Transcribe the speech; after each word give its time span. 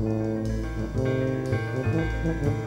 Thank 0.00 0.46
you. 2.46 2.57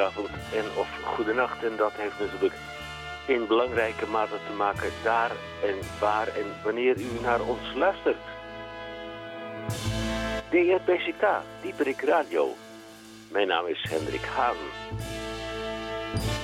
Goedenavond 0.00 0.28
en 0.54 0.64
of 0.78 0.88
goedenacht. 1.04 1.64
En 1.64 1.76
dat 1.76 1.92
heeft 1.92 2.18
natuurlijk 2.18 2.54
in 3.26 3.46
belangrijke 3.46 4.06
mate 4.06 4.36
te 4.46 4.52
maken 4.52 4.90
daar 5.02 5.30
en 5.62 5.74
waar 6.00 6.28
en 6.28 6.46
wanneer 6.64 7.00
u 7.00 7.20
naar 7.22 7.40
ons 7.40 7.74
luistert. 7.74 8.16
DRPCK, 10.50 11.24
Dieperik 11.62 12.00
Radio. 12.00 12.54
Mijn 13.30 13.46
naam 13.46 13.66
is 13.66 13.86
Hendrik 13.88 14.24
Haan. 14.24 14.56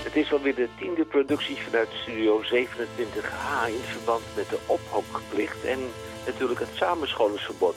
Het 0.05 0.17
is 0.17 0.33
alweer 0.33 0.55
de 0.55 0.69
tiende 0.79 1.05
productie 1.05 1.57
vanuit 1.57 1.89
Studio 2.03 2.43
27H 2.43 3.69
in 3.69 3.85
verband 3.85 4.25
met 4.37 4.49
de 4.49 4.59
ophokplicht 4.67 5.65
en 5.65 5.79
natuurlijk 6.27 6.61
het 6.61 6.75
samenscholingsverbod 6.75 7.77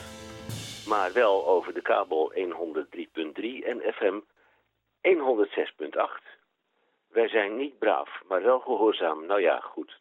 maar 0.88 1.14
wel 1.14 1.48
over 1.48 1.74
de 1.74 1.82
kabel 1.82 2.34
103.3 2.36 2.44
en 3.66 3.82
FM 3.94 4.20
106.8. 5.02 6.38
Wij 7.10 7.28
zijn 7.28 7.58
niet 7.58 7.80
braaf, 7.80 8.22
maar 8.28 8.44
wel 8.44 8.60
gehoorzaam. 8.60 9.26
Nou 9.26 9.42
ja, 9.42 9.60
goed. 9.60 10.00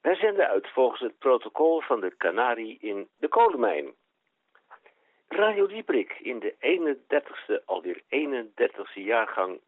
Wij 0.00 0.14
zenden 0.14 0.48
uit 0.48 0.68
volgens 0.68 1.00
het 1.00 1.18
protocol 1.18 1.80
van 1.80 2.00
de 2.00 2.16
Canarie 2.16 2.78
in 2.80 3.08
de 3.18 3.28
kolenmijn. 3.28 3.94
Radio 5.28 5.66
Dieprik 5.66 6.18
in 6.18 6.38
de 6.38 6.54
31ste, 6.60 7.64
alweer 7.64 8.02
31ste 8.02 9.02
jaargang. 9.02 9.60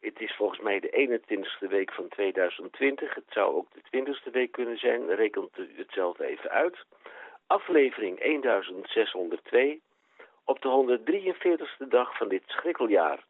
Het 0.00 0.20
is 0.20 0.36
volgens 0.36 0.60
mij 0.60 0.80
de 0.80 1.20
21ste 1.20 1.68
week 1.68 1.92
van 1.92 2.08
2020. 2.08 3.14
Het 3.14 3.24
zou 3.28 3.54
ook 3.54 3.66
de 3.72 3.82
20ste 3.82 4.30
week 4.32 4.52
kunnen 4.52 4.78
zijn. 4.78 5.14
Rekent 5.14 5.58
u 5.58 5.72
het 5.76 5.92
zelf 5.92 6.18
even 6.18 6.50
uit 6.50 6.84
aflevering 7.50 8.18
1602 8.18 9.82
op 10.44 10.62
de 10.62 10.68
143ste 10.68 11.88
dag 11.88 12.16
van 12.16 12.28
dit 12.28 12.42
schrikkeljaar. 12.46 13.24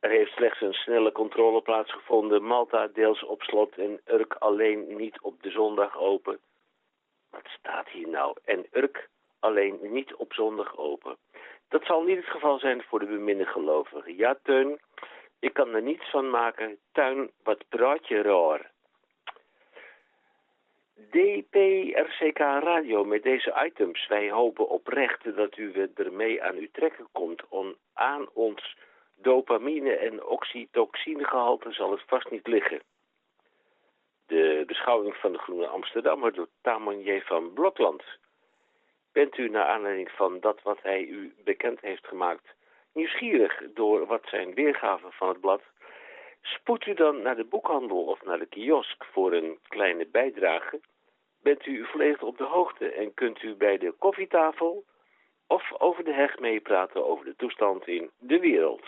Er 0.00 0.10
heeft 0.10 0.32
slechts 0.32 0.60
een 0.60 0.72
snelle 0.72 1.12
controle 1.12 1.62
plaatsgevonden. 1.62 2.42
Malta 2.42 2.86
deels 2.86 3.24
op 3.24 3.42
slot 3.42 3.78
en 3.78 4.00
Urk 4.04 4.34
alleen 4.34 4.96
niet 4.96 5.20
op 5.20 5.42
de 5.42 5.50
zondag 5.50 5.98
open. 5.98 6.38
Wat 7.30 7.46
staat 7.58 7.88
hier 7.88 8.08
nou? 8.08 8.36
En 8.44 8.66
Urk 8.72 9.08
alleen 9.38 9.78
niet 9.82 10.14
op 10.14 10.32
zondag 10.32 10.76
open. 10.76 11.16
Dat 11.68 11.84
zal 11.84 12.02
niet 12.02 12.16
het 12.16 12.26
geval 12.26 12.58
zijn 12.58 12.82
voor 12.82 12.98
de 12.98 13.06
beminde 13.06 13.46
gelovigen. 13.46 14.16
Ja, 14.16 14.38
Teun, 14.42 14.80
ik 15.38 15.52
kan 15.52 15.74
er 15.74 15.82
niets 15.82 16.10
van 16.10 16.30
maken. 16.30 16.78
Tuin, 16.92 17.30
wat 17.42 17.64
praat 17.68 18.08
je 18.08 18.22
raar. 18.22 18.70
DPRCK 21.10 22.38
Radio 22.38 23.04
met 23.04 23.22
deze 23.22 23.62
items. 23.66 24.06
Wij 24.06 24.30
hopen 24.30 24.68
oprecht 24.68 25.36
dat 25.36 25.56
u 25.56 25.90
ermee 25.94 26.42
aan 26.42 26.56
uw 26.56 26.68
trekken 26.72 27.08
komt. 27.12 27.48
On, 27.48 27.76
aan 27.92 28.28
ons 28.32 28.76
dopamine- 29.22 29.96
en 29.96 30.24
oxytoxinegehalte 30.24 31.72
zal 31.72 31.90
het 31.90 32.02
vast 32.06 32.30
niet 32.30 32.46
liggen. 32.46 32.82
De 34.26 34.62
beschouwing 34.66 35.16
van 35.16 35.32
de 35.32 35.38
Groene 35.38 35.66
Amsterdammer 35.66 36.32
door 36.32 36.48
Tamon 36.62 37.20
van 37.24 37.52
Blokland. 37.52 38.02
Bent 39.12 39.38
u 39.38 39.48
naar 39.48 39.64
aanleiding 39.64 40.10
van 40.10 40.40
dat 40.40 40.62
wat 40.62 40.78
hij 40.82 41.02
u 41.02 41.34
bekend 41.44 41.80
heeft 41.80 42.06
gemaakt... 42.06 42.54
nieuwsgierig 42.92 43.62
door 43.74 44.06
wat 44.06 44.22
zijn 44.24 44.54
weergaven 44.54 45.12
van 45.12 45.28
het 45.28 45.40
blad... 45.40 45.62
Spoed 46.42 46.86
u 46.86 46.94
dan 46.94 47.22
naar 47.22 47.36
de 47.36 47.44
boekhandel 47.44 48.04
of 48.04 48.22
naar 48.22 48.38
de 48.38 48.46
kiosk 48.46 49.04
voor 49.04 49.32
een 49.32 49.58
kleine 49.68 50.06
bijdrage 50.06 50.80
bent 51.42 51.66
u 51.66 51.86
volledig 51.86 52.22
op 52.22 52.38
de 52.38 52.44
hoogte 52.44 52.92
en 52.92 53.14
kunt 53.14 53.42
u 53.42 53.54
bij 53.54 53.78
de 53.78 53.92
koffietafel 53.98 54.84
of 55.46 55.72
over 55.80 56.04
de 56.04 56.12
heg 56.12 56.38
meepraten 56.38 57.06
over 57.06 57.24
de 57.24 57.36
toestand 57.36 57.86
in 57.86 58.10
de 58.18 58.38
wereld. 58.38 58.86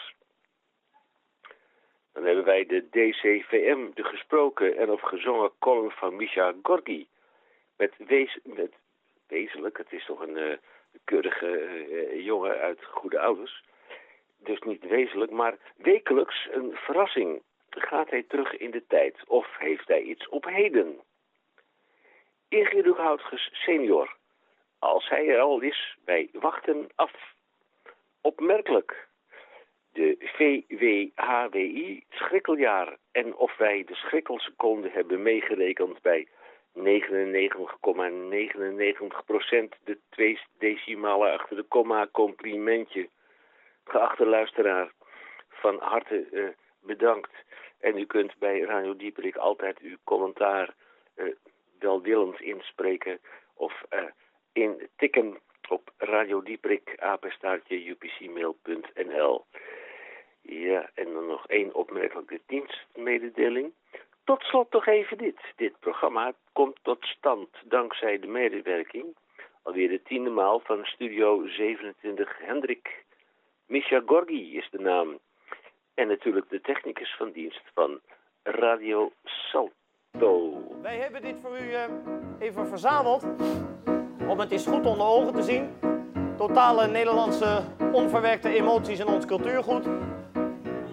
Dan 2.13 2.25
hebben 2.25 2.45
wij 2.45 2.67
de 2.67 2.89
DCVM, 2.89 3.91
de 3.95 4.05
gesproken 4.05 4.77
en 4.77 4.91
of 4.91 5.01
gezongen 5.01 5.51
column 5.59 5.91
van 5.91 6.17
Misha 6.17 6.55
Gorgi. 6.63 7.07
Met, 7.77 7.93
met 8.45 8.73
wezenlijk, 9.27 9.79
het 9.79 9.93
is 9.93 10.05
toch 10.05 10.21
een 10.21 10.37
uh, 10.37 10.57
keurige 11.05 11.87
uh, 11.89 12.25
jongen 12.25 12.59
uit 12.59 12.85
goede 12.85 13.21
ouders. 13.21 13.65
Dus 14.39 14.61
niet 14.61 14.85
wezenlijk, 14.89 15.31
maar 15.31 15.57
wekelijks 15.77 16.49
een 16.51 16.73
verrassing. 16.75 17.43
Gaat 17.71 18.11
hij 18.11 18.23
terug 18.23 18.57
in 18.57 18.71
de 18.71 18.87
tijd 18.87 19.17
of 19.27 19.57
heeft 19.59 19.89
hij 19.89 20.03
iets 20.03 20.29
op 20.29 20.45
heden? 20.45 21.01
Ingrid 22.49 22.97
Houtges 22.97 23.51
senior. 23.53 24.17
Als 24.79 25.09
hij 25.09 25.29
er 25.29 25.41
al 25.41 25.61
is, 25.61 25.97
wij 26.05 26.29
wachten 26.33 26.89
af. 26.95 27.13
Opmerkelijk. 28.21 29.09
De 29.93 30.17
VWHWI 30.19 32.05
schrikkeljaar 32.11 32.97
en 33.13 33.37
of 33.37 33.57
wij 33.57 33.85
de 33.85 33.95
schrikkelseconde 33.95 34.91
hebben 34.91 35.23
meegerekend 35.23 36.03
bij 36.03 36.29
99,99% 36.75 36.83
de 39.85 39.99
twee 40.11 40.41
decimalen 40.59 41.33
achter 41.33 41.57
de 41.57 41.63
komma 41.63 42.09
complimentje. 42.13 43.09
Geachte 43.85 44.27
luisteraar, 44.27 44.93
van 45.49 45.79
harte 45.79 46.27
uh, 46.31 46.49
bedankt. 46.81 47.33
En 47.81 47.99
u 47.99 48.07
kunt 48.07 48.39
bij 48.39 48.61
Radio 48.61 48.97
Dieperik 48.97 49.37
altijd 49.37 49.79
uw 49.79 49.97
commentaar 50.05 50.75
uh, 51.17 51.35
welwillend 51.79 52.41
inspreken 52.41 53.21
of 53.55 53.83
uh, 53.91 54.05
intikken 54.53 55.39
op 55.69 55.93
apenstaartje, 56.97 57.89
upcmail.nl. 57.89 59.45
Ja, 60.43 60.91
en 60.95 61.13
dan 61.13 61.27
nog 61.27 61.47
één 61.47 61.75
opmerkelijke 61.75 62.41
dienstmededeling. 62.47 63.73
Tot 64.25 64.43
slot 64.43 64.71
toch 64.71 64.87
even 64.87 65.19
dit. 65.19 65.41
Dit 65.57 65.79
programma 65.79 66.33
komt 66.53 66.79
tot 66.83 67.05
stand 67.05 67.49
dankzij 67.65 68.19
de 68.19 68.27
medewerking, 68.27 69.17
alweer 69.63 69.89
de 69.89 70.03
tiende 70.03 70.31
maal 70.31 70.61
van 70.61 70.85
Studio 70.85 71.47
27 71.47 72.39
Hendrik. 72.39 73.05
Misha 73.67 74.03
Gorgi 74.07 74.57
is 74.57 74.69
de 74.71 74.79
naam. 74.79 75.19
En 75.95 76.09
natuurlijk 76.09 76.49
de 76.49 76.61
technicus 76.61 77.15
van 77.17 77.31
dienst 77.31 77.63
van 77.75 78.01
Radio 78.43 79.13
Salt. 79.25 79.73
Wij 80.83 80.97
hebben 80.97 81.23
dit 81.23 81.37
voor 81.43 81.59
u 81.59 81.73
eh, 81.73 81.85
even 82.39 82.67
verzameld 82.67 83.25
om 84.29 84.39
het 84.39 84.51
eens 84.51 84.67
goed 84.67 84.87
onder 84.87 85.07
ogen 85.07 85.35
te 85.35 85.43
zien. 85.43 85.71
Totale 86.37 86.87
Nederlandse 86.87 87.63
onverwerkte 87.93 88.49
emoties 88.49 89.01
in 89.01 89.07
ons 89.07 89.27
cultuurgoed. 89.27 89.89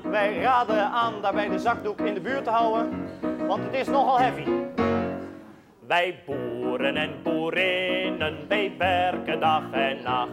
Wij 0.09 0.39
raden 0.39 0.91
aan 0.91 1.13
daarbij 1.21 1.49
de 1.49 1.59
zakdoek 1.59 1.99
in 1.99 2.13
de 2.13 2.21
buurt 2.21 2.43
te 2.43 2.49
houden, 2.49 3.07
want 3.47 3.63
het 3.63 3.73
is 3.73 3.87
nogal 3.87 4.19
heavy. 4.19 4.43
Wij 5.87 6.19
boeren 6.25 6.95
en 6.95 7.11
boerinnen, 7.23 8.37
wij 8.47 8.71
werken 8.77 9.39
dag 9.39 9.63
en 9.71 9.97
nacht. 10.03 10.29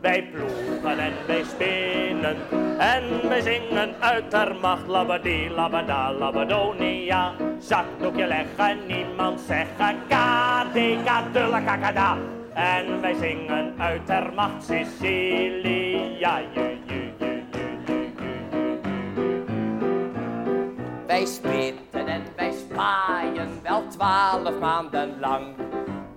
Wij 0.00 0.22
ploegen 0.32 0.98
en 0.98 1.12
wij 1.26 1.42
spinnen 1.42 2.36
en 2.78 3.28
wij 3.28 3.40
zingen 3.40 3.94
uit 3.98 4.30
der 4.30 4.56
macht. 4.60 4.86
Labadee, 4.86 5.50
labada, 5.50 6.12
labadonia. 6.12 7.32
Zakdoekje 7.58 8.26
leggen, 8.26 8.86
niemand 8.86 9.40
zeggen. 9.40 9.96
Kadeka, 10.08 11.22
dulla, 11.32 11.60
kakada. 11.60 12.16
En 12.54 13.00
wij 13.00 13.14
zingen 13.14 13.74
uit 13.78 14.06
der 14.06 14.32
macht 14.34 14.64
Sicilia. 14.64 16.40
Wij 21.16 21.26
spitten 21.26 22.06
en 22.06 22.22
wij 22.36 22.52
spaaien 22.52 23.62
wel 23.62 23.88
twaalf 23.88 24.58
maanden 24.58 25.18
lang. 25.20 25.54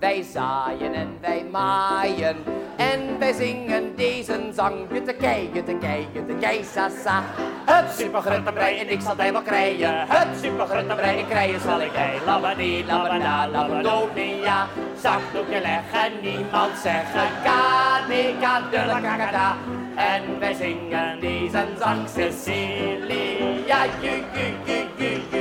Wij 0.00 0.22
zaaien 0.22 0.94
en 0.94 1.18
wij 1.20 1.44
maaien 1.50 2.36
en 2.76 3.18
wij 3.18 3.32
zingen 3.32 3.96
deze 3.96 4.50
zang. 4.52 4.74
Juttekei, 4.92 5.50
juttekei, 5.52 6.06
juttekei, 6.12 6.64
sa 6.64 6.88
sa. 7.04 7.22
Hup, 7.66 7.90
supergruttenbrei 7.98 8.78
en 8.78 8.90
ik 8.90 9.00
zal 9.00 9.16
die 9.16 9.32
wel 9.32 9.42
krijgen. 9.42 10.06
Hup, 10.08 10.28
supergruttenbrei 10.42 11.18
en 11.18 11.26
krijgen 11.28 11.60
zal 11.60 11.80
ik 11.80 11.92
hij. 11.92 12.18
Labadie, 12.26 12.84
labada, 12.86 13.48
labadonia. 13.48 14.66
Zakdoekje 15.00 15.60
leggen, 15.60 16.12
niemand 16.22 16.78
zeggen. 16.82 17.28
Kadeka, 17.44 18.60
dulle 18.70 19.00
kakada. 19.00 19.56
En 19.94 20.38
wij 20.38 20.54
zingen 20.54 21.20
deze 21.20 21.66
zang 21.78 22.08
Cecilia. 22.08 23.84
Ju, 24.00 24.24
ju, 24.34 24.54
ju, 24.64 25.20
ju. 25.30 25.39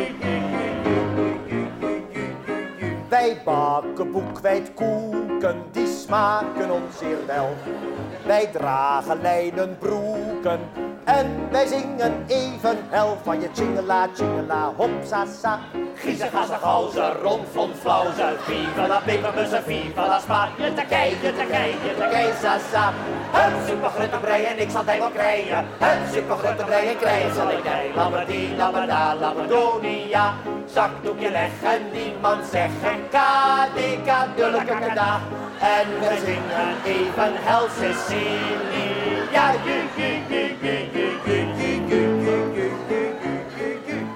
Wij 3.09 3.41
bakken 3.45 4.11
boekwijdkoeken, 4.11 5.63
die 5.71 5.87
smaken 5.87 6.71
ons 6.71 6.97
zeer 6.97 7.25
wel. 7.25 7.55
Wij 8.25 8.47
dragen 8.53 9.21
lijnen 9.21 9.77
broeken 9.79 10.59
en 11.09 11.47
wij 11.51 11.67
zingen 11.67 12.23
even 12.27 12.77
hel 12.89 13.17
van 13.23 13.41
je 13.41 13.49
chingela, 13.53 14.07
chingela, 14.15 14.73
hopsa 14.75 15.25
sa. 15.41 15.59
Giezen, 15.95 16.29
gassen, 16.29 16.59
gauzen, 16.59 17.13
rond, 17.13 17.47
vlond, 17.51 17.75
flauzen. 17.75 18.39
Viva 18.39 18.87
la 18.87 19.01
peperbussen, 19.05 19.63
viva 19.63 20.07
la 20.07 20.19
spa. 20.19 20.49
Juttekei, 20.57 21.17
juttekei, 21.21 21.75
juttekei, 21.83 22.31
sa 22.41 22.57
sa. 22.71 22.93
Hup, 23.31 23.53
supergruttenbrei 23.67 24.43
en 24.43 24.59
ik 24.59 24.69
zal 24.69 24.85
die 24.85 24.99
wel 24.99 25.09
krijgen. 25.09 25.65
Hup, 25.79 25.99
supergruttenbrei 26.13 26.87
en 26.87 26.97
krijgen 26.97 27.35
zal 27.35 27.49
ik 27.49 27.63
die. 27.63 27.93
Labadie, 27.95 28.55
labada, 28.55 29.15
labadonia. 29.15 30.33
Zakdoekje 30.65 31.31
leggen, 31.31 31.81
niemand 31.93 32.45
zeggen. 32.51 32.97
Kadeka, 33.09 34.27
dulle 34.35 34.63
kakada. 34.65 35.19
En 35.59 35.87
we 35.99 36.17
zingen 36.25 36.75
even 36.85 37.33
hel. 37.35 37.67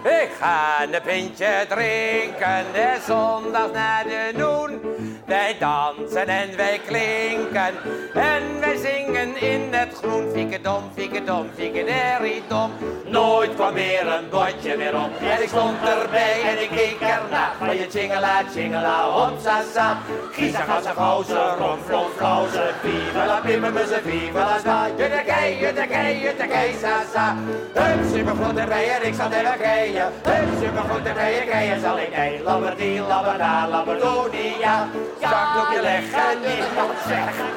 Ik 0.04 0.30
ga 0.40 0.84
een 0.84 1.02
pintje 1.04 1.66
drinken, 1.70 2.66
de 2.74 2.98
zondags 3.08 3.74
naar 3.74 4.04
de 4.04 4.32
noen. 4.38 4.93
Wij 5.26 5.56
dansen 5.60 6.28
en 6.28 6.58
wij 6.58 6.80
klinken 6.86 7.74
en 8.14 8.60
wij 8.60 8.78
zingen 8.78 9.42
in 9.42 9.68
het 9.72 9.94
groen. 9.94 10.30
Fikkedom, 10.34 10.84
fikkedom, 10.96 11.50
fikkederiedom. 11.56 12.72
Nooit 13.06 13.56
kwam 13.56 13.74
weer 13.74 14.08
een 14.08 14.30
bordje 14.30 14.78
meer 14.78 14.96
op. 14.96 15.10
En 15.22 15.42
ik 15.42 15.48
stond 15.48 15.78
erbij 15.88 16.42
en 16.46 16.62
ik 16.62 16.70
keek 16.70 17.00
ernaar. 17.00 17.54
Van 17.60 17.76
je 17.78 17.88
chingela, 17.90 18.42
chingela, 18.54 19.10
hopsa 19.10 19.62
sa. 19.74 19.98
Giesa, 20.32 20.60
gassa, 20.60 20.94
gauze, 20.94 21.56
rom, 21.58 21.80
flom, 21.86 22.10
flauze. 22.18 22.74
Viva 22.82 23.26
la 23.26 23.40
pimmermusse, 23.40 24.02
viva 24.04 24.40
la 24.40 24.58
spa. 24.60 24.88
Juttekei, 24.98 25.60
juttekei, 25.60 26.22
juttekei, 26.22 26.74
sa 26.82 27.02
sa. 27.14 27.36
Hup, 27.74 28.00
supergoed 28.14 28.58
erbij 28.58 28.90
en 28.90 29.08
ik 29.08 29.14
zal 29.14 29.32
er 29.32 29.44
wel 29.44 29.54
krijgen. 29.54 30.12
Hup, 30.24 30.48
supergoed 30.62 31.06
erbij 31.06 31.40
en 31.40 31.46
krijgen 31.46 31.82
zal 31.82 31.98
ik 31.98 32.16
nee. 32.16 32.44
Labberdie, 32.44 33.00
labbada, 33.00 33.68
labberdonia 33.68 34.88
zakdoekje 35.30 35.82
leg 35.82 36.04
en 36.12 36.42
zeggen 36.42 36.94
zegt 37.08 37.54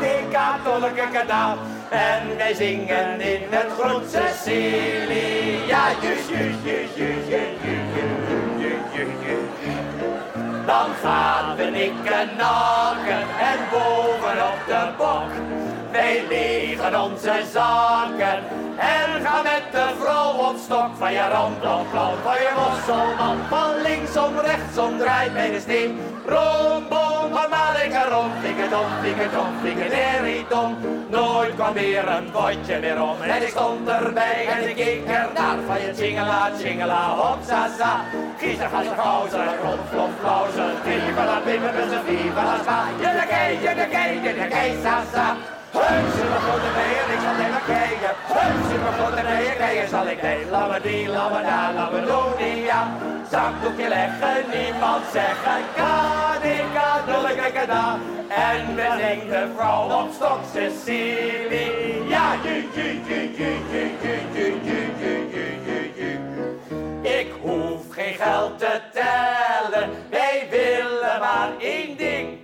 die 0.00 0.24
tolke 0.64 1.08
kanaal. 1.12 1.56
En 1.90 2.36
wij 2.36 2.54
zingen 2.54 3.20
in 3.20 3.42
het 3.50 3.66
groot 3.78 4.10
Cecilia 4.10 5.82
juus, 6.00 6.28
juus, 6.28 6.54
juus, 6.64 6.88
juus, 6.96 7.26
juus, 7.28 7.58
juus. 7.60 8.24
Dan 10.66 10.90
gaan 11.02 11.56
we 11.56 11.64
nikken 11.64 12.28
nakken 12.36 13.24
en 13.50 13.58
bovenop 13.70 14.58
de 14.66 14.88
bok. 14.96 15.30
Wij 15.92 16.24
legen 16.84 17.02
onze 17.02 17.42
zakken 17.52 18.38
en 18.76 19.24
gaan 19.24 19.42
met 19.42 19.62
de 19.72 19.86
vrouw 20.00 20.32
op 20.32 20.56
stok. 20.64 20.90
Van 20.98 21.12
je 21.12 21.28
rondopklauw, 21.32 22.14
van 22.22 22.34
je 22.34 22.50
mosselman, 22.56 23.36
van 23.48 23.82
linksom, 23.82 24.38
rechtsom, 24.38 24.98
draait 24.98 25.32
bij 25.32 25.50
de 25.50 25.60
steen. 25.60 26.00
Romboom, 26.26 27.32
van 27.32 27.50
Malikarom, 27.50 28.30
fikkedom, 28.42 28.86
fikkedom, 29.02 29.52
fikkederiedom. 29.62 30.76
Nooit 31.08 31.54
kwam 31.54 31.72
weer 31.72 32.08
een 32.08 32.30
potje 32.30 32.78
meer 32.80 33.02
om 33.02 33.22
en 33.22 33.42
ik 33.42 33.48
stond 33.48 33.88
erbij 33.88 34.46
en 34.46 34.68
ik 34.68 34.74
keek 34.74 35.04
ernaar. 35.06 35.58
Van 35.66 35.80
je 35.80 35.92
chingela, 35.94 36.50
chingela, 36.60 37.02
hopsa 37.08 37.68
sa. 37.78 38.00
Giezer, 38.38 38.68
gasser, 38.68 38.96
gauzer, 38.96 39.48
rond, 39.62 39.80
flom, 39.90 40.10
flauzer. 40.20 40.72
Viva 40.82 41.24
la 41.24 41.38
pimmerbussen, 41.44 42.04
viva 42.04 42.42
la 42.44 42.56
spa. 42.62 42.78
Juttekei, 43.00 43.58
juttekei, 43.62 44.20
juttekei, 44.22 44.76
sa 44.82 45.02
Hup, 45.74 46.06
super 46.16 46.40
grote 46.46 46.70
bijen, 46.76 47.06
ik 47.14 47.20
zal 47.24 47.36
even 47.46 47.64
kijken. 47.66 48.12
Hup, 48.36 48.56
super 48.70 48.92
grote 48.98 49.22
bijen, 49.22 49.54
krijgen 49.54 49.88
zal 49.88 50.06
ik 50.06 50.22
nee. 50.22 50.50
Labberdie, 50.50 51.08
labbada, 51.08 51.72
labberdonia. 51.72 52.80
Zakdoekje 53.30 53.88
leggen, 53.88 54.44
niemand 54.52 55.04
zeggen. 55.12 55.60
Kadika, 55.76 57.50
kada. 57.54 57.98
En 58.28 58.74
we 58.74 59.26
de 59.28 59.48
vrouw 59.56 60.02
op 60.02 60.10
stok 60.14 60.40
Cecilia. 60.52 62.26
Ju, 62.44 62.68
ju, 62.74 62.88
ju, 63.08 63.20
ju, 63.38 63.50
ju, 63.70 63.82
ju, 64.02 64.20
ju, 64.32 64.46
ju, 64.64 64.82
ju, 65.00 65.14
ju, 65.32 65.46
ju, 65.66 65.92
ju. 65.96 66.10
Ik 67.18 67.32
hoef 67.42 67.82
geen 67.90 68.14
geld 68.14 68.58
te 68.58 68.80
tellen, 68.92 69.90
wij 70.10 70.46
willen 70.50 71.20
maar 71.20 71.48
één 71.58 71.96
ding 71.96 72.43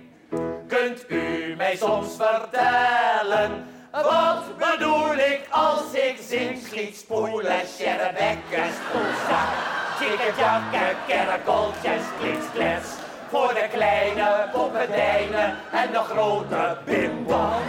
mij 1.71 1.89
soms 1.89 2.15
vertellen. 2.15 3.65
Wat 3.91 4.57
bedoel 4.57 5.13
ik 5.13 5.41
als 5.49 5.93
ik 5.93 6.15
zing? 6.27 6.59
Schiet 6.67 6.95
spoelen, 6.95 7.61
scherrebekken, 7.75 8.67
spoelzak. 8.77 9.51
Tikkertjakken, 9.99 10.95
kerkoltjes, 11.07 12.03
klitsklets. 12.19 12.89
Voor 13.29 13.53
de 13.53 13.67
kleine 13.71 14.47
poppendijnen 14.51 15.55
en 15.71 15.91
de 15.91 16.03
grote 16.09 16.77
bimbam. 16.85 17.63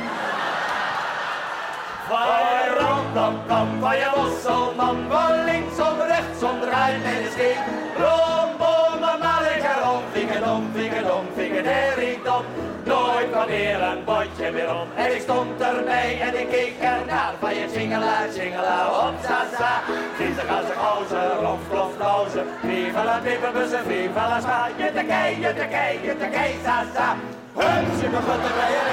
Waarom 2.08 3.14
dan 3.14 3.40
kan 3.46 3.68
van 3.80 3.96
je 3.96 4.10
mosselman? 4.16 5.06
Van 5.08 5.44
rechts 5.44 5.78
rechtsom, 6.06 6.60
draai 6.60 6.98
met 6.98 7.24
de 7.24 7.30
steen. 7.30 7.56
Rom, 7.96 8.56
maar 9.18 9.56
ik 9.56 9.64
erom, 9.76 10.02
vingerdom, 10.12 10.50
om, 10.50 10.70
vinger 10.74 11.14
om, 11.14 11.26
vinger, 11.34 11.98
ik 11.98 12.24
nooit 12.84 13.28
van 13.32 13.46
weer 13.46 13.82
een 13.82 14.04
bordje 14.04 14.50
weer 14.52 14.70
om. 14.80 14.88
En 14.96 15.14
ik 15.14 15.20
stond 15.20 15.60
erbij 15.60 16.20
en 16.20 16.40
ik 16.40 16.48
keek 16.48 16.74
ernaar 16.80 17.32
van 17.40 17.54
je 17.54 17.66
singela, 17.74 18.16
singela, 18.32 18.78
op 19.06 19.14
sasa. 19.22 19.72
Vieze 20.16 20.40
gassen, 20.48 20.76
gozen, 20.84 21.30
romf, 21.44 21.64
klof, 21.70 21.92
lozen, 21.98 22.46
viva 22.60 23.04
la 23.04 23.18
pippenbussen, 23.24 23.84
viva 23.86 24.28
la 24.28 24.40
spa. 24.40 24.68
Juttekei, 24.76 25.40
juttekei, 25.40 26.00
juttekei, 26.02 26.50
sasa. 26.64 27.16
Hup, 27.54 27.66
je 28.00 28.06
en 28.06 28.12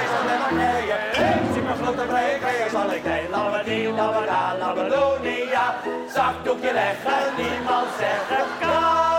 ik 0.02 0.08
zal 0.12 0.24
met 0.24 0.50
mijn 0.50 0.66
eigen. 0.74 0.98
Hup, 1.12 1.50
zal 1.84 1.92
ik 1.94 2.40
ga 2.42 2.48
je 2.48 2.68
zal 2.70 2.92
ik 2.92 3.02
heen. 3.04 3.30
Labberdie, 3.30 3.88
labberdaan, 3.88 4.58
labberdonia. 4.58 5.74
Zakdoekje 6.14 6.72
leggen, 6.72 7.34
niemand 7.36 7.88
zeggen 7.98 8.44
kan. 8.60 9.09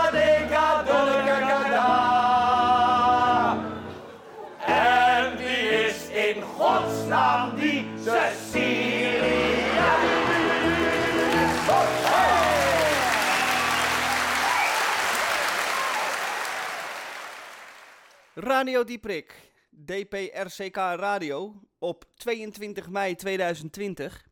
Radio 18.44 18.84
Dieprik, 18.84 19.52
DPRCK 19.70 20.76
Radio, 20.76 21.62
op 21.78 22.04
22 22.14 22.88
mei 22.88 23.14
2020. 23.14 24.26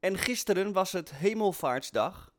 En 0.00 0.18
gisteren 0.18 0.72
was 0.72 0.92
het 0.92 1.14
Hemelvaartsdag. 1.14 2.32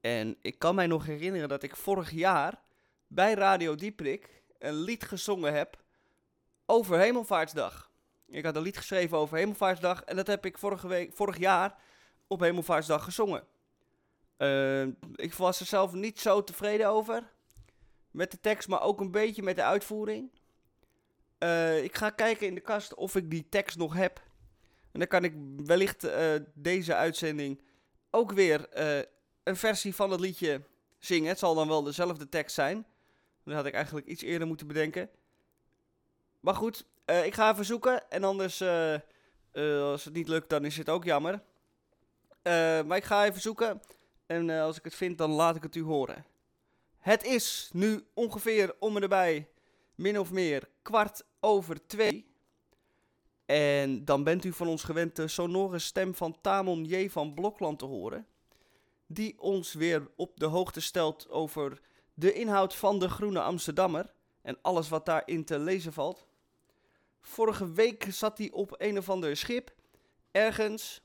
En 0.00 0.36
ik 0.42 0.58
kan 0.58 0.74
mij 0.74 0.86
nog 0.86 1.06
herinneren 1.06 1.48
dat 1.48 1.62
ik 1.62 1.76
vorig 1.76 2.10
jaar 2.10 2.62
bij 3.06 3.34
Radio 3.34 3.74
Dieprik 3.74 4.42
een 4.58 4.74
lied 4.74 5.04
gezongen 5.04 5.52
heb 5.52 5.82
over 6.66 6.98
Hemelvaartsdag. 6.98 7.90
Ik 8.26 8.44
had 8.44 8.56
een 8.56 8.62
lied 8.62 8.76
geschreven 8.76 9.18
over 9.18 9.36
Hemelvaartsdag 9.36 10.02
en 10.02 10.16
dat 10.16 10.26
heb 10.26 10.46
ik 10.46 10.58
vorige 10.58 10.88
week, 10.88 11.12
vorig 11.14 11.38
jaar 11.38 11.74
op 12.26 12.40
Hemelvaartsdag 12.40 13.04
gezongen. 13.04 13.44
Eh, 14.36 14.82
ik 15.14 15.34
was 15.36 15.60
er 15.60 15.66
zelf 15.66 15.92
niet 15.92 16.20
zo 16.20 16.44
tevreden 16.44 16.88
over 16.88 17.30
met 18.10 18.30
de 18.30 18.40
tekst, 18.40 18.68
maar 18.68 18.82
ook 18.82 19.00
een 19.00 19.10
beetje 19.10 19.42
met 19.42 19.56
de 19.56 19.62
uitvoering. 19.62 20.30
Eh, 21.38 21.82
ik 21.82 21.96
ga 21.96 22.10
kijken 22.10 22.46
in 22.46 22.54
de 22.54 22.60
kast 22.60 22.94
of 22.94 23.16
ik 23.16 23.30
die 23.30 23.46
tekst 23.48 23.76
nog 23.76 23.94
heb. 23.94 24.22
En 24.92 24.98
dan 24.98 25.08
kan 25.08 25.24
ik 25.24 25.34
wellicht 25.56 26.04
eh, 26.04 26.34
deze 26.54 26.94
uitzending 26.94 27.62
ook 28.10 28.32
weer 28.32 28.68
eh, 28.68 28.98
een 29.42 29.56
versie 29.56 29.94
van 29.94 30.10
het 30.10 30.20
liedje 30.20 30.62
zingen. 30.98 31.28
Het 31.28 31.38
zal 31.38 31.54
dan 31.54 31.68
wel 31.68 31.82
dezelfde 31.82 32.28
tekst 32.28 32.54
zijn. 32.54 32.86
Dat 33.44 33.54
had 33.54 33.66
ik 33.66 33.74
eigenlijk 33.74 34.06
iets 34.06 34.22
eerder 34.22 34.46
moeten 34.46 34.66
bedenken. 34.66 35.10
Maar 36.40 36.54
goed, 36.54 36.86
ik 37.24 37.34
ga 37.34 37.52
even 37.52 37.64
zoeken. 37.64 38.10
En 38.10 38.24
anders, 38.24 38.62
als 39.82 40.04
het 40.04 40.14
niet 40.14 40.28
lukt, 40.28 40.48
dan 40.48 40.64
is 40.64 40.76
het 40.76 40.88
ook 40.88 41.04
jammer. 41.04 41.42
Maar 42.86 42.96
ik 42.96 43.04
ga 43.04 43.24
even 43.24 43.40
zoeken. 43.40 43.80
En 44.26 44.50
als 44.50 44.78
ik 44.78 44.84
het 44.84 44.94
vind, 44.94 45.18
dan 45.18 45.30
laat 45.30 45.56
ik 45.56 45.62
het 45.62 45.74
u 45.74 45.82
horen. 45.82 46.24
Het 47.00 47.24
is 47.24 47.70
nu 47.72 48.06
ongeveer 48.14 48.74
om 48.78 48.96
en 48.96 49.02
erbij, 49.02 49.48
min 49.94 50.18
of 50.18 50.30
meer, 50.30 50.68
kwart 50.82 51.24
over 51.40 51.86
twee. 51.86 52.26
En 53.46 54.04
dan 54.04 54.24
bent 54.24 54.44
u 54.44 54.52
van 54.52 54.68
ons 54.68 54.82
gewend 54.82 55.16
de 55.16 55.28
sonore 55.28 55.78
stem 55.78 56.14
van 56.14 56.40
Tamon 56.40 56.84
J. 56.84 57.08
van 57.08 57.34
Blokland 57.34 57.78
te 57.78 57.84
horen. 57.84 58.26
Die 59.06 59.40
ons 59.40 59.72
weer 59.72 60.10
op 60.16 60.40
de 60.40 60.46
hoogte 60.46 60.80
stelt 60.80 61.28
over 61.30 61.80
de 62.14 62.32
inhoud 62.32 62.74
van 62.74 62.98
de 62.98 63.08
Groene 63.08 63.40
Amsterdammer. 63.40 64.12
En 64.42 64.58
alles 64.62 64.88
wat 64.88 65.06
daarin 65.06 65.44
te 65.44 65.58
lezen 65.58 65.92
valt. 65.92 66.26
Vorige 67.20 67.72
week 67.72 68.06
zat 68.10 68.38
hij 68.38 68.50
op 68.50 68.74
een 68.78 68.98
of 68.98 69.08
ander 69.10 69.36
schip. 69.36 69.74
Ergens. 70.30 71.02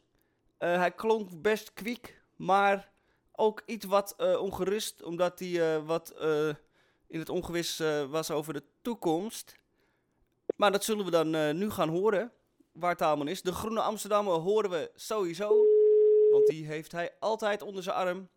Eh, 0.58 0.78
hij 0.78 0.92
klonk 0.92 1.42
best 1.42 1.74
kwiek, 1.74 2.22
maar 2.36 2.92
ook 3.36 3.62
iets 3.65 3.86
wat 3.86 4.15
eh, 4.18 4.42
ongerust. 4.42 5.04
Omdat 5.04 5.39
hij 5.39 5.75
eh, 5.75 5.86
wat 5.86 6.10
eh, 6.10 6.48
in 7.08 7.20
het 7.20 7.30
ongewis 7.30 7.82
was 8.10 8.32
over 8.32 8.54
de 8.54 8.63
toekomst. 8.82 9.60
Maar 10.56 10.72
dat 10.72 10.84
zullen 10.84 11.06
we 11.06 11.12
dan 11.12 11.58
nu 11.58 11.70
gaan 11.70 11.89
horen. 11.89 12.32
Waar 12.72 12.96
allemaal 12.96 13.27
is. 13.27 13.42
De 13.42 13.51
Groene 13.51 13.82
Amsterdammer 13.82 14.34
horen 14.34 14.70
we 14.70 14.92
sowieso. 14.96 15.65
Want 16.32 16.48
die 16.48 16.65
heeft 16.65 16.92
hij 16.92 17.12
altijd 17.20 17.62
onder 17.62 17.84
zijn 17.84 17.96
arm. 17.96 18.30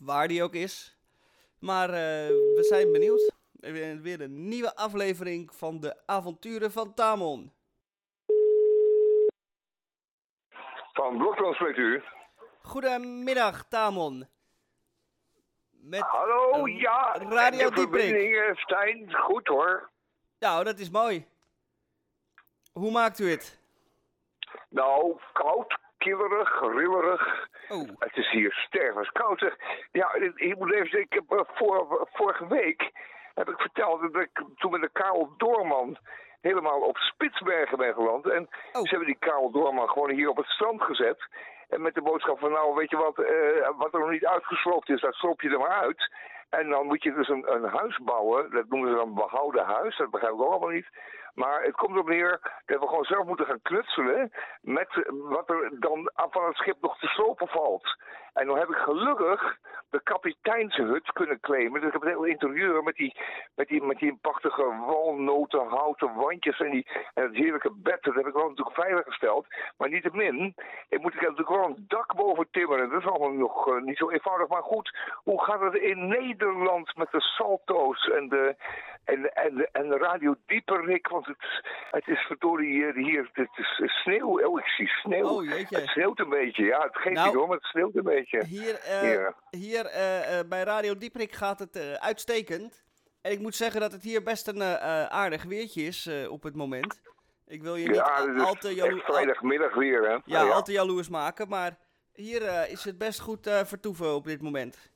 Waar 0.00 0.28
die 0.28 0.42
ook 0.42 0.54
is. 0.54 0.96
Maar 1.58 1.90
we 1.90 2.64
zijn 2.68 2.92
benieuwd. 2.92 3.32
Er 3.60 4.02
Weer 4.02 4.20
een 4.20 4.48
nieuwe 4.48 4.76
aflevering 4.76 5.54
van 5.54 5.80
de 5.80 6.06
avonturen 6.06 6.72
van 6.72 6.94
Tamon. 6.94 7.52
Van 10.92 11.18
Blokland 11.18 11.54
spreekt 11.54 11.78
u. 11.78 12.02
Goedemiddag, 12.68 13.64
Tamon. 13.68 14.26
Met, 15.70 16.00
Hallo, 16.00 16.66
ja. 16.68 17.12
Radio 17.28 17.70
de 17.70 17.80
verbinding, 17.80 18.36
eh, 18.36 18.56
Stijn. 18.56 19.14
Goed 19.14 19.46
hoor. 19.48 19.90
nou, 20.38 20.64
dat 20.64 20.78
is 20.78 20.90
mooi. 20.90 21.26
Hoe 22.72 22.90
maakt 22.90 23.18
u 23.18 23.30
het? 23.30 23.60
Nou, 24.68 25.16
koud, 25.32 25.78
killerig, 25.98 26.60
rillerig. 26.60 27.48
Oh, 27.68 27.88
Het 27.98 28.16
is 28.16 28.30
hier 28.30 28.52
stervenskoud. 28.52 29.56
Ja, 29.92 30.12
ik 30.34 30.56
moet 30.58 30.72
even 30.72 30.88
zeggen, 30.88 31.00
ik 31.00 31.12
heb 31.12 31.32
eh, 31.32 31.40
voor, 31.54 32.08
vorige 32.12 32.46
week 32.46 32.90
heb 33.34 33.48
ik 33.48 33.58
verteld 33.60 34.00
dat 34.12 34.22
ik 34.22 34.42
toen 34.56 34.70
met 34.70 34.80
de 34.80 34.90
Karel 34.92 35.34
Doorman 35.36 35.98
helemaal 36.40 36.80
op 36.80 36.96
Spitsbergen 36.96 37.78
ben 37.78 37.94
geland. 37.94 38.28
En 38.30 38.48
Oh. 38.72 38.82
ze 38.82 38.88
hebben 38.88 39.06
die 39.06 39.18
Karel 39.18 39.50
Doorman 39.50 39.88
gewoon 39.88 40.10
hier 40.10 40.28
op 40.28 40.36
het 40.36 40.46
strand 40.46 40.82
gezet. 40.82 41.26
En 41.68 41.82
met 41.82 41.94
de 41.94 42.02
boodschap 42.02 42.38
van, 42.38 42.52
nou, 42.52 42.74
weet 42.74 42.90
je 42.90 42.96
wat, 42.96 43.18
eh, 43.18 43.68
wat 43.76 43.94
er 43.94 44.00
nog 44.00 44.10
niet 44.10 44.26
uitgesloopt 44.26 44.88
is, 44.88 45.00
dat 45.00 45.14
sloop 45.14 45.40
je 45.40 45.48
er 45.48 45.58
maar 45.58 45.82
uit. 45.82 46.10
En 46.50 46.68
dan 46.68 46.86
moet 46.86 47.02
je 47.02 47.12
dus 47.12 47.28
een, 47.28 47.54
een 47.54 47.64
huis 47.64 47.98
bouwen, 47.98 48.50
dat 48.50 48.68
noemen 48.68 48.90
ze 48.90 48.96
dan 48.96 49.14
behouden 49.14 49.64
huis, 49.64 49.96
dat 49.96 50.10
begrijp 50.10 50.32
ik 50.32 50.40
ook 50.40 50.50
allemaal 50.50 50.68
niet. 50.68 50.88
Maar 51.34 51.62
het 51.62 51.74
komt 51.74 51.92
erop 51.92 52.08
neer 52.08 52.62
dat 52.66 52.80
we 52.80 52.86
gewoon 52.86 53.04
zelf 53.04 53.26
moeten 53.26 53.46
gaan 53.46 53.62
knutselen 53.62 54.32
met 54.60 55.04
wat 55.08 55.50
er 55.50 55.70
dan 55.80 56.10
van 56.14 56.46
het 56.46 56.56
schip 56.56 56.76
nog 56.80 56.98
te 56.98 57.06
slopen 57.06 57.48
valt. 57.48 57.96
En 58.34 58.46
dan 58.46 58.58
heb 58.58 58.68
ik 58.68 58.76
gelukkig 58.76 59.58
de 59.90 60.02
kapiteinshut 60.02 61.12
kunnen 61.12 61.40
claimen. 61.40 61.80
Dus 61.80 61.86
ik 61.86 61.92
heb 61.92 62.02
het 62.02 62.10
hele 62.10 62.28
interieur 62.28 62.82
met 62.82 62.94
die, 62.94 63.16
met 63.54 63.68
die, 63.68 63.82
met 63.82 63.98
die 63.98 64.18
prachtige 64.20 64.62
walnoten, 64.62 65.66
houten 65.68 66.14
wandjes 66.14 66.60
en, 66.60 66.70
die, 66.70 66.86
en 67.14 67.22
het 67.22 67.34
heerlijke 67.34 67.72
bed. 67.72 68.02
Dat 68.02 68.14
heb 68.14 68.26
ik 68.26 68.32
wel 68.32 68.48
natuurlijk 68.48 68.76
veilig 68.76 69.04
gesteld. 69.04 69.46
Maar 69.76 69.88
niettemin, 69.88 70.54
ik 70.88 71.00
moet 71.00 71.14
ik 71.14 71.20
natuurlijk 71.20 71.48
wel 71.48 71.64
een 71.64 71.84
dak 71.88 72.14
boven 72.14 72.48
timmeren. 72.50 72.90
Dat 72.90 73.00
is 73.00 73.06
allemaal 73.06 73.32
nog 73.32 73.68
eh, 73.68 73.82
niet 73.82 73.96
zo 73.96 74.10
eenvoudig. 74.10 74.48
Maar 74.48 74.62
goed, 74.62 74.96
hoe 75.16 75.44
gaat 75.44 75.60
het 75.60 75.74
in 75.74 76.06
Nederland 76.06 76.96
met 76.96 77.10
de 77.10 77.20
salto's 77.20 78.08
en 78.08 78.28
de, 78.28 78.56
en, 79.04 79.32
en, 79.34 79.54
de- 79.54 79.68
en 79.72 79.88
de 79.88 79.96
radio 79.98 80.34
Dieperik? 80.46 81.08
Want 81.08 81.26
het, 81.26 81.36
het 81.90 82.08
is 82.08 82.18
verdorie 82.20 82.70
hier, 82.72 82.94
hier 82.94 83.30
het 83.32 83.48
is 83.58 84.00
sneeuw. 84.02 84.40
Oh, 84.40 84.58
ik 84.60 84.66
zie 84.66 84.88
sneeuw. 84.88 85.28
Oh, 85.28 85.44
jeetje. 85.44 85.76
Het 85.78 85.88
sneeuwt 85.88 86.18
een 86.20 86.28
beetje. 86.28 86.64
Ja, 86.64 86.80
het 86.82 86.96
geeft 86.96 87.14
Nou, 87.14 87.26
niet 87.26 87.36
hoor, 87.36 87.46
maar 87.48 87.56
het 87.56 87.66
sneeuwt 87.66 87.96
een 87.96 88.02
beetje. 88.02 88.44
hier, 88.44 88.74
eh, 88.74 89.12
Ja. 89.12 89.34
hier 89.50 89.86
eh, 89.86 90.38
eh, 90.38 90.48
bij 90.48 90.62
Radio 90.62 90.96
Dieprik 90.96 91.32
gaat 91.32 91.58
het 91.58 91.98
uitstekend. 92.00 92.84
En 93.22 93.32
ik 93.32 93.38
moet 93.40 93.54
zeggen 93.54 93.80
dat 93.80 93.92
het 93.92 94.02
hier 94.02 94.22
best 94.22 94.48
een 94.48 94.62
aardig 95.10 95.42
weertje 95.44 95.82
is 95.82 96.10
op 96.28 96.42
het 96.42 96.54
moment. 96.56 97.00
Ik 97.46 97.62
wil 97.62 97.76
je 97.76 97.86
niet 97.86 97.96
Ja, 97.96 98.02
al, 98.44 98.54
te 98.54 98.74
jaloers... 98.74 99.04
vrijdagmiddag 99.04 99.74
weer, 99.74 100.02
hè? 100.02 100.12
Ja, 100.12 100.20
Nou 100.24 100.50
al 100.50 100.62
te 100.62 100.72
jaloers 100.72 101.08
maken, 101.08 101.48
maar 101.48 101.78
hier 102.12 102.68
is 102.70 102.84
het 102.84 102.98
best 102.98 103.20
goed 103.20 103.48
vertoeven 103.64 104.14
op 104.14 104.24
dit 104.24 104.42
moment. 104.42 104.92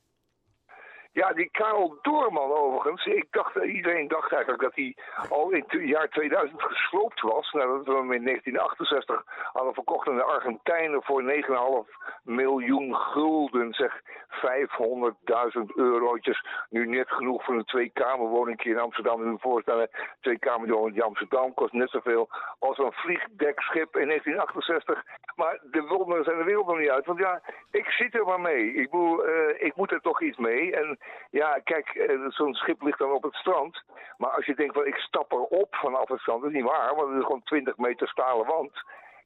Ja, 1.11 1.33
die 1.33 1.49
Karel 1.51 1.97
Doorman 2.01 2.51
overigens. 2.51 3.05
Ik 3.05 3.27
dacht, 3.31 3.55
iedereen 3.55 4.07
dacht 4.07 4.31
eigenlijk 4.31 4.61
dat 4.61 4.75
hij 4.75 4.95
al 5.29 5.51
in 5.51 5.63
het 5.67 5.87
jaar 5.87 6.09
2000 6.09 6.61
gesloopt 6.61 7.21
was. 7.21 7.51
Nadat 7.51 7.85
we 7.85 7.93
hem 7.93 8.11
in 8.11 8.23
1968 8.23 9.23
hadden 9.53 9.73
verkocht 9.73 10.07
aan 10.07 10.15
de 10.15 10.23
Argentijnen 10.23 11.03
voor 11.03 11.23
9,5 11.23 11.89
miljoen 12.23 12.95
gulden. 12.95 13.73
Zeg 13.73 14.01
500.000 14.29 15.75
eurotjes. 15.75 16.45
Nu 16.69 16.85
net 16.87 17.11
genoeg 17.11 17.43
voor 17.43 17.55
een 17.55 17.65
tweekamerwoning 17.65 18.63
in 18.63 18.79
Amsterdam. 18.79 19.29
Nu 19.29 19.37
voorstellen, 19.39 19.89
tweekamerwoning 20.19 20.95
in 20.95 21.01
Amsterdam 21.01 21.53
kost 21.53 21.73
net 21.73 21.89
zoveel 21.89 22.29
als 22.59 22.77
een 22.77 22.91
vliegdekschip 22.91 23.97
in 23.97 24.07
1968. 24.07 25.03
Maar 25.35 25.59
de 25.71 25.81
wonderen 25.81 26.23
zijn 26.23 26.37
de 26.37 26.43
wereld 26.43 26.67
nog 26.67 26.79
niet 26.79 26.89
uit. 26.89 27.05
Want 27.05 27.19
ja, 27.19 27.41
ik 27.71 27.89
zit 27.89 28.15
er 28.15 28.25
maar 28.25 28.41
mee. 28.41 28.73
Ik, 28.73 28.89
bedoel, 28.89 29.25
eh, 29.25 29.65
ik 29.65 29.75
moet 29.75 29.91
er 29.91 30.01
toch 30.01 30.21
iets 30.21 30.37
mee. 30.37 30.75
En 30.75 30.98
ja, 31.29 31.59
kijk, 31.63 31.89
eh, 31.89 32.27
zo'n 32.27 32.53
schip 32.53 32.81
ligt 32.81 32.99
dan 32.99 33.11
op 33.11 33.23
het 33.23 33.33
strand. 33.33 33.83
Maar 34.17 34.29
als 34.29 34.45
je 34.45 34.55
denkt, 34.55 34.73
van, 34.73 34.85
ik 34.85 34.95
stap 34.95 35.31
erop 35.31 35.75
vanaf 35.75 36.09
het 36.09 36.19
strand, 36.19 36.41
dat 36.41 36.49
is 36.49 36.55
niet 36.55 36.65
waar. 36.65 36.95
Want 36.95 37.09
het 37.09 37.17
is 37.17 37.25
gewoon 37.25 37.43
20 37.43 37.77
meter 37.77 38.07
stalen 38.07 38.45
wand. 38.45 38.71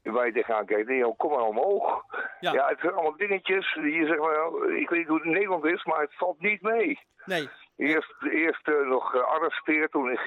Waar 0.04 0.26
je 0.26 0.34
tegenaan 0.34 0.66
kijkt, 0.66 0.90
en 0.90 0.96
je 0.96 1.14
kom 1.18 1.32
maar 1.32 1.42
omhoog. 1.42 2.04
Ja. 2.40 2.54
Ja. 2.54 2.68
het 2.68 2.80
zijn 2.80 2.94
allemaal 2.94 3.18
dingetjes. 3.18 3.74
Die 3.74 3.94
je 3.94 4.06
zegt, 4.06 4.20
maar, 4.20 4.70
ik 4.76 4.90
weet 4.90 5.00
niet 5.00 5.08
hoe 5.08 5.18
het 5.18 5.26
in 5.26 5.32
Nederland 5.32 5.66
is, 5.66 5.84
maar 5.84 6.02
het 6.02 6.16
valt 6.16 6.40
niet 6.40 6.62
mee. 6.62 7.00
Nee, 7.26 7.50
Eerst, 7.78 8.16
eerst 8.22 8.68
eh, 8.68 8.86
nog 8.86 9.12
gearresteerd, 9.12 9.92
toen 9.92 10.20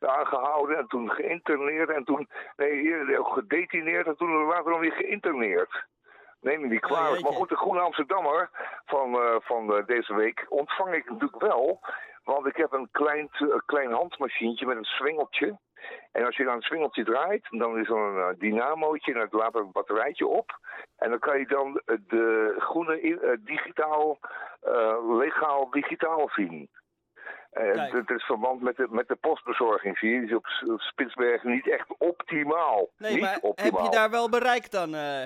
aangehouden 0.00 0.78
en 0.78 0.86
toen 0.86 1.10
geïnterneerd 1.10 1.88
en 1.88 2.04
toen 2.04 2.28
nee, 2.56 3.18
ook 3.18 3.32
gedetineerd 3.32 4.06
en 4.06 4.16
toen 4.16 4.44
later 4.44 4.70
dan 4.70 4.80
weer 4.80 4.92
geïnterneerd. 4.92 5.86
Neem 6.42 6.60
me 6.60 6.66
niet 6.66 6.80
kwalijk. 6.80 7.10
jeetje. 7.10 7.24
maar 7.24 7.38
goed, 7.38 7.48
de 7.48 7.56
Groene 7.56 7.80
Amsterdammer 7.80 8.50
van, 8.84 9.14
eh, 9.14 9.36
van 9.40 9.76
eh, 9.76 9.86
deze 9.86 10.14
week 10.14 10.46
ontvang 10.48 10.94
ik 10.94 11.10
natuurlijk 11.10 11.40
wel. 11.40 11.80
Want 12.24 12.46
ik 12.46 12.56
heb 12.56 12.72
een 12.72 12.88
klein, 12.90 13.30
klein 13.66 13.92
handmachientje 13.92 14.66
met 14.66 14.76
een 14.76 14.84
swingeltje. 14.84 15.58
En 16.12 16.24
als 16.24 16.36
je 16.36 16.44
dan 16.44 16.54
een 16.54 16.62
swingeltje 16.62 17.04
draait, 17.04 17.46
dan 17.50 17.78
is 17.78 17.88
er 17.88 17.96
een 17.96 18.18
eh, 18.18 18.38
dynamootje 18.38 19.12
en 19.12 19.20
het 19.20 19.32
laat 19.32 19.54
een 19.54 19.72
batterijtje 19.72 20.26
op. 20.26 20.58
En 20.96 21.10
dan 21.10 21.18
kan 21.18 21.38
je 21.38 21.46
dan 21.46 21.80
de 21.86 22.54
groene 22.58 23.38
digitaal, 23.44 24.18
legaal 25.18 25.70
digitaal 25.70 26.28
zien. 26.28 26.70
Het 27.50 28.10
is 28.10 28.24
verband 28.24 28.62
met 28.62 28.76
de, 28.76 28.86
met 28.90 29.08
de 29.08 29.16
postbezorging, 29.16 29.98
zie 29.98 30.10
je. 30.10 30.20
Die 30.20 30.28
is 30.28 30.34
op 30.34 30.46
Spitsbergen 30.80 31.50
niet 31.50 31.68
echt 31.68 31.88
optimaal. 31.98 32.88
nee 32.96 33.12
niet 33.12 33.20
maar 33.20 33.38
optimaal. 33.40 33.82
heb 33.82 33.92
je 33.92 33.96
daar 33.98 34.10
wel 34.10 34.28
bereik 34.28 34.70
dan? 34.70 34.94
eh, 34.94 35.22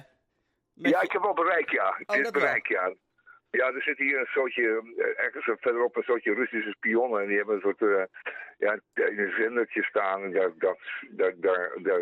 met 0.76 0.90
Ja, 0.90 1.02
ik 1.02 1.12
heb 1.12 1.23
wel 1.23 1.35
bereik, 1.35 1.71
ja. 1.71 1.88
Oh, 2.06 2.14
Dit 2.16 2.23
wel. 2.23 2.30
bereik, 2.33 2.66
ja. 2.66 2.95
Ja, 3.50 3.66
er 3.73 3.83
zit 3.83 3.99
hier 3.99 4.18
een 4.18 4.26
soortje, 4.26 4.92
eh, 4.97 5.25
ergens 5.25 5.45
verderop 5.61 5.97
een 5.97 6.02
soortje 6.02 6.35
Russische 6.35 6.71
spionnen. 6.71 7.21
En 7.21 7.26
die 7.26 7.37
hebben 7.37 7.54
een 7.54 7.61
soort, 7.61 7.83
eh, 7.83 8.04
ja, 8.59 8.78
een 8.95 9.33
zendertje 9.38 9.83
staan. 9.83 10.23
En 10.23 10.33
daar, 10.33 10.52
dat, 10.59 10.78
daar, 11.11 11.33
daar, 11.37 11.73
daar, 11.83 12.00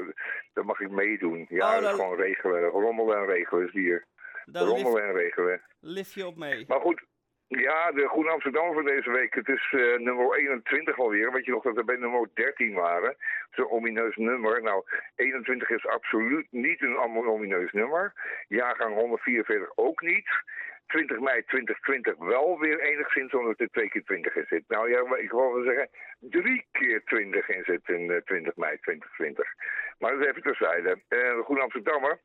daar 0.52 0.64
mag 0.64 0.81
ik 0.81 0.90
meedoen. 0.90 1.47
Ja, 1.49 1.76
Oh, 1.76 1.83
dat 1.83 1.95
gewoon 1.95 2.16
regelen. 2.16 2.62
Rommelen 2.64 3.16
en 3.19 3.26
regelen 3.26 3.66
is 3.66 3.73
hier. 3.73 4.04
Lift, 4.45 4.66
Rommelen 4.66 5.04
en 5.04 5.12
regelen. 5.12 5.61
lift 5.81 6.12
je 6.14 6.26
op 6.26 6.37
mee. 6.37 6.64
Maar 6.69 6.81
goed, 6.81 7.04
ja, 7.48 7.90
de 7.92 8.08
Groene 8.08 8.30
Amsterdam 8.30 8.72
voor 8.72 8.84
deze 8.84 9.10
week. 9.10 9.34
Het 9.34 9.48
is 9.48 9.72
eh, 9.72 9.98
nummer 9.98 10.36
21 10.36 10.98
alweer. 10.98 11.32
Weet 11.32 11.44
je 11.44 11.50
nog 11.50 11.62
dat 11.62 11.74
we 11.74 11.84
bij 11.84 11.96
nummer 11.96 12.28
13 12.34 12.74
waren? 12.74 13.16
Zo'n 13.50 13.70
omineus 13.70 14.16
nummer. 14.16 14.62
Nou, 14.62 14.82
21 15.16 15.70
is 15.70 15.86
absoluut 15.86 16.46
niet 16.50 16.82
een 16.82 16.98
omineus 16.98 17.72
nummer. 17.72 18.12
Jaargang 18.48 18.94
144 18.94 19.72
ook 19.74 20.00
niet. 20.00 20.28
20 20.86 21.20
mei 21.20 21.44
2020 21.44 22.16
wel 22.18 22.58
weer 22.58 22.80
enigszins 22.80 23.34
omdat 23.34 23.60
er 23.60 23.68
twee 23.70 23.88
keer 23.88 24.04
20 24.04 24.36
in 24.36 24.46
zit. 24.48 24.64
Nou 24.68 24.90
ja, 24.90 25.16
ik 25.16 25.30
wil 25.30 25.52
wel 25.54 25.62
zeggen 25.62 25.88
drie 26.20 26.66
keer 26.72 27.04
20 27.04 27.48
in 27.48 27.64
zit 27.64 27.88
in 27.88 28.10
uh, 28.10 28.16
20 28.16 28.56
mei 28.56 28.78
2020. 28.80 29.48
Maar 29.98 30.10
dat 30.10 30.20
is 30.20 30.26
even 30.26 30.42
terzijde. 30.42 30.98
Uh, 31.08 31.38
Goede 31.38 31.62
Amsterdammer 31.62 32.18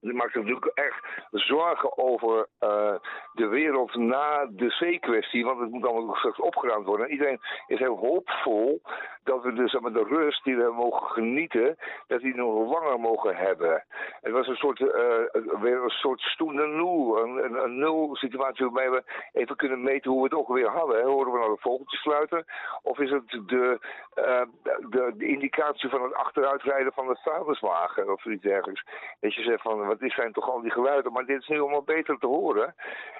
die 0.00 0.12
maakt 0.12 0.34
natuurlijk 0.34 0.70
echt 0.74 1.04
zorgen 1.30 1.98
over 1.98 2.46
uh, 2.60 2.94
de 3.32 3.46
wereld 3.46 3.94
na 3.94 4.46
de 4.50 4.68
C-kwestie. 4.68 5.44
Want 5.44 5.60
het 5.60 5.70
moet 5.70 5.86
allemaal 5.86 6.14
straks 6.14 6.40
opgeruimd 6.40 6.86
worden. 6.86 7.06
En 7.06 7.12
iedereen 7.12 7.40
is 7.66 7.78
heel 7.78 7.96
hoopvol 7.96 8.82
dat 9.24 9.42
we 9.42 9.52
dus 9.52 9.80
met 9.80 9.94
de 9.94 10.04
rust 10.08 10.44
die 10.44 10.56
we 10.56 10.72
mogen 10.72 11.06
genieten, 11.06 11.76
dat 12.06 12.20
die 12.20 12.34
nog 12.34 12.70
langer 12.72 13.00
mogen 13.00 13.36
hebben. 13.36 13.84
Het 14.20 14.32
was 14.32 14.46
een 14.46 14.56
soort, 14.56 14.80
uh, 14.80 14.88
weer 15.60 15.82
een 15.82 15.90
soort 15.90 16.20
stoende 16.20 16.66
nul. 16.66 17.18
Een, 17.22 17.78
nul 17.78 18.16
situatie 18.16 18.64
waarbij 18.64 18.90
we 18.90 19.02
even 19.32 19.56
kunnen 19.56 19.82
meten 19.82 20.10
hoe 20.10 20.20
we 20.20 20.28
het 20.28 20.38
ook 20.38 20.48
weer 20.48 20.70
hadden. 20.70 21.04
Horen 21.04 21.32
we 21.32 21.38
nou 21.38 21.54
de 21.54 21.60
vogeltjes 21.60 22.00
sluiten? 22.00 22.44
Of 22.82 22.98
is 22.98 23.10
het 23.10 23.28
de, 23.28 23.78
uh, 24.14 24.42
de, 24.90 25.12
de, 25.16 25.26
indicatie 25.26 25.88
van 25.88 26.02
het 26.02 26.14
achteruitrijden 26.14 26.92
van 26.92 27.06
de 27.06 27.16
vuilniswagen 27.22 28.12
of 28.12 28.24
iets 28.24 28.42
dergelijks? 28.42 28.84
Dat 29.20 29.34
je 29.34 29.42
zegt 29.42 29.62
van 29.62 29.85
wat 29.86 30.02
is 30.02 30.14
zijn 30.14 30.32
toch 30.32 30.50
al 30.50 30.60
die 30.60 30.70
geluiden, 30.70 31.12
maar 31.12 31.24
dit 31.24 31.40
is 31.40 31.48
nu 31.48 31.60
allemaal 31.60 31.82
beter 31.82 32.18
te 32.18 32.26
horen. 32.26 32.74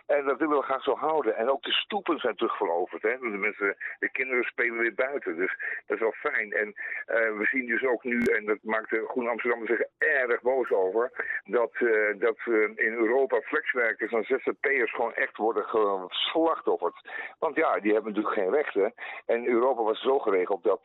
En 0.06 0.24
dat 0.24 0.38
willen 0.38 0.56
we 0.56 0.62
graag 0.62 0.82
zo 0.82 0.94
houden. 0.94 1.36
En 1.36 1.50
ook 1.50 1.62
de 1.62 1.72
stoepen 1.72 2.18
zijn 2.18 2.36
terugveroverd. 2.36 3.02
Hè? 3.02 3.18
De, 3.18 3.28
mensen, 3.28 3.76
de 3.98 4.10
kinderen 4.10 4.44
spelen 4.44 4.78
weer 4.78 4.94
buiten, 4.94 5.36
dus 5.36 5.56
dat 5.86 5.96
is 5.96 6.02
wel 6.02 6.12
fijn. 6.12 6.52
En 6.52 6.66
uh, 6.66 7.38
we 7.38 7.44
zien 7.50 7.66
dus 7.66 7.84
ook 7.84 8.04
nu, 8.04 8.22
en 8.22 8.44
dat 8.44 8.58
maakt 8.62 8.90
de 8.90 9.04
Groene 9.08 9.30
Amsterdam 9.30 9.66
zich 9.66 9.80
erg 9.98 10.42
boos 10.42 10.70
over, 10.70 11.10
dat, 11.44 11.70
uh, 11.78 12.18
dat 12.18 12.36
uh, 12.44 12.62
in 12.62 12.92
Europa 12.92 13.40
flexwerkers 13.40 14.12
en 14.12 14.24
ZZP'ers 14.24 14.94
gewoon 14.94 15.14
echt 15.14 15.36
worden 15.36 15.64
geslachtofferd. 15.64 16.94
Want 17.38 17.56
ja, 17.56 17.78
die 17.80 17.92
hebben 17.92 18.12
natuurlijk 18.12 18.40
geen 18.40 18.54
rechten. 18.54 18.94
En 19.26 19.46
Europa 19.46 19.82
was 19.82 20.00
zo 20.00 20.18
geregeld 20.18 20.62
dat 20.62 20.80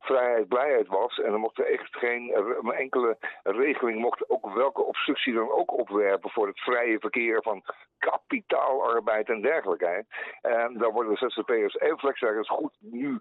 vrijheid 0.00 0.48
blijheid 0.48 0.86
was. 0.86 1.18
En 1.18 1.32
er 1.32 1.38
mocht 1.38 1.58
er 1.58 1.66
echt 1.72 1.96
geen 1.96 2.32
enkele 2.76 3.16
regeling, 3.42 4.00
mocht 4.00 4.30
ook 4.30 4.54
welke 4.54 4.84
obstructie 5.14 5.34
dan 5.34 5.58
ook 5.58 5.78
opwerpen 5.78 6.30
voor 6.30 6.46
het 6.46 6.60
vrije 6.60 6.98
verkeer 6.98 7.42
van 7.42 7.62
kapitaalarbeid 7.98 9.28
en 9.28 9.40
dergelijke. 9.42 10.04
En 10.42 10.78
dan 10.78 10.92
worden 10.92 11.12
de 11.14 11.28
ZZP'ers 11.28 11.76
en 11.76 11.98
flexwerkers 11.98 12.48
goed 12.48 12.76
nu 12.80 13.20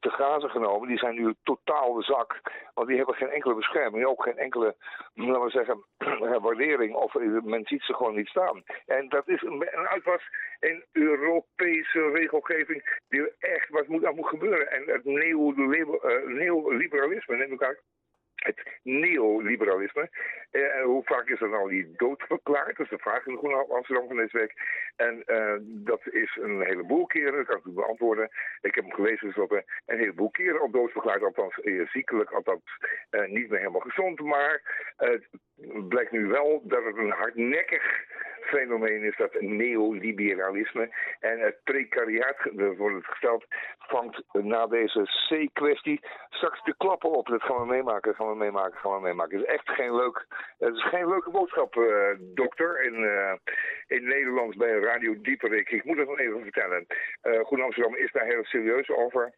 te 0.00 0.10
grazen 0.10 0.50
genomen. 0.50 0.88
Die 0.88 0.98
zijn 0.98 1.14
nu 1.14 1.34
totaal 1.42 1.94
de 1.94 2.02
zak, 2.02 2.40
want 2.74 2.88
die 2.88 2.96
hebben 2.96 3.14
geen 3.14 3.30
enkele 3.30 3.54
bescherming, 3.54 4.04
ook 4.04 4.22
geen 4.22 4.38
enkele, 4.38 4.76
laten 5.14 5.42
we 5.42 5.50
zeggen, 5.50 5.84
waardering 6.46 6.94
of 6.94 7.14
men 7.42 7.64
ziet 7.64 7.82
ze 7.82 7.94
gewoon 7.94 8.14
niet 8.14 8.28
staan. 8.28 8.62
En 8.86 9.08
dat 9.08 9.28
is 9.28 9.42
een, 9.42 9.68
uitwas 9.68 10.22
in 10.60 10.84
Europese 10.92 12.10
regelgeving 12.10 13.00
die 13.08 13.32
echt 13.38 13.68
wat 13.68 13.86
moet, 13.86 14.14
moet 14.14 14.28
gebeuren. 14.28 14.70
En 14.70 14.82
het 14.86 15.04
neoliberalisme, 16.24 17.36
neem 17.36 17.52
ik 17.52 17.62
uit 17.62 17.82
het 18.38 18.62
neoliberalisme. 18.82 20.10
Uh, 20.52 20.82
hoe 20.82 21.02
vaak 21.04 21.28
is 21.28 21.40
er 21.40 21.48
nou 21.48 21.70
die 21.70 21.92
dood 21.96 22.22
verklaard? 22.22 22.76
Dat 22.76 22.86
is 22.86 22.90
de 22.90 22.98
vraag 22.98 23.26
in 23.26 23.32
de 23.32 23.38
Groene 23.38 23.66
Amsterdam 23.74 24.06
van 24.06 24.16
deze 24.16 24.38
week. 24.38 24.52
En 24.96 25.22
uh, 25.26 25.54
dat 25.60 26.00
is 26.06 26.38
een 26.40 26.62
heleboel 26.62 27.06
keren, 27.06 27.36
dat 27.36 27.46
kan 27.46 27.56
ik 27.56 27.64
u 27.64 27.70
beantwoorden. 27.70 28.28
Ik 28.60 28.74
heb 28.74 28.84
hem 28.84 28.94
gelezen, 28.94 29.26
dus 29.26 29.36
dat 29.36 29.50
een 29.86 29.98
heleboel 29.98 30.30
keren 30.30 30.62
op 30.62 30.72
dood 30.72 30.90
verklaard. 30.90 31.22
Althans, 31.22 31.58
uh, 31.62 31.88
ziekelijk, 31.88 32.30
althans 32.30 32.62
niet 33.10 33.48
meer 33.48 33.58
helemaal 33.58 33.80
gezond. 33.80 34.20
Maar 34.20 34.62
het 34.96 35.28
blijkt 35.88 36.12
nu 36.12 36.26
wel 36.26 36.62
dat 36.64 36.84
het 36.84 36.96
een 36.96 37.10
hardnekkig 37.10 38.04
fenomeen 38.48 39.02
is, 39.02 39.16
dat 39.16 39.40
neoliberalisme. 39.40 40.90
En 41.20 41.38
het 41.40 41.56
precariaat, 41.64 42.36
wordt 42.76 42.96
het 42.96 43.06
gesteld, 43.06 43.46
vangt 43.78 44.22
na 44.32 44.66
deze 44.66 45.02
C-kwestie 45.28 46.00
straks 46.28 46.64
de 46.64 46.74
klappen 46.76 47.10
op. 47.10 47.26
Dat 47.26 47.42
gaan 47.42 47.60
we 47.60 47.66
meemaken, 47.66 48.14
gaan 48.14 48.28
we 48.28 48.36
meemaken, 48.36 48.78
gaan 48.78 48.94
we 48.94 49.00
meemaken. 49.00 49.38
Het 49.38 49.48
is 49.48 49.54
echt 49.54 49.68
geen 49.70 49.94
leuk, 49.94 50.26
het 50.58 50.74
is 50.74 50.88
geen 50.88 51.08
leuke 51.08 51.30
boodschap, 51.30 51.76
uh, 51.76 52.08
dokter, 52.18 52.82
in, 52.82 53.02
uh, 53.02 53.32
in 53.86 54.04
Nederland 54.04 54.56
bij 54.56 54.78
Radio 54.78 55.20
Dieperik. 55.20 55.70
Ik 55.70 55.84
moet 55.84 55.96
het 55.96 56.08
nog 56.08 56.18
even 56.18 56.42
vertellen. 56.42 56.86
Uh, 57.22 57.40
Goed 57.40 57.60
Amsterdam 57.60 57.96
is 57.96 58.12
daar 58.12 58.24
heel 58.24 58.44
serieus 58.44 58.88
over. 58.90 59.32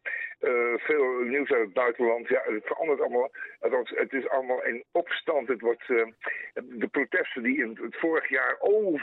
veel 0.77 1.21
nieuws 1.21 1.51
uit 1.51 1.65
het 1.65 1.73
buitenland. 1.73 2.29
Ja, 2.29 2.43
het 2.45 2.67
verandert 2.67 3.01
allemaal. 3.01 3.31
Het 3.85 4.13
is 4.13 4.29
allemaal 4.29 4.65
in 4.65 4.85
opstand. 4.93 5.49
Het 5.49 5.61
wordt, 5.61 5.87
de 6.55 6.89
protesten 6.91 7.43
die 7.43 7.63
in 7.63 7.79
het 7.83 7.97
vorig 7.97 8.29
jaar 8.29 8.57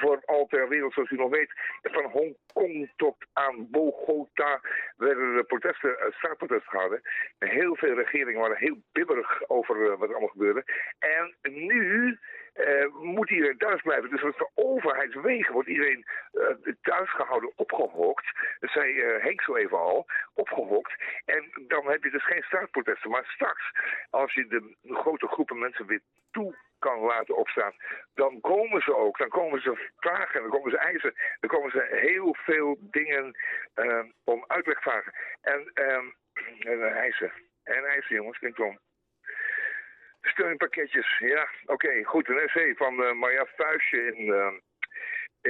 overal 0.03 0.45
ter 0.45 0.69
wereld, 0.69 0.93
zoals 0.93 1.09
u 1.09 1.15
nog 1.15 1.29
weet, 1.29 1.53
van 1.81 2.03
Hongkong 2.03 2.91
tot 2.95 3.15
aan 3.33 3.67
Bogota 3.71 4.61
werden 4.97 5.35
de 5.35 5.43
protesten, 5.43 5.97
straatprotesten 6.09 6.69
gehouden. 6.69 7.01
Heel 7.39 7.75
veel 7.75 7.93
regeringen 7.93 8.41
waren 8.41 8.57
heel 8.57 8.77
bibberig 8.91 9.49
over 9.49 9.75
uh, 9.75 9.89
wat 9.89 10.09
er 10.09 10.15
allemaal 10.15 10.27
gebeurde. 10.27 10.63
En 10.99 11.35
nu 11.41 12.19
uh, 12.55 12.93
moet 12.93 13.29
iedereen 13.29 13.57
thuis 13.57 13.81
blijven. 13.81 14.09
Dus 14.09 14.21
voor 14.21 14.51
overheidswegen 14.53 15.53
wordt 15.53 15.69
iedereen 15.69 16.05
thuis 16.81 17.09
gehouden, 17.09 17.51
opgehokt. 17.55 18.25
Dat 18.59 18.69
zei 18.69 19.01
Henk 19.01 19.41
zo 19.41 19.55
even 19.55 19.77
al, 19.77 20.05
opgehokt. 20.33 20.93
En 21.25 21.65
dan 21.67 21.89
heb 21.89 22.03
je 22.03 22.09
dus 22.09 22.25
geen 22.25 22.43
straatprotesten. 22.43 23.09
Maar 23.09 23.25
straks, 23.25 23.71
als 24.09 24.33
je 24.33 24.47
de 24.47 24.75
grote 24.83 25.27
groepen 25.27 25.59
mensen 25.59 25.85
weer 25.85 26.01
toe 26.31 26.55
kan 26.79 26.99
laten 26.99 27.35
opstaan, 27.35 27.73
dan 28.13 28.41
komen 28.41 28.81
ze 28.81 28.95
ook. 28.95 29.17
Dan 29.17 29.29
komen 29.29 29.61
ze 29.61 29.89
vragen, 29.95 30.41
dan 30.41 30.49
komen 30.49 30.71
ze 30.71 30.77
eisen. 30.77 31.13
Dan 31.39 31.49
komen 31.49 31.71
ze 31.71 31.87
heel 31.89 32.35
veel 32.39 32.77
dingen 32.79 33.37
om 34.23 34.43
uitleg 34.47 34.81
vragen. 34.81 35.13
En, 35.41 35.71
en 35.73 36.13
eisen. 36.93 37.31
En 37.63 37.85
eisen, 37.85 38.15
jongens, 38.15 38.37
klinkt 38.37 38.59
om. 38.59 38.79
Steunpakketjes, 40.21 41.17
ja, 41.17 41.47
oké, 41.65 42.03
goed. 42.03 42.29
Een 42.29 42.39
essay 42.39 42.75
van 42.75 43.03
uh, 43.03 43.11
Marja 43.11 43.45
Vuistje 43.55 44.15
in, 44.15 44.27
uh, 44.27 44.53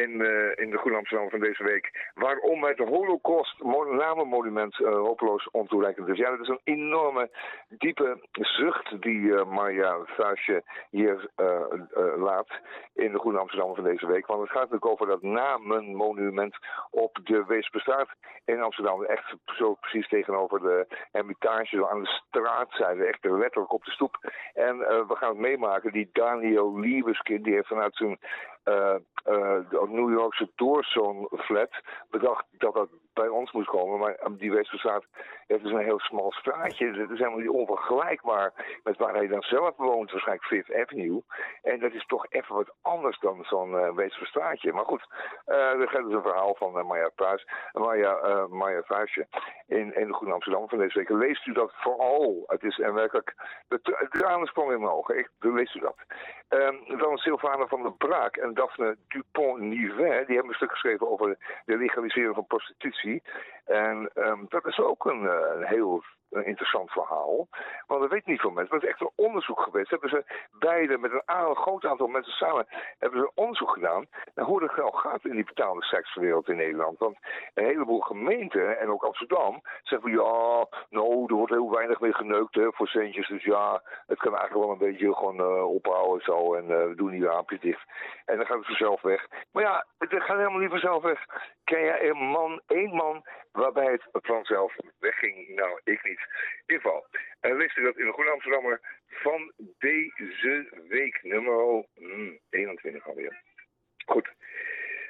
in, 0.02 0.10
uh, 0.10 0.52
in 0.56 0.70
de 0.70 0.78
Goede 0.78 0.98
Amsterdam 0.98 1.30
van 1.30 1.40
deze 1.40 1.64
week. 1.64 2.12
Waarom 2.14 2.64
het 2.64 2.78
Holocaust 2.78 3.64
namenmonument 3.90 4.80
uh, 4.80 4.90
hopeloos 4.90 5.50
ontoereikend 5.52 6.08
is. 6.08 6.18
Ja, 6.18 6.30
dat 6.30 6.40
is 6.40 6.48
een 6.48 6.62
enorme, 6.64 7.30
diepe 7.70 8.20
zucht 8.32 9.02
die 9.02 9.20
uh, 9.20 9.46
Marja 9.46 9.98
hier 10.90 11.30
laat 12.18 12.48
in 12.94 13.12
de 13.12 13.18
Goede 13.20 13.38
Amsterdam 13.38 13.76
van 13.76 13.84
deze 13.84 14.08
week. 14.08 14.26
Want 14.26 14.42
het 14.42 14.50
gaat 14.50 14.70
natuurlijk 14.70 14.92
over 14.92 15.08
dat 15.08 15.22
namenmonument 15.22 16.56
op 16.92 17.20
de 17.24 17.46
Weesperstraat 17.46 18.10
in 18.46 18.62
Amsterdam. 18.62 19.04
Echt 19.04 19.36
zo 19.46 19.74
precies 19.74 20.08
tegenover 20.08 20.60
de 20.60 20.88
Hermitage, 21.12 21.90
aan 21.90 22.02
de 22.02 22.22
straatzijde, 22.28 23.06
echt 23.06 23.24
letterlijk 23.24 23.74
op 23.74 23.84
de 23.84 23.92
stoep. 23.92 24.32
En 24.54 24.78
we 24.78 25.16
gaan 25.16 25.30
het 25.30 25.38
meemaken, 25.38 25.92
die 25.92 26.10
Daniel 26.14 26.80
Liebeskind, 26.80 27.44
die 27.44 27.54
heeft 27.54 27.68
vanuit 27.68 27.96
zijn 27.96 28.20
uh, 28.68 28.96
de 29.70 29.88
New 29.90 30.10
Yorkse 30.10 30.50
Doorzone 30.56 31.28
flat 31.32 31.82
bedacht 32.10 32.46
dat 32.60 32.74
dat 32.74 32.90
bij 33.14 33.28
ons 33.28 33.52
moest 33.52 33.68
komen. 33.68 34.00
Maar 34.00 34.18
die 34.30 34.52
Westerstraat 34.52 35.06
heeft 35.48 35.64
dus 35.64 35.72
een 35.72 35.84
heel 35.84 36.00
smal 36.00 36.32
straatje. 36.32 36.92
Dat 36.92 37.10
is 37.10 37.18
helemaal 37.18 37.40
niet 37.40 37.50
onvergelijkbaar 37.50 38.80
met 38.84 38.98
waar 38.98 39.14
hij 39.14 39.28
dan 39.28 39.42
zelf 39.42 39.78
woont, 39.78 40.12
waarschijnlijk 40.12 40.48
Fifth 40.48 40.74
Avenue. 40.74 41.22
En 41.62 41.80
dat 41.80 41.94
is 41.94 42.06
toch 42.06 42.26
even 42.30 42.56
wat 42.56 42.74
anders 42.82 43.20
dan 43.20 43.44
zo'n 43.44 43.72
uh, 43.72 43.94
Westerstraatje. 43.94 44.74
Maar 44.74 44.86
goed, 44.86 45.08
uh, 45.48 45.56
gaat 45.58 46.04
dus 46.04 46.14
een 46.14 46.22
verhaal 46.22 46.56
van 46.56 46.88
Maya 46.88 47.10
Pruis, 47.16 47.48
Maya, 47.74 48.48
Maya 48.50 48.82
Vuistje 48.82 49.28
in, 49.68 49.96
in 49.96 50.08
de 50.08 50.14
Goede 50.14 50.34
Amsterdam 50.34 50.70
van 50.70 50.78
deze 50.78 50.98
week. 50.98 51.10
Leest 51.10 51.46
u 51.46 51.54
dat 51.54 51.72
vooral? 51.76 52.44
Het 52.48 52.64
is 52.64 52.80
en 52.80 52.94
werkelijk, 52.94 53.36
de 53.68 54.08
tranen 54.10 54.48
sprongen 54.48 54.74
in 54.74 54.82
mijn 54.82 54.94
ogen. 54.94 55.18
Ik, 55.18 55.30
leest 55.40 55.76
u 55.76 55.80
dat. 55.80 55.96
Um, 56.50 56.98
dan 56.98 57.18
Sylvana 57.18 57.68
van 57.68 57.82
der 57.82 57.94
Braak 57.94 58.36
en 58.36 58.54
Daphne 58.54 58.98
Dupont-Nivin, 59.08 60.26
die 60.26 60.36
hebben 60.36 60.48
een 60.48 60.54
stuk 60.54 60.72
geschreven 60.72 61.10
over 61.10 61.38
de 61.66 61.78
legalisering 61.78 62.36
van 62.36 62.47
prostitutie. 62.48 63.22
En 63.68 64.10
um, 64.16 64.46
dat 64.50 64.66
is 64.66 64.80
ook 64.80 65.06
een, 65.06 65.24
een 65.24 65.66
heel 65.66 66.04
interessant 66.30 66.92
verhaal. 66.92 67.48
Want 67.88 68.02
dat 68.02 68.10
weet 68.10 68.26
niet 68.26 68.40
veel 68.40 68.52
mensen. 68.52 68.76
Het 68.76 68.84
is 68.84 68.90
echt 68.90 69.02
een 69.02 69.12
onderzoek 69.16 69.60
geweest. 69.60 69.90
Hebben 69.90 70.10
ze 70.10 70.48
beide 70.52 70.98
met 70.98 71.12
een, 71.12 71.56
groot 71.56 71.86
aantal 71.86 72.08
mensen 72.08 72.34
samen 72.34 72.68
hebben 72.98 73.20
ze 73.20 73.26
een 73.26 73.44
onderzoek 73.44 73.70
gedaan 73.70 74.06
naar 74.36 74.46
hoe 74.46 74.64
het 74.64 74.76
nou 74.76 74.96
gaat 74.96 75.26
in 75.26 75.32
die 75.36 75.44
betaalde 75.44 75.84
sekswereld 75.84 76.50
in 76.50 76.56
Nederland. 76.56 76.98
Want 76.98 77.18
een 77.54 77.66
heleboel 77.66 78.00
gemeenten 78.00 78.80
en 78.80 78.90
ook 78.90 79.04
Amsterdam 79.04 79.62
zeggen 79.84 80.10
van 80.10 80.12
ja, 80.12 80.68
nou, 80.90 81.26
er 81.28 81.36
wordt 81.36 81.52
heel 81.52 81.72
weinig 81.72 82.00
mee 82.00 82.14
geneukt 82.14 82.56
hè, 82.56 82.68
voor 82.72 82.88
centjes. 82.88 83.28
Dus 83.28 83.44
ja, 83.44 83.82
het 84.08 84.20
kan 84.20 84.36
eigenlijk 84.36 84.66
wel 84.66 84.72
een 84.72 84.92
beetje 84.92 85.16
gewoon 85.16 85.40
uh, 85.40 85.74
ophouden 85.74 86.24
zo 86.24 86.54
en 86.54 86.68
we 86.68 86.96
doen 86.96 87.12
die 87.12 87.26
raampjes 87.26 87.60
dicht. 87.60 87.84
En 88.26 88.38
dan 88.38 88.46
gaat 88.46 88.58
het 88.58 88.66
vanzelf 88.66 89.02
weg. 89.02 89.28
Maar 89.52 89.64
ja, 89.64 89.86
het 89.98 90.24
gaat 90.24 90.38
helemaal 90.38 90.60
niet 90.60 90.70
vanzelf 90.70 91.04
weg. 91.04 91.26
Ken 91.64 91.82
jij 91.82 92.10
een 92.10 92.18
man, 92.18 92.62
één 92.68 92.96
man, 92.96 93.24
waarbij 93.58 93.92
het 93.92 94.04
vanzelf 94.12 94.76
wegging? 95.00 95.48
Nou, 95.56 95.80
ik 95.84 96.04
niet. 96.04 96.20
In 96.20 96.64
ieder 96.68 96.82
geval, 96.82 97.08
en 97.40 97.58
leest 97.58 97.78
u 97.78 97.84
dat 97.84 97.98
in 97.98 98.06
de 98.06 98.12
Goede 98.12 98.32
Amsterdammer 98.32 98.80
van 99.08 99.52
deze 99.78 100.84
week, 100.88 101.20
nummer 101.24 101.86
21 102.50 103.08
alweer. 103.08 103.42
Goed. 104.06 104.30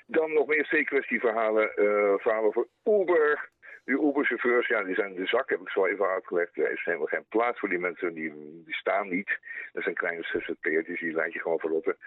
Dan 0.06 0.34
nog 0.34 0.48
meer 0.48 0.66
zeekwestieverhalen, 0.66 1.76
eh 1.76 2.14
verhalen 2.18 2.48
over 2.48 2.68
Uber. 2.84 3.50
Die 3.86 4.02
Uber-chauffeurs, 4.02 4.68
ja, 4.68 4.84
die 4.84 4.96
zijn 4.96 5.14
de 5.14 5.26
zak, 5.26 5.50
heb 5.50 5.62
ik 5.62 5.70
zo 5.70 5.86
even 5.86 6.08
uitgelegd. 6.08 6.58
Er 6.58 6.72
is 6.72 6.84
helemaal 6.84 7.08
geen 7.08 7.26
plaats 7.30 7.60
voor 7.60 7.70
die 7.70 7.80
mensen, 7.80 8.14
die, 8.14 8.32
die 8.66 8.76
staan 8.76 9.10
niet. 9.10 9.40
Dat 9.74 9.84
zijn 9.84 9.96
kleine 9.96 10.24
zzp'ertjes, 10.24 11.00
die 11.00 11.14
laat 11.14 11.34
je 11.34 11.40
gewoon 11.40 11.60
verrotten. 11.60 11.98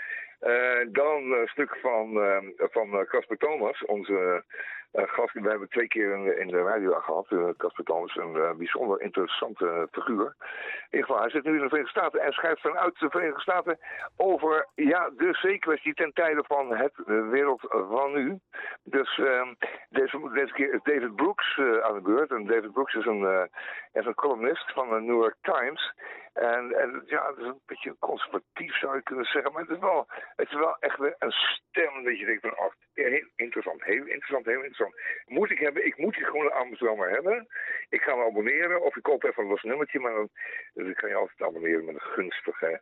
Eh, 0.40 0.80
dan 0.88 1.32
een 1.32 1.48
stuk 1.48 1.76
van, 1.76 2.22
eh, 2.22 2.66
van 2.70 2.92
eh, 2.92 3.06
Casper 3.06 3.36
Thomas, 3.36 3.84
onze 3.84 4.12
eh, 4.12 4.56
gast. 4.92 5.32
We 5.32 5.48
hebben 5.48 5.68
twee 5.68 5.88
keer 5.88 6.12
in, 6.12 6.24
de- 6.24 6.36
in 6.36 6.48
de 6.48 6.62
radio 6.62 6.92
gehad. 6.92 7.26
eh, 7.30 7.48
Casper 7.56 7.84
Thomas, 7.84 8.16
een 8.16 8.36
eh, 8.36 8.50
bijzonder 8.54 9.00
interessante 9.00 9.88
figuur. 9.92 10.34
In 10.90 10.98
ieder 10.98 11.06
geval, 11.06 11.20
hij 11.22 11.30
zit 11.30 11.44
nu 11.44 11.50
in 11.54 11.60
de 11.62 11.68
Verenigde 11.68 11.98
Staten 11.98 12.20
en 12.20 12.32
schrijft 12.32 12.60
vanuit 12.60 12.98
de 12.98 13.10
Verenigde 13.10 13.40
Staten 13.40 13.78
over 14.16 14.66
ja, 14.74 15.10
de 15.16 15.28
zeekwestie 15.34 15.94
ten 15.94 16.12
tijde 16.12 16.44
van 16.46 16.74
het 16.76 16.92
eh, 17.06 17.28
wereld 17.28 17.60
van 17.90 18.12
nu. 18.12 18.38
Dus 18.82 19.18
ehm, 19.18 19.54
deze, 19.88 20.30
deze 20.32 20.52
keer 20.52 20.74
is 20.74 20.80
David 20.82 21.16
Brooks 21.16 21.58
eh, 21.58 21.78
aan 21.78 21.94
de 21.94 22.00
beurt. 22.02 22.30
En 22.30 22.46
David 22.46 22.72
Brooks 22.72 22.94
is 22.94 23.06
een, 23.06 23.24
eh, 23.24 23.42
is 23.92 24.06
een 24.06 24.14
columnist 24.14 24.72
van 24.72 24.88
de 24.88 25.00
New 25.00 25.20
York 25.20 25.36
Times. 25.40 25.92
En, 26.32 26.72
en 26.72 27.02
ja, 27.06 27.26
het 27.28 27.38
is 27.38 27.44
een 27.44 27.60
beetje 27.66 27.96
conservatief 27.98 28.78
zou 28.78 28.96
je 28.96 29.02
kunnen 29.02 29.24
zeggen. 29.24 29.52
Maar 29.52 29.62
het 29.62 29.70
is 29.70 29.78
wel, 29.78 30.06
het 30.36 30.48
is 30.48 30.54
wel 30.54 30.76
echt 30.78 30.98
een 30.98 31.32
stem 31.32 32.04
dat 32.04 32.18
je 32.18 32.26
denkt 32.26 32.40
van, 32.40 32.58
oh, 32.58 32.72
heel 32.94 33.28
interessant, 33.36 33.84
heel 33.84 34.06
interessant, 34.06 34.46
heel 34.46 34.62
interessant. 34.62 34.94
Moet 35.26 35.50
ik 35.50 35.58
hebben, 35.58 35.86
ik 35.86 35.96
moet 35.96 36.14
die 36.14 36.24
gewoon 36.24 36.44
een 36.44 36.52
Amsterdammer 36.52 37.10
hebben. 37.10 37.46
Ik 37.88 38.02
ga 38.02 38.14
me 38.14 38.24
abonneren 38.24 38.82
of 38.82 38.96
ik 38.96 39.02
koop 39.02 39.24
even 39.24 39.42
een 39.42 39.48
los 39.48 39.62
nummertje. 39.62 40.00
Maar 40.00 40.14
dan, 40.14 40.28
dus 40.74 40.88
ik 40.88 40.96
kan 40.96 41.08
je 41.08 41.14
altijd 41.14 41.48
abonneren 41.48 41.84
met 41.84 41.94
een 41.94 42.00
gunstige, 42.00 42.80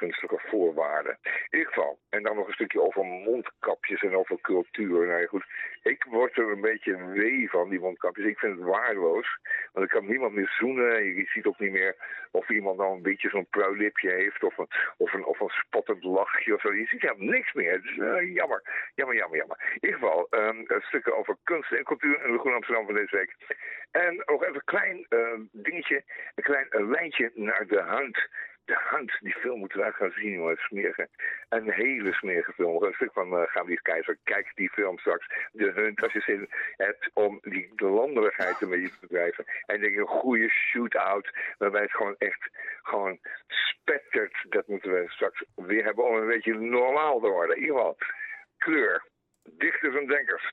gunstige 0.00 0.40
voorwaarden. 0.46 1.18
In 1.22 1.58
ieder 1.58 1.72
geval. 1.72 1.98
En 2.08 2.22
dan 2.22 2.36
nog 2.36 2.46
een 2.46 2.52
stukje 2.52 2.82
over 2.82 3.04
mondkapjes 3.04 4.02
en 4.02 4.16
over 4.16 4.40
cultuur. 4.40 5.06
Nou 5.06 5.26
goed. 5.26 5.44
Ik 5.82 6.04
word 6.04 6.36
er 6.36 6.50
een 6.50 6.60
beetje 6.60 7.06
wee 7.06 7.50
van, 7.50 7.68
die 7.68 7.80
mondkapjes. 7.80 8.26
Ik 8.26 8.38
vind 8.38 8.56
het 8.58 8.66
waardeloos. 8.66 9.38
Want 9.72 9.86
ik 9.86 9.92
kan 9.92 10.06
niemand 10.06 10.34
meer 10.34 10.48
zoenen. 10.58 11.04
Je 11.04 11.24
ziet 11.26 11.46
ook 11.46 11.58
niet 11.58 11.72
meer 11.72 11.96
of 12.30 12.50
iemand 12.50 12.76
nou 12.76 12.96
een 12.96 13.02
beetje 13.02 13.28
zo'n 13.28 13.46
pruilipje 13.50 14.10
heeft. 14.10 14.42
Of 14.42 14.58
een, 14.58 14.68
of 14.96 15.12
een, 15.12 15.24
of 15.24 15.40
een 15.40 15.48
spottend 15.48 16.04
lachje 16.04 16.54
of 16.54 16.60
zo. 16.60 16.74
Je 16.74 16.86
ziet 16.86 17.02
helemaal 17.02 17.26
niks 17.26 17.52
meer. 17.52 17.72
Het 17.72 17.84
is 17.84 17.98
eh, 17.98 18.34
jammer. 18.34 18.90
Jammer, 18.94 19.16
jammer, 19.16 19.38
jammer. 19.38 19.58
In 19.74 19.88
ieder 19.88 19.98
geval, 19.98 20.26
ehm, 20.30 20.58
een 20.66 20.82
stukje 20.82 21.14
over 21.14 21.36
kunst 21.42 21.72
en 21.72 21.84
cultuur 21.84 22.24
in 22.24 22.32
de 22.32 22.38
Groen 22.38 22.54
Amsterdam 22.54 22.84
van 22.84 22.94
deze 22.94 23.16
week. 23.16 23.36
En 23.90 24.22
nog 24.26 24.42
even 24.42 24.54
een 24.54 24.64
klein 24.64 25.06
eh, 25.08 25.38
dingetje. 25.52 26.04
Een 26.34 26.42
klein 26.42 26.68
eh, 26.70 26.88
lijntje 26.88 27.30
naar 27.34 27.66
de 27.66 27.80
huid. 27.80 28.28
De 28.70 28.80
Hunt, 28.90 29.16
die 29.20 29.34
film 29.34 29.58
moeten 29.58 29.78
we 29.78 29.92
gaan 29.92 30.10
zien, 30.10 30.30
jongen. 30.30 30.56
Smerige. 30.56 31.08
Een 31.48 31.70
hele 31.70 32.12
smerige 32.12 32.52
film. 32.52 32.82
Een 32.82 32.92
stuk 32.92 33.12
van 33.12 33.32
uh, 33.32 33.42
Gabriel 33.46 33.82
Keizer. 33.82 34.18
Kijk 34.24 34.52
die 34.54 34.70
film 34.70 34.98
straks. 34.98 35.26
De 35.52 35.70
Hunt, 35.70 36.02
als 36.02 36.12
je 36.12 36.20
zin 36.20 36.48
hebt 36.76 37.10
om 37.12 37.38
die 37.42 37.72
landerigheid 37.76 38.60
een 38.60 38.68
beetje 38.68 38.90
te 38.90 39.00
bedrijven. 39.00 39.44
En 39.66 39.80
denk 39.80 39.96
een 39.96 40.06
goede 40.06 40.48
shootout. 40.48 41.30
Waarbij 41.58 41.82
het 41.82 41.90
gewoon 41.90 42.14
echt 42.18 42.50
gewoon 42.82 43.18
spettert. 43.46 44.44
Dat 44.48 44.66
moeten 44.66 44.92
we 44.92 45.04
straks 45.08 45.44
weer 45.54 45.84
hebben 45.84 46.04
om 46.04 46.14
een 46.14 46.26
beetje 46.26 46.54
normaal 46.54 47.20
te 47.20 47.28
worden. 47.28 47.56
In 47.56 47.62
ieder 47.62 47.76
geval, 47.76 47.96
kleur. 48.58 49.04
Dichters 49.42 49.96
en 49.96 50.06
denkers. 50.06 50.52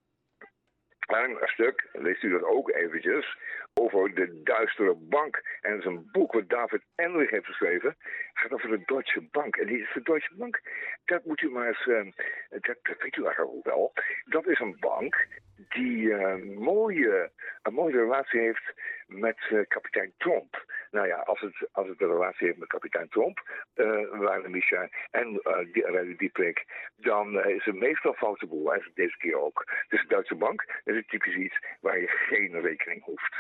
En 1.08 1.30
een 1.30 1.48
stuk, 1.48 1.88
leest 1.93 2.24
u 2.24 2.30
dat 2.30 2.43
ook 2.43 2.70
eventjes, 2.70 3.38
over 3.74 4.13
de 4.13 4.41
duistere 4.43 4.96
bank. 4.96 5.41
En 5.62 5.72
dat 5.72 5.80
is 5.80 5.86
een 5.86 6.10
boek 6.12 6.34
wat 6.34 6.50
David 6.50 6.82
Enrich 6.96 7.30
heeft 7.30 7.46
geschreven. 7.46 7.96
Gaat 8.34 8.54
over 8.54 8.70
de 8.70 8.84
Deutsche 8.86 9.22
Bank. 9.32 9.56
En 9.56 9.67
die 9.67 9.82
is 9.82 9.93
de 9.93 10.02
Deutsche 10.02 10.36
Bank, 10.36 10.62
dat 11.06 11.26
moet 11.26 11.41
u 11.41 11.50
maar 11.50 11.67
eens, 11.67 11.86
uh, 11.86 12.12
dat, 12.50 12.78
weet 13.00 13.15
u 13.15 13.26
eigenlijk 13.26 13.65
wel. 13.65 13.93
Dat 14.26 14.48
is 14.48 14.60
een 14.60 14.78
bank 14.80 15.28
die 15.70 15.98
uh, 15.98 16.36
mooie, 16.56 17.32
een 17.63 17.74
mooie 17.74 17.98
relatie 17.98 18.39
heeft 18.39 18.74
met 19.08 19.38
uh, 19.50 19.60
kapitein 19.67 20.13
Trump. 20.17 20.65
Nou 20.91 21.08
ja, 21.08 21.15
als 21.15 21.39
het, 21.39 21.67
als 21.71 21.88
het 21.88 22.02
een 22.02 22.12
relatie 22.12 22.47
heeft 22.47 22.60
met 22.60 22.67
kapitein 22.67 23.10
Trump, 23.10 23.65
uh, 23.76 24.19
Waarde 24.19 24.50
Micha 24.50 24.89
en 25.12 25.41
uh, 25.43 25.73
die, 25.73 26.15
Dieprik, 26.15 26.65
dan 26.95 27.45
is 27.45 27.65
het 27.65 27.76
meestal 27.76 28.13
foute 28.13 28.47
boel. 28.47 28.73
En 28.73 28.91
deze 28.93 29.17
keer 29.17 29.39
ook. 29.41 29.65
Dus 29.88 30.02
de 30.02 30.08
Duitse 30.08 30.36
bank 30.36 30.82
is 30.84 30.95
het 30.95 31.08
typisch 31.08 31.36
iets 31.36 31.60
waar 31.82 32.00
je 32.00 32.08
geen 32.08 32.62
rekening 32.62 33.04
hoeft. 33.04 33.36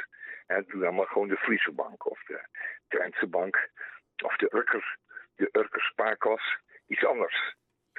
En 0.47 0.65
doe 0.67 0.81
dan 0.81 0.95
maar 0.95 1.07
gewoon 1.07 1.27
de 1.27 1.37
Friese 1.37 1.71
bank 1.71 2.09
of 2.09 2.23
de 2.23 2.39
Drentse 2.87 3.27
bank 3.27 3.69
of 4.23 4.35
de 4.35 4.49
Urker, 4.53 4.97
de 5.35 5.49
Urker 5.51 5.81
Spaarkas. 5.81 6.57
Iets 6.87 7.05
anders. 7.05 7.55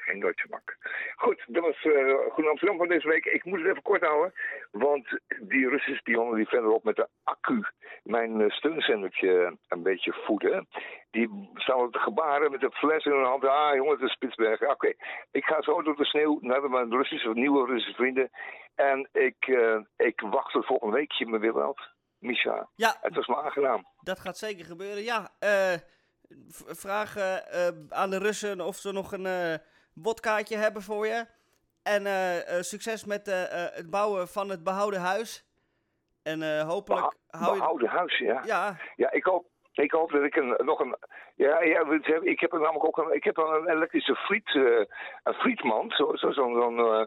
Geen 0.08 0.20
Deutsche 0.20 0.48
Bank. 0.48 0.76
Goed, 1.16 1.44
dat 1.46 1.62
was 1.62 1.84
uh, 1.84 1.92
Groen 2.32 2.48
Amsterdam 2.48 2.76
van 2.76 2.88
deze 2.88 3.08
week. 3.08 3.24
Ik 3.24 3.44
moet 3.44 3.58
het 3.58 3.68
even 3.68 3.82
kort 3.82 4.02
houden, 4.02 4.32
want 4.70 5.06
die 5.40 5.68
Russische 5.68 6.00
spionnen 6.00 6.36
die 6.36 6.48
verderop 6.48 6.84
met 6.84 6.96
de 6.96 7.08
accu 7.24 7.66
mijn 8.02 8.40
uh, 8.40 8.50
steunzendertje 8.50 9.56
een 9.68 9.82
beetje 9.82 10.12
voeden. 10.12 10.68
Die 11.10 11.50
staan 11.54 11.80
op 11.80 11.92
de 11.92 11.98
gebaren 11.98 12.50
met 12.50 12.62
een 12.62 12.72
fles 12.72 13.04
in 13.04 13.12
hun 13.12 13.24
hand. 13.24 13.44
Ah, 13.44 13.74
jongen, 13.74 13.92
het 13.92 14.00
is 14.00 14.12
Spitsbergen. 14.12 14.66
Oké, 14.66 14.74
okay. 14.74 14.96
ik 15.30 15.44
ga 15.44 15.62
zo 15.62 15.82
door 15.82 15.96
de 15.96 16.04
sneeuw 16.04 16.38
naar 16.40 16.70
mijn 16.70 16.90
Russische, 16.90 17.28
nieuwe 17.28 17.66
Russische 17.66 17.94
vrienden. 17.94 18.30
En 18.74 19.08
ik, 19.12 19.46
uh, 19.46 19.80
ik 19.96 20.20
wacht 20.20 20.52
tot 20.52 20.66
volgende 20.66 20.94
weekje 20.94 21.26
me 21.26 21.38
weer 21.38 21.54
wel. 21.54 21.76
Misha. 22.18 22.68
Ja. 22.74 22.96
Het 23.00 23.14
was 23.14 23.26
me 23.26 23.36
aangenaam. 23.36 23.86
Dat 24.00 24.20
gaat 24.20 24.38
zeker 24.38 24.64
gebeuren. 24.64 25.02
Ja, 25.02 25.30
vraag 26.66 27.16
uh, 27.16 27.68
aan 27.88 28.10
de 28.10 28.18
Russen 28.18 28.60
of 28.60 28.76
ze 28.76 28.92
nog 28.92 29.12
een 29.12 29.24
uh, 29.24 29.54
wodkaartje 30.02 30.56
hebben 30.56 30.82
voor 30.82 31.06
je. 31.06 31.26
En 31.82 32.04
succes 32.64 33.04
met 33.04 33.26
het 33.74 33.90
bouwen 33.90 34.28
van 34.28 34.48
het 34.48 34.64
behouden 34.64 35.00
huis. 35.00 35.44
En 36.22 36.66
hopelijk 36.66 37.14
Beha 37.30 37.44
hou 37.44 37.54
je... 37.54 37.58
Behouden 37.58 37.88
huis, 37.88 38.18
ja. 38.18 38.42
Ja. 38.44 38.76
Ja, 38.96 39.10
ik 39.10 39.24
hoop, 39.24 39.46
ik 39.72 39.92
hoop 39.92 40.10
dat 40.10 40.22
ik 40.22 40.36
een, 40.36 40.54
nog 40.64 40.80
een. 40.80 40.96
Ja, 41.34 41.62
ja, 41.62 42.00
ik 42.20 42.40
heb 42.40 42.52
namelijk 42.52 42.84
ook 42.84 42.98
een. 42.98 43.14
Ik 43.14 43.24
heb 43.24 43.36
een 43.36 43.68
elektrische 43.68 44.14
friet, 44.14 44.54
een 44.54 45.34
frietmand, 45.34 45.92
zo'n 45.92 46.16
zo, 46.16 46.32
zo, 46.32 46.50
zo 46.50 47.06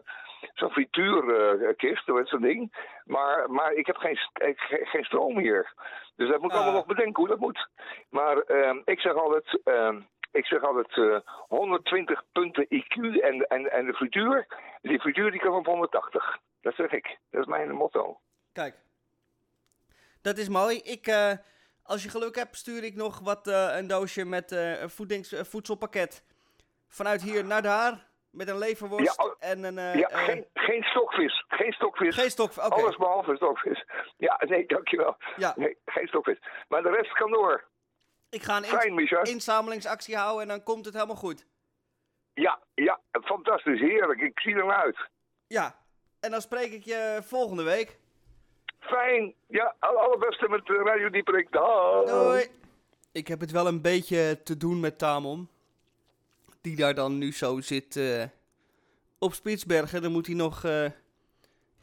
zo'n 0.54 0.70
frituurkist, 0.70 2.08
uh, 2.08 2.24
zo'n 2.24 2.40
ding. 2.40 2.88
Maar, 3.04 3.50
maar 3.50 3.72
ik 3.72 3.86
heb 3.86 3.96
geen, 3.96 4.18
geen, 4.32 4.56
geen 4.86 5.04
stroom 5.04 5.38
hier. 5.38 5.72
Dus 6.16 6.28
dat 6.28 6.40
moet 6.40 6.50
ik 6.50 6.56
allemaal 6.56 6.74
nog 6.74 6.86
bedenken 6.86 7.22
hoe 7.22 7.28
dat 7.28 7.38
moet. 7.38 7.68
Maar 8.08 8.36
ik 8.84 9.00
zeg 9.00 9.14
altijd. 9.14 9.60
Ik 10.32 10.46
zeg 10.46 10.62
altijd 10.62 10.96
uh, 10.96 11.18
120 11.48 12.22
punten 12.32 12.66
IQ 12.70 13.20
en, 13.20 13.46
en, 13.46 13.72
en 13.72 13.86
de 13.86 13.94
frituur, 13.94 14.46
die 14.82 15.00
frituur 15.00 15.30
die 15.30 15.40
kan 15.40 15.54
op 15.54 15.66
180. 15.66 16.38
Dat 16.60 16.74
zeg 16.74 16.90
ik. 16.90 17.18
Dat 17.30 17.40
is 17.40 17.46
mijn 17.46 17.70
motto. 17.70 18.20
Kijk. 18.52 18.74
Dat 20.22 20.38
is 20.38 20.48
mooi. 20.48 20.76
Ik, 20.76 21.06
uh, 21.06 21.32
als 21.82 22.02
je 22.02 22.08
geluk 22.08 22.36
hebt, 22.36 22.56
stuur 22.56 22.84
ik 22.84 22.94
nog 22.94 23.20
wat, 23.20 23.46
uh, 23.46 23.76
een 23.76 23.86
doosje 23.86 24.24
met 24.24 24.52
uh, 24.52 24.80
een 24.80 24.90
voedings, 24.90 25.34
voedselpakket. 25.48 26.24
Vanuit 26.88 27.22
hier 27.22 27.44
naar 27.44 27.62
daar. 27.62 28.10
Met 28.30 28.48
een 28.48 28.58
leverworst 28.58 29.22
ja, 29.22 29.48
en 29.48 29.64
een... 29.64 29.98
ja, 29.98 30.08
geen, 30.08 30.46
geen 30.54 30.82
stokvis. 30.82 31.44
Geen 31.48 31.72
stokvis. 31.72 32.14
Geen 32.14 32.30
stokvis. 32.30 32.64
Okay. 32.64 32.78
Alles 32.78 32.96
behalve 32.96 33.36
stokvis. 33.36 33.84
Ja, 34.16 34.40
nee, 34.44 34.66
dankjewel. 34.66 35.16
Ja. 35.36 35.52
Nee, 35.56 35.78
geen 35.84 36.06
stokvis. 36.06 36.38
Maar 36.68 36.82
de 36.82 36.90
rest 36.90 37.12
kan 37.12 37.30
door. 37.30 37.64
Ik 38.32 38.42
ga 38.42 38.56
een 38.56 38.64
Fijn, 38.64 39.22
inzamelingsactie 39.22 40.16
houden 40.16 40.42
en 40.42 40.48
dan 40.48 40.62
komt 40.62 40.84
het 40.84 40.94
helemaal 40.94 41.16
goed. 41.16 41.46
Ja, 42.34 42.58
ja, 42.74 43.00
fantastisch, 43.22 43.80
heerlijk. 43.80 44.20
Ik 44.20 44.40
zie 44.40 44.54
naar 44.54 44.72
uit. 44.82 45.08
Ja, 45.46 45.76
en 46.20 46.30
dan 46.30 46.40
spreek 46.40 46.72
ik 46.72 46.84
je 46.84 47.20
volgende 47.24 47.62
week. 47.62 47.98
Fijn. 48.78 49.34
Ja, 49.46 49.74
alle 49.78 49.98
allerbeste 49.98 50.48
met 50.48 50.68
Radio 50.68 51.10
Dieperik. 51.10 51.52
Dag. 51.52 52.04
Doei. 52.04 52.46
Ik 53.12 53.28
heb 53.28 53.40
het 53.40 53.50
wel 53.50 53.66
een 53.66 53.80
beetje 53.80 54.42
te 54.42 54.56
doen 54.56 54.80
met 54.80 54.98
Tamon. 54.98 55.48
Die 56.60 56.76
daar 56.76 56.94
dan 56.94 57.18
nu 57.18 57.32
zo 57.32 57.60
zit 57.60 57.96
uh, 57.96 58.24
op 59.18 59.32
Spitsbergen. 59.32 60.02
Dan 60.02 60.12
moet 60.12 60.26
hij 60.26 60.34
nog 60.34 60.64
uh, 60.64 60.86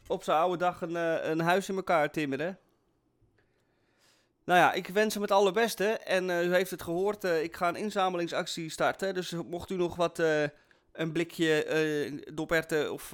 op 0.06 0.22
zijn 0.22 0.38
oude 0.38 0.56
dag 0.56 0.80
een, 0.80 0.90
uh, 0.90 1.28
een 1.28 1.40
huis 1.40 1.68
in 1.68 1.76
elkaar 1.76 2.10
timmeren. 2.10 2.58
Nou 4.44 4.58
ja, 4.58 4.72
ik 4.72 4.88
wens 4.88 5.14
hem 5.14 5.22
het 5.22 5.32
allerbeste. 5.32 5.84
En 5.84 6.30
u 6.30 6.54
heeft 6.54 6.70
het 6.70 6.82
gehoord, 6.82 7.24
ik 7.24 7.56
ga 7.56 7.68
een 7.68 7.76
inzamelingsactie 7.76 8.70
starten. 8.70 9.14
Dus 9.14 9.30
mocht 9.30 9.70
u 9.70 9.76
nog 9.76 9.96
wat, 9.96 10.18
een 10.92 11.12
blikje 11.12 12.24
doperten 12.34 12.92
of 12.92 13.12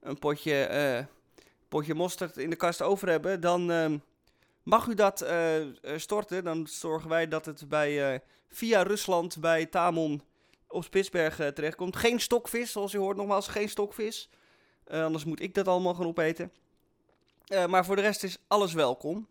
een 0.00 0.18
potje 0.18 1.06
potje 1.68 1.94
mosterd 1.94 2.36
in 2.36 2.50
de 2.50 2.56
kast 2.56 2.82
over 2.82 3.08
hebben, 3.08 3.40
dan 3.40 3.70
uh, 3.70 3.86
mag 4.62 4.86
u 4.86 4.94
dat 4.94 5.26
storten. 5.96 6.44
Dan 6.44 6.66
zorgen 6.66 7.08
wij 7.08 7.28
dat 7.28 7.46
het 7.46 7.68
bij, 7.68 8.22
via 8.48 8.82
Rusland 8.82 9.40
bij 9.40 9.66
Tamon 9.66 10.22
op 10.68 10.84
Spitsbergen 10.84 11.54
terechtkomt. 11.54 11.96
Geen 11.96 12.20
stokvis, 12.20 12.72
zoals 12.72 12.94
u 12.94 12.98
hoort, 12.98 13.16
nogmaals, 13.16 13.48
geen 13.48 13.68
stokvis. 13.68 14.30
anders 14.86 15.24
moet 15.24 15.40
ik 15.40 15.54
dat 15.54 15.68
allemaal 15.68 15.94
gaan 15.94 16.06
opeten. 16.06 16.52
maar 17.68 17.84
voor 17.84 17.96
de 17.96 18.02
rest 18.02 18.22
is 18.22 18.38
alles 18.46 18.72
welkom. 18.72 19.26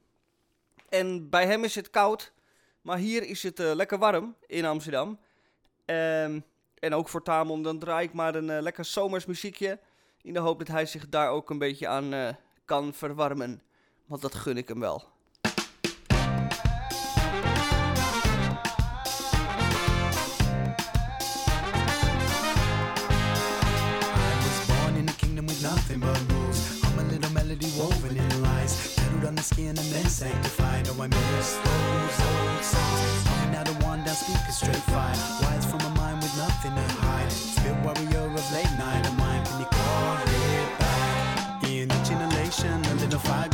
En 0.89 1.29
bij 1.29 1.45
hem 1.45 1.63
is 1.63 1.75
het 1.75 1.89
koud, 1.89 2.33
maar 2.81 2.97
hier 2.97 3.23
is 3.23 3.43
het 3.43 3.59
lekker 3.59 3.97
warm 3.97 4.35
in 4.45 4.65
Amsterdam. 4.65 5.19
Ehm, 5.85 6.39
En 6.79 6.93
ook 6.93 7.09
voor 7.09 7.23
Tamon, 7.23 7.63
dan 7.63 7.79
draai 7.79 8.07
ik 8.07 8.13
maar 8.13 8.35
een 8.35 8.49
eh, 8.49 8.61
lekker 8.61 8.85
zomers 8.85 9.25
muziekje. 9.25 9.79
In 10.21 10.33
de 10.33 10.39
hoop 10.39 10.59
dat 10.59 10.67
hij 10.67 10.85
zich 10.85 11.09
daar 11.09 11.29
ook 11.29 11.49
een 11.49 11.57
beetje 11.57 11.87
aan 11.87 12.13
eh, 12.13 12.29
kan 12.65 12.93
verwarmen. 12.93 13.61
Want 14.05 14.21
dat 14.21 14.35
gun 14.35 14.57
ik 14.57 14.67
hem 14.67 14.79
wel. 14.79 15.03
And 29.67 29.77
then 29.77 30.05
sanctified. 30.05 30.87
Oh, 30.87 31.01
I 31.01 31.07
miss 31.07 31.57
those 31.67 32.17
old 32.29 32.63
songs. 32.63 33.23
Coming 33.27 33.55
out 33.55 33.67
of 33.67 33.83
one 33.83 34.03
down 34.03 34.15
speakers 34.15 34.55
straight 34.55 34.85
fire. 34.93 35.15
Wise 35.41 35.65
from 35.65 35.81
a 35.81 35.89
mind 35.95 36.21
with 36.23 36.35
nothing 36.37 36.73
to 36.75 36.87
hide. 37.01 37.31
Spirit 37.31 37.77
warrior 37.83 38.27
of 38.27 38.53
late 38.53 38.71
night 38.77 39.05
of 39.05 39.17
mine. 39.17 39.43
Can 39.45 39.59
you 39.59 39.65
call 39.65 40.17
it 40.25 40.79
back? 40.79 41.63
In 41.63 41.91
each 41.91 42.09
inhalation, 42.11 42.85
a 42.85 42.95
little 42.95 43.19
fire 43.19 43.49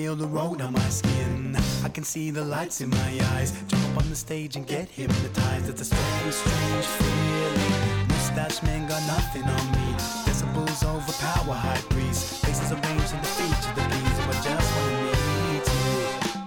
feel 0.00 0.16
the 0.16 0.26
road 0.40 0.62
on 0.62 0.72
my 0.72 0.88
skin. 0.88 1.54
I 1.84 1.90
can 1.90 2.04
see 2.04 2.30
the 2.30 2.42
lights 2.42 2.80
in 2.80 2.88
my 2.88 3.12
eyes. 3.34 3.50
Jump 3.68 3.84
up 3.88 4.02
on 4.02 4.08
the 4.08 4.16
stage 4.16 4.56
and 4.56 4.66
get 4.66 4.88
hypnotized. 4.88 5.68
It's 5.68 5.82
a 5.82 5.88
strange, 5.92 6.34
strange 6.42 6.86
feeling. 7.00 8.08
Mustache 8.08 8.62
man 8.62 8.88
got 8.88 9.02
nothing 9.14 9.44
on 9.56 9.64
me. 9.76 9.88
Decibels 10.26 10.82
overpower 10.94 11.58
high 11.66 11.84
priest. 11.90 12.22
Faces 12.42 12.72
arranged 12.72 13.12
in 13.14 13.20
the 13.26 13.32
feature, 13.38 13.74
the 13.76 13.84
of 14.20 14.24
what 14.28 14.38
just 14.46 14.68
wanna 14.76 15.02
meet 15.04 15.66
you. 15.76 15.90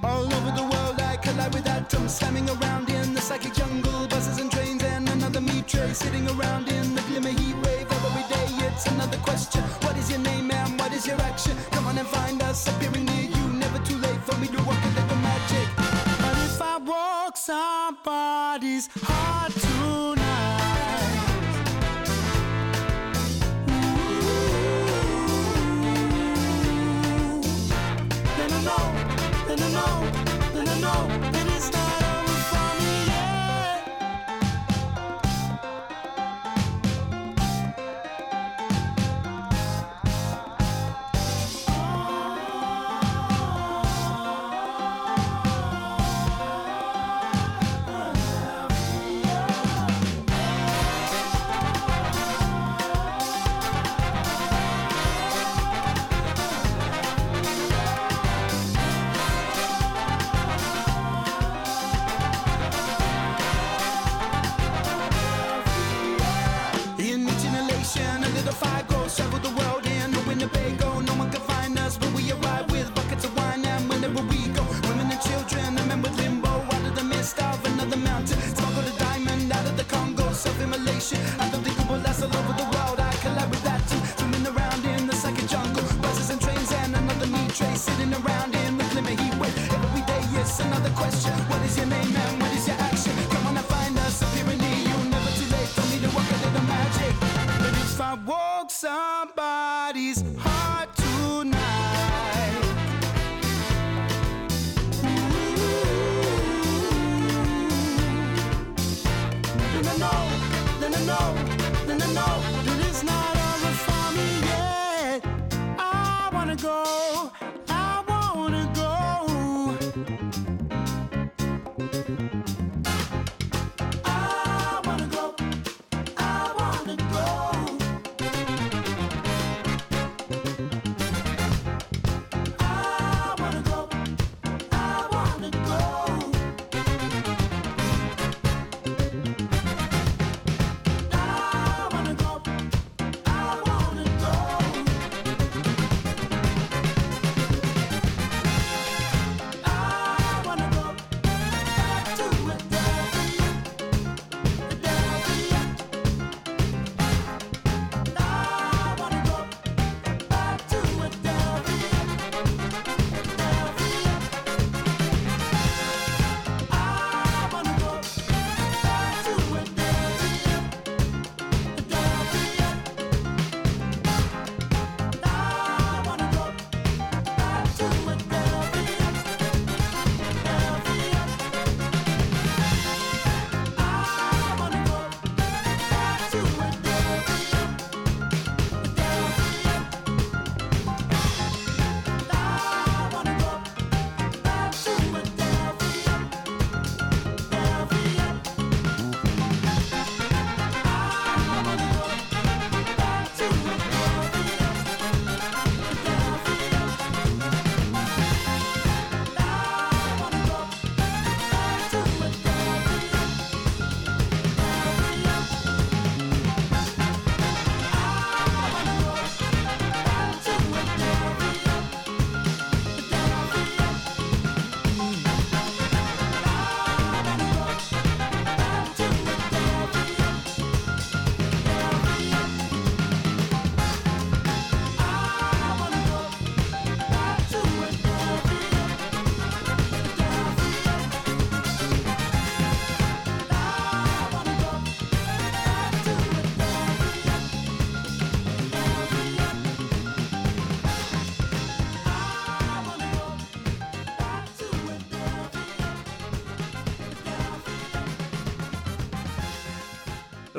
All 0.10 0.28
over 0.38 0.52
the 0.60 0.68
world 0.74 0.98
I 1.12 1.18
collide 1.18 1.54
with 1.54 1.68
atoms 1.68 2.16
slamming 2.16 2.50
around 2.56 2.90
in 2.90 3.14
the 3.14 3.22
psychic 3.22 3.54
jungle. 3.54 4.08
Buses 4.08 4.40
and 4.42 4.52
trains 4.52 4.84
and 4.84 5.08
another 5.10 5.42
meat 5.42 5.68
tray 5.68 5.94
sitting 5.94 6.26
around 6.34 6.70
in 6.70 6.96
the 6.96 7.04
glimmer 7.08 7.36
heat 7.40 7.58
wave. 7.64 7.88
Every 7.98 8.26
day 8.36 8.48
it's 8.68 8.88
another 8.88 9.20
question. 9.30 9.62
What 9.86 9.96
is 10.02 10.10
your 10.10 10.22
name 10.30 10.50
and 10.50 10.80
what 10.80 10.92
is 10.92 11.06
your 11.06 11.22
action? 11.22 11.56
Come 11.72 11.86
on 11.86 12.00
and 12.00 12.08
find 12.08 12.42
us 12.42 12.68
appearing 12.68 13.06
near 13.06 13.28
you. 13.36 13.43
Too 13.86 13.98
late 13.98 14.22
for 14.24 14.38
me 14.40 14.48
to 14.48 14.64
walk 14.64 14.78
a 14.84 14.88
little 15.00 15.18
magic. 15.18 15.68
But 15.76 16.38
if 16.38 16.62
I 16.62 16.78
walk 16.78 17.36
somebody's 17.36 18.88
heart 19.04 19.52
tonight. 19.52 20.63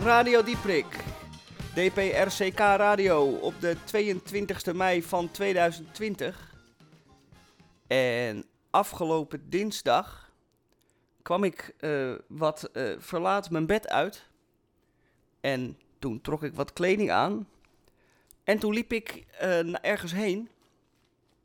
Radio 0.05 0.43
Dieprik. 0.43 1.05
DPRCK 1.75 2.59
Radio 2.59 3.29
op 3.29 3.55
de 3.61 3.77
22e 3.77 4.75
mei 4.75 5.03
van 5.03 5.31
2020. 5.31 6.55
En 7.87 8.45
afgelopen 8.71 9.51
dinsdag 9.51 10.33
kwam 11.23 11.45
ik 11.45 11.75
uh, 11.81 12.15
wat 12.29 12.71
uh, 12.73 12.95
verlaat 12.99 13.51
mijn 13.51 13.67
bed 13.67 13.89
uit. 13.89 14.25
En 15.41 15.79
toen 15.99 16.21
trok 16.21 16.43
ik 16.43 16.55
wat 16.55 16.73
kleding 16.73 17.11
aan. 17.11 17.49
En 18.43 18.59
toen 18.59 18.73
liep 18.73 18.93
ik 18.93 19.25
uh, 19.43 19.85
ergens 19.85 20.13
heen. 20.13 20.49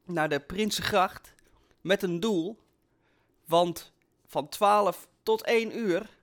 Naar 0.04 0.30
de 0.30 0.40
Prinsengracht. 0.40 1.34
Met 1.82 2.04
een 2.04 2.20
doel. 2.20 2.58
Want 3.46 3.92
van 4.26 4.50
12 4.50 5.08
tot 5.24 5.44
1 5.44 5.78
uur 5.78 6.18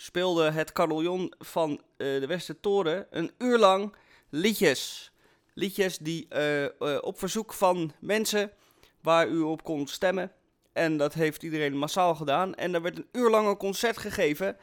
speelde 0.00 0.50
het 0.50 0.72
carillon 0.72 1.32
van 1.38 1.70
uh, 1.70 1.78
de 2.20 2.26
Westertoren 2.26 3.06
een 3.10 3.30
uur 3.38 3.58
lang 3.58 3.94
liedjes. 4.28 5.12
Liedjes 5.54 5.98
die 5.98 6.26
uh, 6.32 6.62
uh, 6.62 6.68
op 7.00 7.18
verzoek 7.18 7.52
van 7.52 7.92
mensen 7.98 8.52
waar 9.00 9.28
u 9.28 9.40
op 9.40 9.64
kon 9.64 9.86
stemmen. 9.86 10.32
En 10.72 10.96
dat 10.96 11.14
heeft 11.14 11.42
iedereen 11.42 11.76
massaal 11.76 12.14
gedaan. 12.14 12.54
En 12.54 12.74
er 12.74 12.82
werd 12.82 12.98
een 12.98 13.08
uur 13.12 13.30
lang 13.30 13.48
een 13.48 13.56
concert 13.56 13.98
gegeven 13.98 14.56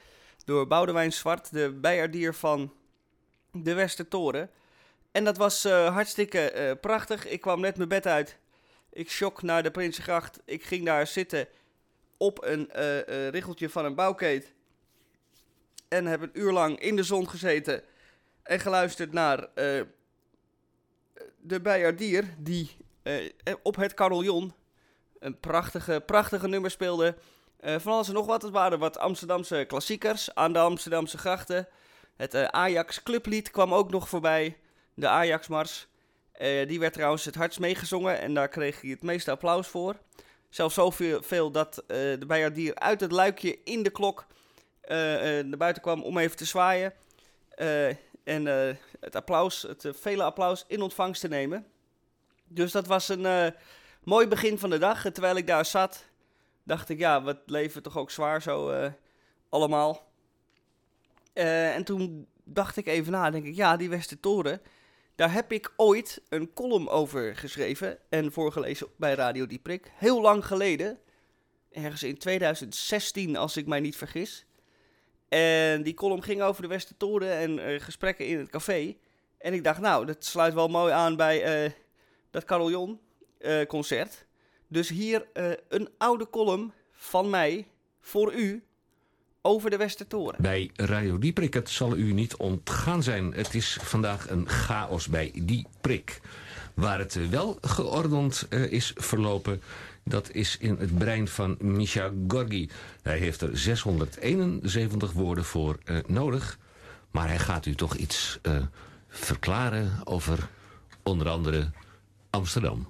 door 0.45 0.67
Boudewijn 0.67 1.13
Zwart, 1.13 1.51
de 1.51 1.73
bijaardier 1.73 2.33
van 2.33 2.73
de 3.51 3.73
Westertoren. 3.73 4.49
En 5.11 5.23
dat 5.23 5.37
was 5.37 5.63
hartstikke 5.63 6.77
prachtig. 6.81 7.27
Ik 7.27 7.41
kwam 7.41 7.59
net 7.59 7.77
mijn 7.77 7.89
bed 7.89 8.07
uit. 8.07 8.37
Ik 8.91 9.09
shock 9.09 9.41
naar 9.41 9.63
de 9.63 9.71
Prinsengracht. 9.71 10.39
Ik 10.45 10.63
ging 10.63 10.85
daar 10.85 11.07
zitten 11.07 11.47
op 12.17 12.43
een 12.43 12.69
richeltje 13.29 13.69
van 13.69 13.85
een 13.85 13.95
bouwkeet 13.95 14.55
en 15.87 16.05
heb 16.05 16.21
een 16.21 16.39
uur 16.39 16.51
lang 16.51 16.79
in 16.79 16.95
de 16.95 17.03
zon 17.03 17.29
gezeten 17.29 17.83
en 18.43 18.59
geluisterd 18.59 19.11
naar 19.11 19.39
uh, 19.39 19.81
de 21.37 21.61
bijaardier 21.61 22.35
die 22.37 22.77
uh, 23.03 23.29
op 23.63 23.75
het 23.75 23.93
carillon 23.93 24.53
een 25.19 25.39
prachtige, 25.39 26.03
prachtige 26.05 26.47
nummer 26.47 26.71
speelde. 26.71 27.15
Uh, 27.61 27.75
van 27.79 27.93
alles 27.93 28.07
en 28.07 28.13
nog 28.13 28.25
wat. 28.25 28.41
Het 28.41 28.51
waren 28.51 28.79
wat 28.79 28.97
Amsterdamse 28.97 29.65
klassiekers 29.67 30.35
aan 30.35 30.53
de 30.53 30.59
Amsterdamse 30.59 31.17
grachten. 31.17 31.67
Het 32.15 32.35
Ajax 32.35 33.03
clublied 33.03 33.51
kwam 33.51 33.73
ook 33.73 33.91
nog 33.91 34.09
voorbij. 34.09 34.57
De 34.93 35.07
Ajax-mars. 35.07 35.87
die 36.67 36.79
werd 36.79 36.93
trouwens 36.93 37.25
het 37.25 37.35
hardst 37.35 37.59
meegezongen 37.59 38.19
en 38.19 38.33
daar 38.33 38.47
kreeg 38.47 38.81
hij 38.81 38.89
het 38.89 39.03
meeste 39.03 39.31
applaus 39.31 39.67
voor. 39.67 39.95
Zelfs 40.49 40.75
zoveel 40.75 41.23
veel 41.23 41.51
dat 41.51 41.83
de 41.87 42.25
bijaardier 42.27 42.75
uit 42.75 42.99
het 42.99 43.11
luikje 43.11 43.59
in 43.63 43.83
de 43.83 43.89
klok 43.89 44.25
naar 44.87 45.57
buiten 45.57 45.81
kwam 45.81 46.03
om 46.03 46.17
even 46.17 46.37
te 46.37 46.45
zwaaien. 46.45 46.93
Uh, 47.57 47.87
en 48.23 48.45
het 48.99 49.15
applaus, 49.15 49.61
het 49.61 49.87
vele 49.91 50.23
applaus 50.23 50.65
in 50.67 50.81
ontvangst 50.81 51.21
te 51.21 51.27
nemen. 51.27 51.65
Dus 52.47 52.71
dat 52.71 52.87
was 52.87 53.09
een 53.09 53.53
mooi 54.03 54.27
begin 54.27 54.59
van 54.59 54.69
de 54.69 54.77
dag. 54.77 55.01
Terwijl 55.01 55.35
ik 55.35 55.47
daar 55.47 55.65
zat, 55.65 56.05
dacht 56.63 56.89
ik, 56.89 56.99
ja, 56.99 57.21
wat 57.21 57.37
leven 57.45 57.83
toch 57.83 57.97
ook 57.97 58.11
zwaar 58.11 58.41
zo 58.41 58.89
allemaal. 59.49 60.11
en 61.33 61.83
toen 61.83 62.27
dacht 62.43 62.77
ik 62.77 62.87
even 62.87 63.11
na, 63.11 63.29
denk 63.29 63.45
ik, 63.45 63.55
ja, 63.55 63.77
die 63.77 63.89
Westertoren, 63.89 64.61
daar 65.15 65.33
heb 65.33 65.51
ik 65.51 65.73
ooit 65.75 66.21
een 66.29 66.53
column 66.53 66.89
over 66.89 67.35
geschreven 67.35 67.97
en 68.09 68.31
voorgelezen 68.31 68.87
bij 68.95 69.13
Radio 69.13 69.47
Dieprik. 69.47 69.91
Heel 69.93 70.21
lang 70.21 70.45
geleden, 70.45 70.99
ergens 71.71 72.03
in 72.03 72.17
2016 72.17 73.35
als 73.35 73.57
ik 73.57 73.67
mij 73.67 73.79
niet 73.79 73.95
vergis. 73.95 74.45
En 75.29 75.83
die 75.83 75.93
column 75.93 76.23
ging 76.23 76.41
over 76.41 76.61
de 76.61 76.67
Westertoren 76.67 77.31
en 77.31 77.57
uh, 77.57 77.79
gesprekken 77.79 78.27
in 78.27 78.37
het 78.37 78.49
café. 78.49 78.95
En 79.37 79.53
ik 79.53 79.63
dacht, 79.63 79.79
nou, 79.79 80.05
dat 80.05 80.25
sluit 80.25 80.53
wel 80.53 80.67
mooi 80.67 80.93
aan 80.93 81.15
bij 81.15 81.65
uh, 81.65 81.71
dat 82.31 82.45
Carillon 82.45 82.99
uh, 83.39 83.65
concert. 83.65 84.25
Dus 84.67 84.89
hier 84.89 85.27
een 85.67 85.89
oude 85.97 86.29
column 86.29 86.73
van 86.91 87.29
mij 87.29 87.67
voor 87.99 88.33
u 88.33 88.63
over 89.41 89.69
de 89.69 89.77
Westertoren. 89.77 90.41
Bij 90.41 90.71
Radio 90.75 91.17
Dieprik, 91.17 91.53
het 91.53 91.69
zal 91.69 91.95
u 91.95 92.13
niet 92.13 92.35
ontgaan 92.35 93.03
zijn. 93.03 93.33
Het 93.33 93.53
is 93.53 93.77
vandaag 93.81 94.29
een 94.29 94.49
chaos 94.49 95.07
bij 95.07 95.31
die 95.43 95.67
prik. 95.81 96.21
Waar 96.73 96.99
het 96.99 97.29
wel 97.29 97.57
geordend 97.61 98.47
is 98.49 98.93
verlopen 98.95 99.61
dat 100.09 100.31
is 100.31 100.57
in 100.57 100.75
het 100.79 100.97
brein 100.97 101.27
van 101.27 101.57
Misha 101.59 102.11
Gorgi. 102.27 102.69
Hij 103.01 103.17
heeft 103.17 103.41
er 103.41 103.57
671 103.57 105.11
woorden 105.11 105.43
voor 105.43 105.77
uh, 105.85 105.97
nodig. 106.07 106.59
Maar 107.11 107.27
hij 107.27 107.39
gaat 107.39 107.65
u 107.65 107.75
toch 107.75 107.95
iets 107.95 108.39
uh, 108.41 108.61
verklaren 109.07 109.91
over 110.03 110.49
onder 111.03 111.29
andere 111.29 111.71
Amsterdam. 112.29 112.87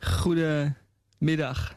Goedemiddag. 0.00 1.74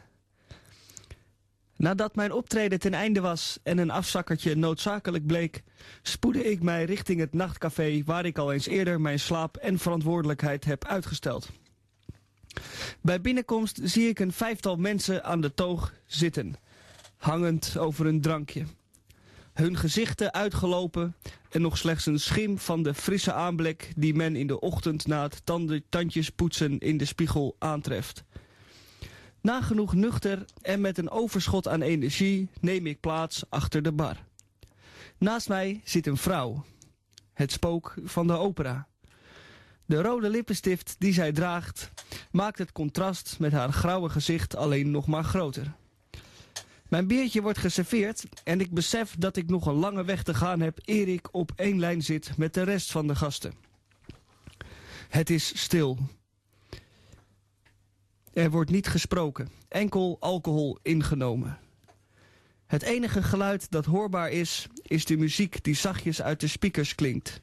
Nadat 1.76 2.16
mijn 2.16 2.32
optreden 2.32 2.78
ten 2.78 2.94
einde 2.94 3.20
was 3.20 3.58
en 3.62 3.78
een 3.78 3.90
afzakkertje 3.90 4.56
noodzakelijk 4.56 5.26
bleek, 5.26 5.62
spoedde 6.02 6.50
ik 6.50 6.62
mij 6.62 6.84
richting 6.84 7.20
het 7.20 7.34
nachtcafé 7.34 8.02
waar 8.04 8.24
ik 8.24 8.38
al 8.38 8.52
eens 8.52 8.66
eerder 8.66 9.00
mijn 9.00 9.20
slaap 9.20 9.56
en 9.56 9.78
verantwoordelijkheid 9.78 10.64
heb 10.64 10.84
uitgesteld. 10.84 11.48
Bij 13.00 13.20
binnenkomst 13.20 13.80
zie 13.82 14.08
ik 14.08 14.18
een 14.18 14.32
vijftal 14.32 14.76
mensen 14.76 15.24
aan 15.24 15.40
de 15.40 15.54
toog 15.54 15.92
zitten, 16.06 16.54
hangend 17.16 17.76
over 17.78 18.06
een 18.06 18.20
drankje. 18.20 18.64
Hun 19.52 19.76
gezichten 19.76 20.32
uitgelopen 20.32 21.16
en 21.50 21.60
nog 21.60 21.78
slechts 21.78 22.06
een 22.06 22.20
schim 22.20 22.58
van 22.58 22.82
de 22.82 22.94
frisse 22.94 23.32
aanblik 23.32 23.92
die 23.96 24.14
men 24.14 24.36
in 24.36 24.46
de 24.46 24.60
ochtend 24.60 25.06
na 25.06 25.22
het 25.22 25.40
tanden, 25.44 25.82
tandjes 25.88 26.30
poetsen 26.30 26.78
in 26.78 26.96
de 26.96 27.04
spiegel 27.04 27.56
aantreft. 27.58 28.24
Nagenoeg 29.40 29.94
nuchter 29.94 30.44
en 30.62 30.80
met 30.80 30.98
een 30.98 31.10
overschot 31.10 31.68
aan 31.68 31.82
energie 31.82 32.48
neem 32.60 32.86
ik 32.86 33.00
plaats 33.00 33.42
achter 33.48 33.82
de 33.82 33.92
bar. 33.92 34.16
Naast 35.18 35.48
mij 35.48 35.80
zit 35.84 36.06
een 36.06 36.16
vrouw, 36.16 36.64
het 37.32 37.52
spook 37.52 37.94
van 38.04 38.26
de 38.26 38.36
opera. 38.36 38.88
De 39.88 40.02
rode 40.02 40.30
lippenstift 40.30 40.96
die 40.98 41.12
zij 41.12 41.32
draagt 41.32 41.90
maakt 42.30 42.58
het 42.58 42.72
contrast 42.72 43.36
met 43.38 43.52
haar 43.52 43.72
grauwe 43.72 44.08
gezicht 44.08 44.56
alleen 44.56 44.90
nog 44.90 45.06
maar 45.06 45.24
groter. 45.24 45.74
Mijn 46.88 47.06
biertje 47.06 47.42
wordt 47.42 47.58
geserveerd 47.58 48.24
en 48.44 48.60
ik 48.60 48.70
besef 48.70 49.14
dat 49.18 49.36
ik 49.36 49.48
nog 49.48 49.66
een 49.66 49.74
lange 49.74 50.04
weg 50.04 50.22
te 50.22 50.34
gaan 50.34 50.60
heb 50.60 50.78
eer 50.84 51.08
ik 51.08 51.28
op 51.34 51.52
één 51.56 51.78
lijn 51.78 52.02
zit 52.02 52.36
met 52.36 52.54
de 52.54 52.62
rest 52.62 52.90
van 52.90 53.06
de 53.06 53.14
gasten. 53.14 53.52
Het 55.08 55.30
is 55.30 55.60
stil. 55.60 55.98
Er 58.32 58.50
wordt 58.50 58.70
niet 58.70 58.88
gesproken, 58.88 59.48
enkel 59.68 60.16
alcohol 60.20 60.78
ingenomen. 60.82 61.58
Het 62.66 62.82
enige 62.82 63.22
geluid 63.22 63.70
dat 63.70 63.84
hoorbaar 63.84 64.30
is, 64.30 64.66
is 64.82 65.04
de 65.04 65.16
muziek 65.16 65.64
die 65.64 65.74
zachtjes 65.74 66.22
uit 66.22 66.40
de 66.40 66.48
speakers 66.48 66.94
klinkt. 66.94 67.40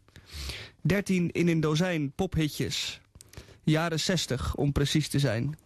13 0.85 1.31
in 1.31 1.47
een 1.47 1.59
dozijn 1.59 2.11
pophitjes. 2.11 3.01
Jaren 3.63 3.99
60 3.99 4.55
om 4.55 4.71
precies 4.71 5.07
te 5.09 5.19
zijn. 5.19 5.57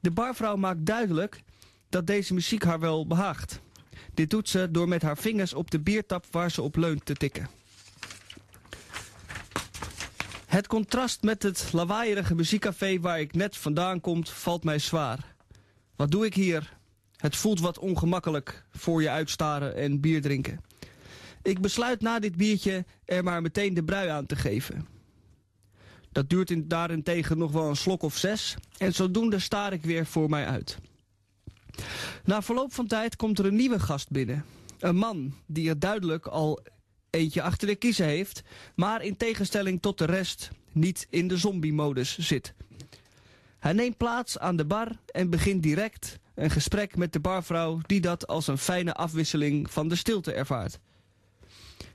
De 0.00 0.10
barvrouw 0.10 0.56
maakt 0.56 0.86
duidelijk 0.86 1.42
dat 1.88 2.06
deze 2.06 2.34
muziek 2.34 2.64
haar 2.64 2.80
wel 2.80 3.06
behaagt. 3.06 3.60
Dit 4.14 4.30
doet 4.30 4.48
ze 4.48 4.68
door 4.70 4.88
met 4.88 5.02
haar 5.02 5.16
vingers 5.16 5.54
op 5.54 5.70
de 5.70 5.80
biertap 5.80 6.26
waar 6.30 6.50
ze 6.50 6.62
op 6.62 6.76
leunt 6.76 7.04
te 7.04 7.14
tikken. 7.14 7.48
Het 10.46 10.66
contrast 10.66 11.22
met 11.22 11.42
het 11.42 11.72
lawaaierige 11.72 12.34
muziekcafé 12.34 13.00
waar 13.00 13.20
ik 13.20 13.34
net 13.34 13.56
vandaan 13.56 14.00
kom 14.00 14.26
valt 14.26 14.64
mij 14.64 14.78
zwaar. 14.78 15.34
Wat 15.96 16.10
doe 16.10 16.24
ik 16.24 16.34
hier? 16.34 16.76
Het 17.16 17.36
voelt 17.36 17.60
wat 17.60 17.78
ongemakkelijk 17.78 18.64
voor 18.70 19.02
je 19.02 19.10
uitstaren 19.10 19.76
en 19.76 20.00
bier 20.00 20.22
drinken. 20.22 20.71
Ik 21.42 21.60
besluit 21.60 22.00
na 22.00 22.18
dit 22.18 22.36
biertje 22.36 22.84
er 23.04 23.24
maar 23.24 23.42
meteen 23.42 23.74
de 23.74 23.84
brui 23.84 24.08
aan 24.08 24.26
te 24.26 24.36
geven. 24.36 24.86
Dat 26.12 26.30
duurt 26.30 26.50
in, 26.50 26.68
daarentegen 26.68 27.38
nog 27.38 27.52
wel 27.52 27.68
een 27.68 27.76
slok 27.76 28.02
of 28.02 28.16
zes 28.16 28.56
en 28.78 28.94
zodoende 28.94 29.38
staar 29.38 29.72
ik 29.72 29.82
weer 29.82 30.06
voor 30.06 30.28
mij 30.28 30.46
uit. 30.46 30.78
Na 32.24 32.42
verloop 32.42 32.72
van 32.72 32.86
tijd 32.86 33.16
komt 33.16 33.38
er 33.38 33.46
een 33.46 33.56
nieuwe 33.56 33.80
gast 33.80 34.10
binnen. 34.10 34.44
Een 34.78 34.96
man 34.96 35.34
die 35.46 35.68
er 35.68 35.78
duidelijk 35.78 36.26
al 36.26 36.60
eentje 37.10 37.42
achter 37.42 37.68
de 37.68 37.76
kiezen 37.76 38.06
heeft, 38.06 38.42
maar 38.74 39.02
in 39.02 39.16
tegenstelling 39.16 39.82
tot 39.82 39.98
de 39.98 40.04
rest 40.04 40.50
niet 40.72 41.06
in 41.10 41.28
de 41.28 41.36
zombie-modus 41.36 42.18
zit. 42.18 42.54
Hij 43.58 43.72
neemt 43.72 43.96
plaats 43.96 44.38
aan 44.38 44.56
de 44.56 44.64
bar 44.64 44.88
en 45.06 45.30
begint 45.30 45.62
direct 45.62 46.18
een 46.34 46.50
gesprek 46.50 46.96
met 46.96 47.12
de 47.12 47.20
barvrouw 47.20 47.80
die 47.86 48.00
dat 48.00 48.26
als 48.26 48.46
een 48.46 48.58
fijne 48.58 48.94
afwisseling 48.94 49.70
van 49.70 49.88
de 49.88 49.96
stilte 49.96 50.32
ervaart. 50.32 50.78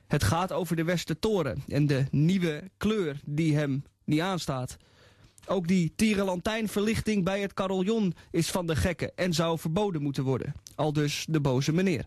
Het 0.08 0.24
gaat 0.24 0.52
over 0.52 0.76
de 0.76 0.84
Westertoren 0.84 1.62
en 1.66 1.86
de 1.86 2.04
nieuwe 2.10 2.70
kleur 2.76 3.20
die 3.24 3.56
hem 3.56 3.84
niet 4.04 4.20
aanstaat. 4.20 4.76
Ook 5.46 5.68
die 5.68 5.92
tierenlantijnverlichting 5.96 7.24
bij 7.24 7.40
het 7.40 7.54
carillon 7.54 8.14
is 8.30 8.50
van 8.50 8.66
de 8.66 8.76
gekken 8.76 9.16
en 9.16 9.32
zou 9.32 9.58
verboden 9.58 10.02
moeten 10.02 10.24
worden. 10.24 10.54
Al 10.74 10.92
dus 10.92 11.26
de 11.28 11.40
boze 11.40 11.72
meneer. 11.72 12.06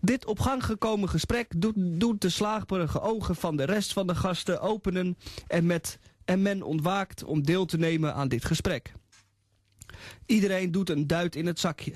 Dit 0.00 0.26
op 0.26 0.40
gang 0.40 0.64
gekomen 0.64 1.08
gesprek 1.08 1.52
doet, 1.56 1.74
doet 1.76 2.20
de 2.20 2.28
slaagperige 2.28 3.00
ogen 3.00 3.36
van 3.36 3.56
de 3.56 3.64
rest 3.64 3.92
van 3.92 4.06
de 4.06 4.14
gasten 4.14 4.60
openen 4.60 5.18
en, 5.46 5.66
met, 5.66 5.98
en 6.24 6.42
men 6.42 6.62
ontwaakt 6.62 7.24
om 7.24 7.42
deel 7.42 7.64
te 7.64 7.78
nemen 7.78 8.14
aan 8.14 8.28
dit 8.28 8.44
gesprek. 8.44 8.92
Iedereen 10.26 10.70
doet 10.70 10.90
een 10.90 11.06
duit 11.06 11.36
in 11.36 11.46
het 11.46 11.60
zakje. 11.60 11.92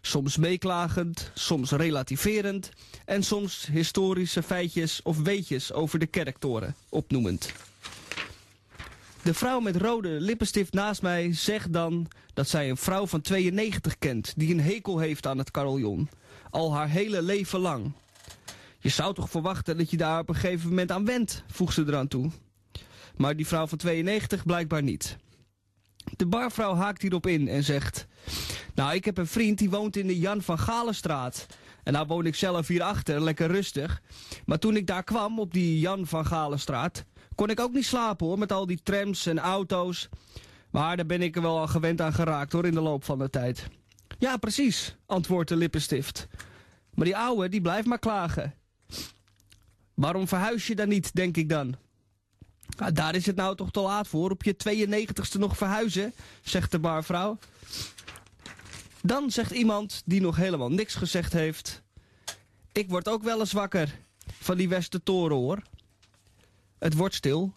Soms 0.00 0.36
meeklagend, 0.36 1.30
soms 1.34 1.70
relativerend 1.70 2.70
en 3.04 3.22
soms 3.22 3.68
historische 3.72 4.42
feitjes 4.42 5.00
of 5.02 5.18
weetjes 5.18 5.72
over 5.72 5.98
de 5.98 6.06
kerktoren 6.06 6.74
opnoemend. 6.88 7.52
De 9.22 9.34
vrouw 9.34 9.60
met 9.60 9.76
rode 9.76 10.08
lippenstift 10.08 10.72
naast 10.72 11.02
mij 11.02 11.32
zegt 11.32 11.72
dan 11.72 12.08
dat 12.34 12.48
zij 12.48 12.70
een 12.70 12.76
vrouw 12.76 13.06
van 13.06 13.20
92 13.20 13.98
kent 13.98 14.32
die 14.36 14.52
een 14.52 14.60
hekel 14.60 14.98
heeft 14.98 15.26
aan 15.26 15.38
het 15.38 15.50
carillon. 15.50 16.08
Al 16.50 16.74
haar 16.74 16.88
hele 16.88 17.22
leven 17.22 17.58
lang. 17.58 17.92
Je 18.78 18.88
zou 18.88 19.14
toch 19.14 19.30
verwachten 19.30 19.76
dat 19.76 19.90
je 19.90 19.96
daar 19.96 20.20
op 20.20 20.28
een 20.28 20.34
gegeven 20.34 20.68
moment 20.68 20.90
aan 20.92 21.04
wendt, 21.04 21.42
voegt 21.46 21.74
ze 21.74 21.84
eraan 21.86 22.08
toe. 22.08 22.30
Maar 23.16 23.36
die 23.36 23.46
vrouw 23.46 23.66
van 23.66 23.78
92 23.78 24.44
blijkbaar 24.44 24.82
niet. 24.82 25.16
De 26.16 26.26
barvrouw 26.26 26.74
haakt 26.74 27.02
hierop 27.02 27.26
in 27.26 27.48
en 27.48 27.64
zegt... 27.64 28.06
Nou, 28.74 28.94
ik 28.94 29.04
heb 29.04 29.18
een 29.18 29.26
vriend 29.26 29.58
die 29.58 29.70
woont 29.70 29.96
in 29.96 30.06
de 30.06 30.18
Jan 30.18 30.42
van 30.42 30.58
Galenstraat. 30.58 31.46
En 31.82 31.92
nou 31.92 32.06
woon 32.06 32.26
ik 32.26 32.34
zelf 32.34 32.66
hierachter, 32.66 33.22
lekker 33.22 33.46
rustig. 33.46 34.02
Maar 34.44 34.58
toen 34.58 34.76
ik 34.76 34.86
daar 34.86 35.04
kwam, 35.04 35.38
op 35.38 35.52
die 35.52 35.78
Jan 35.78 36.06
van 36.06 36.26
Galenstraat... 36.26 37.04
kon 37.34 37.50
ik 37.50 37.60
ook 37.60 37.72
niet 37.72 37.86
slapen 37.86 38.26
hoor, 38.26 38.38
met 38.38 38.52
al 38.52 38.66
die 38.66 38.80
trams 38.82 39.26
en 39.26 39.38
auto's. 39.38 40.08
Maar 40.70 40.96
daar 40.96 41.06
ben 41.06 41.22
ik 41.22 41.36
er 41.36 41.42
wel 41.42 41.58
al 41.58 41.66
gewend 41.66 42.00
aan 42.00 42.12
geraakt 42.12 42.52
hoor, 42.52 42.66
in 42.66 42.74
de 42.74 42.80
loop 42.80 43.04
van 43.04 43.18
de 43.18 43.30
tijd. 43.30 43.68
Ja, 44.18 44.36
precies, 44.36 44.96
antwoordt 45.06 45.48
de 45.48 45.56
lippenstift. 45.56 46.28
Maar 46.94 47.04
die 47.04 47.16
ouwe, 47.16 47.48
die 47.48 47.60
blijft 47.60 47.86
maar 47.86 47.98
klagen. 47.98 48.54
Waarom 49.94 50.28
verhuis 50.28 50.66
je 50.66 50.74
dan 50.74 50.88
niet, 50.88 51.14
denk 51.14 51.36
ik 51.36 51.48
dan? 51.48 51.76
Nou, 52.76 52.92
daar 52.92 53.14
is 53.14 53.26
het 53.26 53.36
nou 53.36 53.56
toch 53.56 53.70
te 53.70 53.80
laat 53.80 54.08
voor. 54.08 54.30
Op 54.30 54.42
je 54.42 54.54
92ste 54.54 55.38
nog 55.38 55.56
verhuizen, 55.56 56.12
zegt 56.42 56.70
de 56.70 56.78
barvrouw. 56.78 57.38
Dan 59.02 59.30
zegt 59.30 59.50
iemand 59.50 60.02
die 60.04 60.20
nog 60.20 60.36
helemaal 60.36 60.70
niks 60.70 60.94
gezegd 60.94 61.32
heeft... 61.32 61.84
Ik 62.76 62.88
word 62.88 63.08
ook 63.08 63.22
wel 63.22 63.40
eens 63.40 63.52
wakker 63.52 63.98
van 64.26 64.56
die 64.56 64.68
Westertoren, 64.68 65.36
hoor. 65.36 65.62
Het 66.78 66.94
wordt 66.94 67.14
stil. 67.14 67.54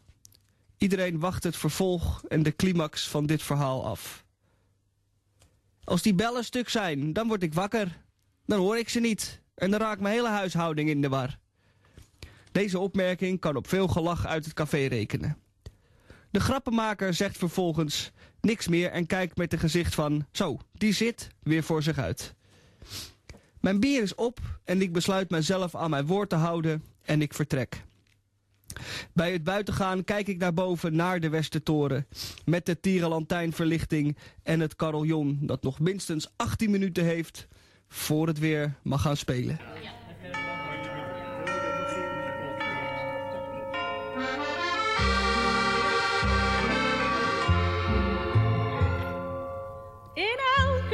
Iedereen 0.78 1.20
wacht 1.20 1.44
het 1.44 1.58
vervolg 1.58 2.24
en 2.28 2.44
de 2.44 2.56
climax 2.56 3.08
van 3.08 3.26
dit 3.26 3.44
verhaal 3.44 3.86
af. 3.86 4.26
Als 5.84 6.02
die 6.02 6.14
bellen 6.14 6.44
stuk 6.44 6.70
zijn, 6.70 7.14
dan 7.14 7.28
word 7.28 7.44
ik 7.44 7.54
wakker. 7.54 7.98
Dan 8.46 8.60
hoor 8.60 8.78
ik 8.78 8.90
ze 8.90 9.00
niet. 9.00 9.42
En 9.56 9.72
dan 9.72 9.80
raakt 9.80 10.02
mijn 10.02 10.14
hele 10.14 10.30
huishouding 10.30 10.90
in 10.90 11.02
de 11.02 11.10
war. 11.10 11.40
Deze 12.52 12.80
opmerking 12.80 13.40
kan 13.40 13.56
op 13.56 13.68
veel 13.68 13.88
gelach 13.88 14.26
uit 14.26 14.46
het 14.46 14.54
café 14.54 14.86
rekenen. 14.86 15.38
De 16.32 16.40
grappenmaker 16.40 17.14
zegt 17.14 17.38
vervolgens 17.38 18.12
niks 18.42 18.68
meer 18.68 18.92
en 18.92 19.06
kijkt 19.06 19.38
met 19.38 19.54
een 19.54 19.60
gezicht 19.60 19.96
van... 19.96 20.26
Zo, 20.32 20.60
die 20.74 20.94
zit 20.94 21.30
weer 21.44 21.64
voor 21.64 21.84
zich 21.84 21.98
uit. 21.98 22.36
Mijn 23.60 23.80
bier 23.80 24.02
is 24.02 24.16
op 24.16 24.40
en 24.64 24.82
ik 24.82 24.94
besluit 24.94 25.30
mijzelf 25.30 25.76
aan 25.76 25.90
mijn 25.90 26.06
woord 26.06 26.30
te 26.30 26.36
houden 26.36 26.84
en 27.02 27.22
ik 27.22 27.34
vertrek. 27.34 27.84
Bij 29.14 29.32
het 29.32 29.44
buitengaan 29.44 30.04
kijk 30.04 30.28
ik 30.28 30.38
naar 30.38 30.54
boven 30.54 30.96
naar 30.96 31.20
de 31.20 31.30
Westertoren... 31.30 32.08
met 32.46 32.66
de 32.66 32.80
tierenlantijnverlichting 32.80 34.18
en 34.44 34.60
het 34.60 34.76
carillon... 34.76 35.40
dat 35.42 35.64
nog 35.64 35.80
minstens 35.80 36.32
18 36.36 36.72
minuten 36.72 37.04
heeft 37.04 37.48
voor 37.88 38.28
het 38.28 38.40
weer 38.40 38.76
mag 38.84 39.02
gaan 39.02 39.18
spelen. 39.18 39.60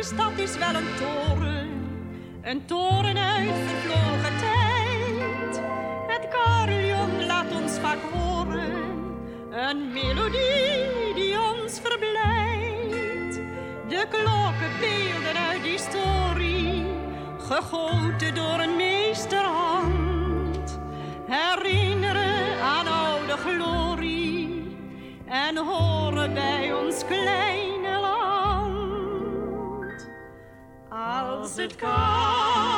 Stad 0.06 0.38
is 0.38 0.58
wel 0.58 0.76
een 0.76 0.96
toren, 1.00 1.70
een 2.42 2.66
toren 2.66 3.18
uit 3.18 3.50
vervlogen 3.68 4.38
tijd. 4.38 5.62
Het 6.08 6.28
carillon 6.30 7.26
laat 7.26 7.52
ons 7.62 7.80
vaak 7.80 7.98
horen, 8.14 8.72
een 9.52 9.92
melodie 9.94 11.14
die 11.16 11.42
ons 11.42 11.80
verblijdt. 11.84 13.40
De 13.88 14.06
klokken 14.10 14.72
beelden 14.80 15.42
uit 15.50 15.62
historie, 15.62 16.86
gegoten 17.38 18.36
door 18.36 18.60
een 18.60 18.76
meesterhand. 18.76 20.80
Herinneren 21.28 22.62
aan 22.62 22.88
oude 22.88 23.38
glorie 23.38 24.78
en 25.26 25.58
horen 25.58 26.34
bij 26.34 26.74
ons 26.74 27.06
kleine 27.06 27.75
Als 31.42 31.56
het 31.56 31.76
carillon 31.76 32.75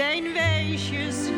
zijn 0.00 0.32
wijsjes 0.32 1.29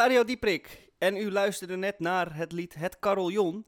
Radio 0.00 0.24
Dieprik. 0.24 0.92
En 0.98 1.16
u 1.16 1.30
luisterde 1.30 1.76
net 1.76 1.98
naar 1.98 2.36
het 2.36 2.52
lied 2.52 2.74
Het 2.74 2.98
Carillon. 2.98 3.66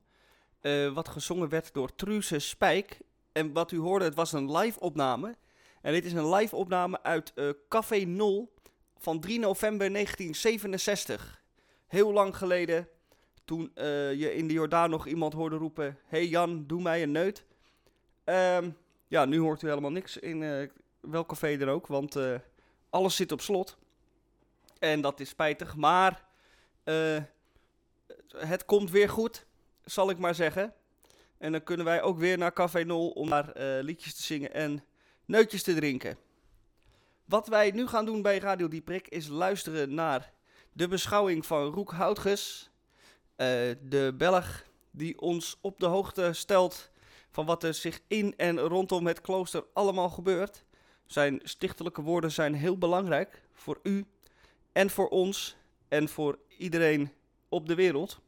eh, 0.61 0.93
wat 0.93 1.09
gezongen 1.09 1.49
werd 1.49 1.73
door 1.73 1.95
Truuse 1.95 2.39
Spijk. 2.39 2.99
En 3.33 3.53
wat 3.53 3.73
u 3.73 3.79
hoorde, 3.79 4.05
het 4.05 4.15
was 4.15 4.33
een 4.33 4.57
live 4.57 4.81
opname. 4.81 5.37
En 5.83 5.93
dit 5.93 6.05
is 6.05 6.13
een 6.13 6.35
live 6.35 6.57
opname 6.57 7.03
uit 7.03 7.33
eh, 7.35 7.49
Café 7.69 8.05
Nol 8.05 8.53
van 8.99 9.21
3 9.21 9.39
november 9.39 9.93
1967. 9.93 11.43
Heel 11.87 12.13
lang 12.13 12.37
geleden, 12.37 12.89
toen 13.45 13.71
eh, 13.75 14.15
je 14.15 14.35
in 14.35 14.47
de 14.47 14.53
Jordaan 14.53 14.91
nog 14.91 15.07
iemand 15.07 15.33
hoorde 15.33 15.57
roepen... 15.57 15.99
hey 16.07 16.27
Jan, 16.27 16.67
doe 16.67 16.83
mij 16.83 17.03
een 17.03 17.13
neut. 17.13 17.45
Ehm, 18.25 18.71
ja, 19.09 19.25
nu 19.25 19.39
hoort 19.39 19.63
u 19.63 19.69
helemaal 19.69 19.93
niks 19.93 20.17
in 20.17 20.71
welk 21.01 21.29
café 21.29 21.57
dan 21.57 21.69
ook, 21.69 21.87
want 21.87 22.17
alles 22.91 23.17
zit 23.17 23.33
op 23.33 23.41
slot. 23.41 23.79
En 24.83 25.01
dat 25.01 25.21
is 25.21 25.29
spijtig, 25.29 25.77
maar 25.77 26.25
eh, 26.85 27.23
het 28.37 28.65
komt 28.65 28.91
weer 28.91 29.09
goed, 29.09 29.47
zal 29.85 30.11
ik 30.11 30.19
maar 30.19 30.35
zeggen. 30.35 30.75
En 31.39 31.53
dan 31.53 31.63
kunnen 31.63 31.87
wij 31.87 32.03
ook 32.03 32.19
weer 32.19 32.39
naar 32.39 32.53
Café 32.53 32.85
Nol 32.85 33.11
om 33.11 33.29
daar 33.29 33.51
eh, 33.51 33.83
liedjes 33.83 34.15
te 34.15 34.23
zingen 34.23 34.55
en 34.55 34.85
neutjes 35.25 35.63
te 35.63 35.75
drinken. 35.75 36.17
Wat 37.25 37.49
wij 37.49 37.71
nu 37.71 37.87
gaan 37.87 38.05
doen 38.05 38.23
bij 38.23 38.39
Radio 38.39 38.69
Dieprik 38.69 39.09
is 39.09 39.27
luisteren 39.27 39.95
naar 39.95 40.33
de 40.73 40.89
beschouwing 40.89 41.47
van 41.47 41.73
Roek 41.73 41.93
Houtges. 41.93 42.71
eh, 43.37 43.47
de 43.83 44.15
Belg 44.17 44.65
die 44.91 45.21
ons 45.21 45.59
op 45.61 45.81
de 45.81 45.87
hoogte 45.87 46.33
stelt 46.33 46.91
van 47.31 47.47
wat 47.47 47.63
er 47.65 47.75
zich 47.75 48.01
in 48.07 48.37
en 48.37 48.59
rondom 48.59 49.07
het 49.07 49.21
klooster 49.21 49.65
allemaal 49.73 50.11
gebeurt. 50.11 50.65
Zijn 51.07 51.41
stichtelijke 51.43 52.03
woorden 52.03 52.33
zijn 52.33 52.55
heel 52.55 52.79
belangrijk 52.79 53.43
voor 53.53 53.81
u 53.83 54.07
en 54.73 54.91
voor 54.91 55.09
ons 55.09 55.57
en 55.89 56.09
voor 56.09 56.39
iedereen 56.59 57.13
op 57.49 57.67
de 57.69 57.75
wereld. 57.75 58.21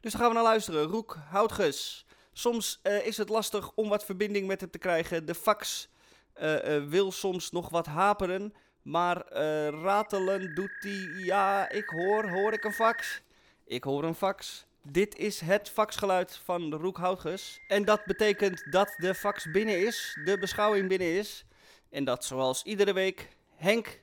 Dus 0.00 0.12
dan 0.12 0.20
gaan 0.20 0.28
we 0.28 0.34
naar 0.34 0.44
luisteren. 0.44 0.82
Roek 0.82 1.16
Houtges. 1.28 2.06
Soms 2.32 2.80
eh, 2.82 3.06
is 3.06 3.16
het 3.16 3.28
lastig 3.28 3.72
om 3.74 3.88
wat 3.88 4.04
verbinding 4.04 4.46
met 4.46 4.60
hem 4.60 4.70
te 4.70 4.78
krijgen. 4.78 5.26
De 5.26 5.34
fax 5.34 5.88
eh, 6.32 6.76
eh, 6.76 6.84
wil 6.84 7.12
soms 7.12 7.50
nog 7.50 7.68
wat 7.68 7.86
haperen. 7.86 8.54
Maar 8.82 9.32
ratelen 9.72 10.54
doet 10.54 10.76
hij. 10.78 11.24
Ja, 11.24 11.70
ik 11.70 11.88
hoor. 11.88 12.30
Hoor 12.30 12.52
ik 12.52 12.64
een 12.64 12.72
fax? 12.72 13.20
Ik 13.64 13.84
hoor 13.84 14.04
een 14.04 14.14
fax. 14.14 14.66
Dit 14.82 15.16
is 15.16 15.40
het 15.40 15.68
faxgeluid 15.68 16.40
van 16.44 16.74
Roek 16.74 16.96
Houtges. 16.96 17.60
En 17.68 17.84
dat 17.84 18.04
betekent 18.04 18.72
dat 18.72 18.94
de 18.96 19.14
fax 19.14 19.50
binnen 19.50 19.86
is, 19.86 20.18
de 20.24 20.38
beschouwing 20.38 20.88
binnen 20.88 21.18
is. 21.18 21.44
En 21.90 22.04
dat 22.04 22.24
zoals 22.24 22.62
iedere 22.62 22.92
week 22.92 23.28
Henk 23.54 24.00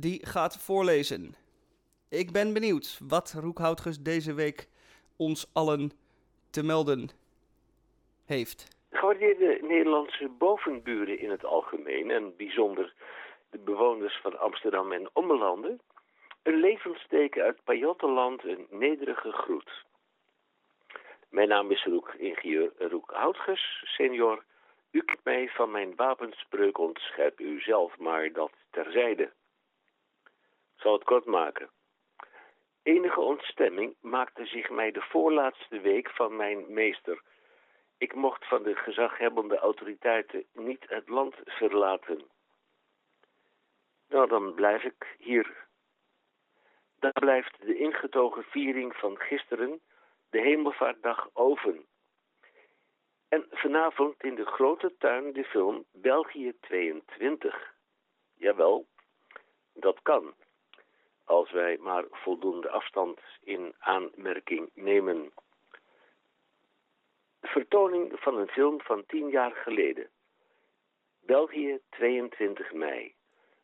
die 0.00 0.26
gaat 0.26 0.58
voorlezen. 0.58 1.34
Ik 2.08 2.32
ben 2.32 2.52
benieuwd 2.52 3.00
wat 3.08 3.36
Roek 3.40 3.58
Houtges 3.58 3.98
deze 3.98 4.34
week 4.34 4.68
ons 5.16 5.50
allen 5.52 5.90
te 6.50 6.62
melden 6.62 7.08
heeft. 8.24 8.68
Gewaardeerde 8.90 9.58
Nederlandse 9.62 10.28
bovenburen 10.28 11.18
in 11.18 11.30
het 11.30 11.44
algemeen 11.44 12.10
en 12.10 12.36
bijzonder 12.36 12.94
de 13.50 13.58
bewoners 13.58 14.18
van 14.22 14.38
Amsterdam 14.38 14.92
en 14.92 15.08
ommelanden, 15.12 15.80
een 16.42 16.60
levensteken 16.60 17.42
uit 17.42 17.64
Pajottenland, 17.64 18.44
een 18.44 18.66
nederige 18.70 19.32
groet. 19.32 19.84
Mijn 21.30 21.48
naam 21.48 21.70
is 21.70 21.84
Roek, 21.84 22.14
ingenieur 22.14 22.72
Roek 22.78 23.10
Houtges, 23.10 23.82
senior. 23.84 24.44
U 24.90 25.02
kent 25.02 25.24
mij 25.24 25.48
van 25.48 25.70
mijn 25.70 25.96
wapenspreuk 25.96 26.78
ontscherp 26.78 27.40
u 27.40 27.60
zelf, 27.60 27.98
maar 27.98 28.32
dat 28.32 28.52
terzijde. 28.70 29.32
Zal 30.76 30.92
het 30.92 31.04
kort 31.04 31.24
maken. 31.24 31.70
Enige 32.82 33.20
ontstemming 33.20 33.96
maakte 34.00 34.46
zich 34.46 34.70
mij 34.70 34.90
de 34.90 35.02
voorlaatste 35.02 35.80
week 35.80 36.10
van 36.10 36.36
mijn 36.36 36.72
meester. 36.72 37.22
Ik 37.98 38.14
mocht 38.14 38.48
van 38.48 38.62
de 38.62 38.74
gezaghebbende 38.74 39.58
autoriteiten 39.58 40.44
niet 40.52 40.84
het 40.88 41.08
land 41.08 41.34
verlaten. 41.44 42.24
Nou, 44.08 44.28
dan 44.28 44.54
blijf 44.54 44.82
ik 44.82 45.16
hier. 45.18 45.66
Dan 46.98 47.12
blijft 47.12 47.60
de 47.60 47.76
ingetogen 47.78 48.44
viering 48.44 48.96
van 48.96 49.18
gisteren, 49.18 49.80
de 50.30 50.40
hemelvaartdag, 50.40 51.30
over. 51.32 51.74
En 53.28 53.46
vanavond 53.50 54.22
in 54.22 54.34
de 54.34 54.46
grote 54.46 54.94
tuin 54.98 55.32
de 55.32 55.44
film 55.44 55.84
België 55.92 56.52
22. 56.60 57.74
Jawel, 58.34 58.86
dat 59.72 60.02
kan. 60.02 60.34
Als 61.36 61.50
wij 61.50 61.76
maar 61.80 62.04
voldoende 62.10 62.70
afstand 62.70 63.20
in 63.42 63.74
aanmerking 63.78 64.70
nemen. 64.74 65.32
Vertoning 67.40 68.20
van 68.20 68.38
een 68.38 68.48
film 68.48 68.80
van 68.80 69.06
tien 69.06 69.28
jaar 69.28 69.52
geleden. 69.52 70.10
België 71.20 71.80
22 71.90 72.72
mei. 72.72 73.14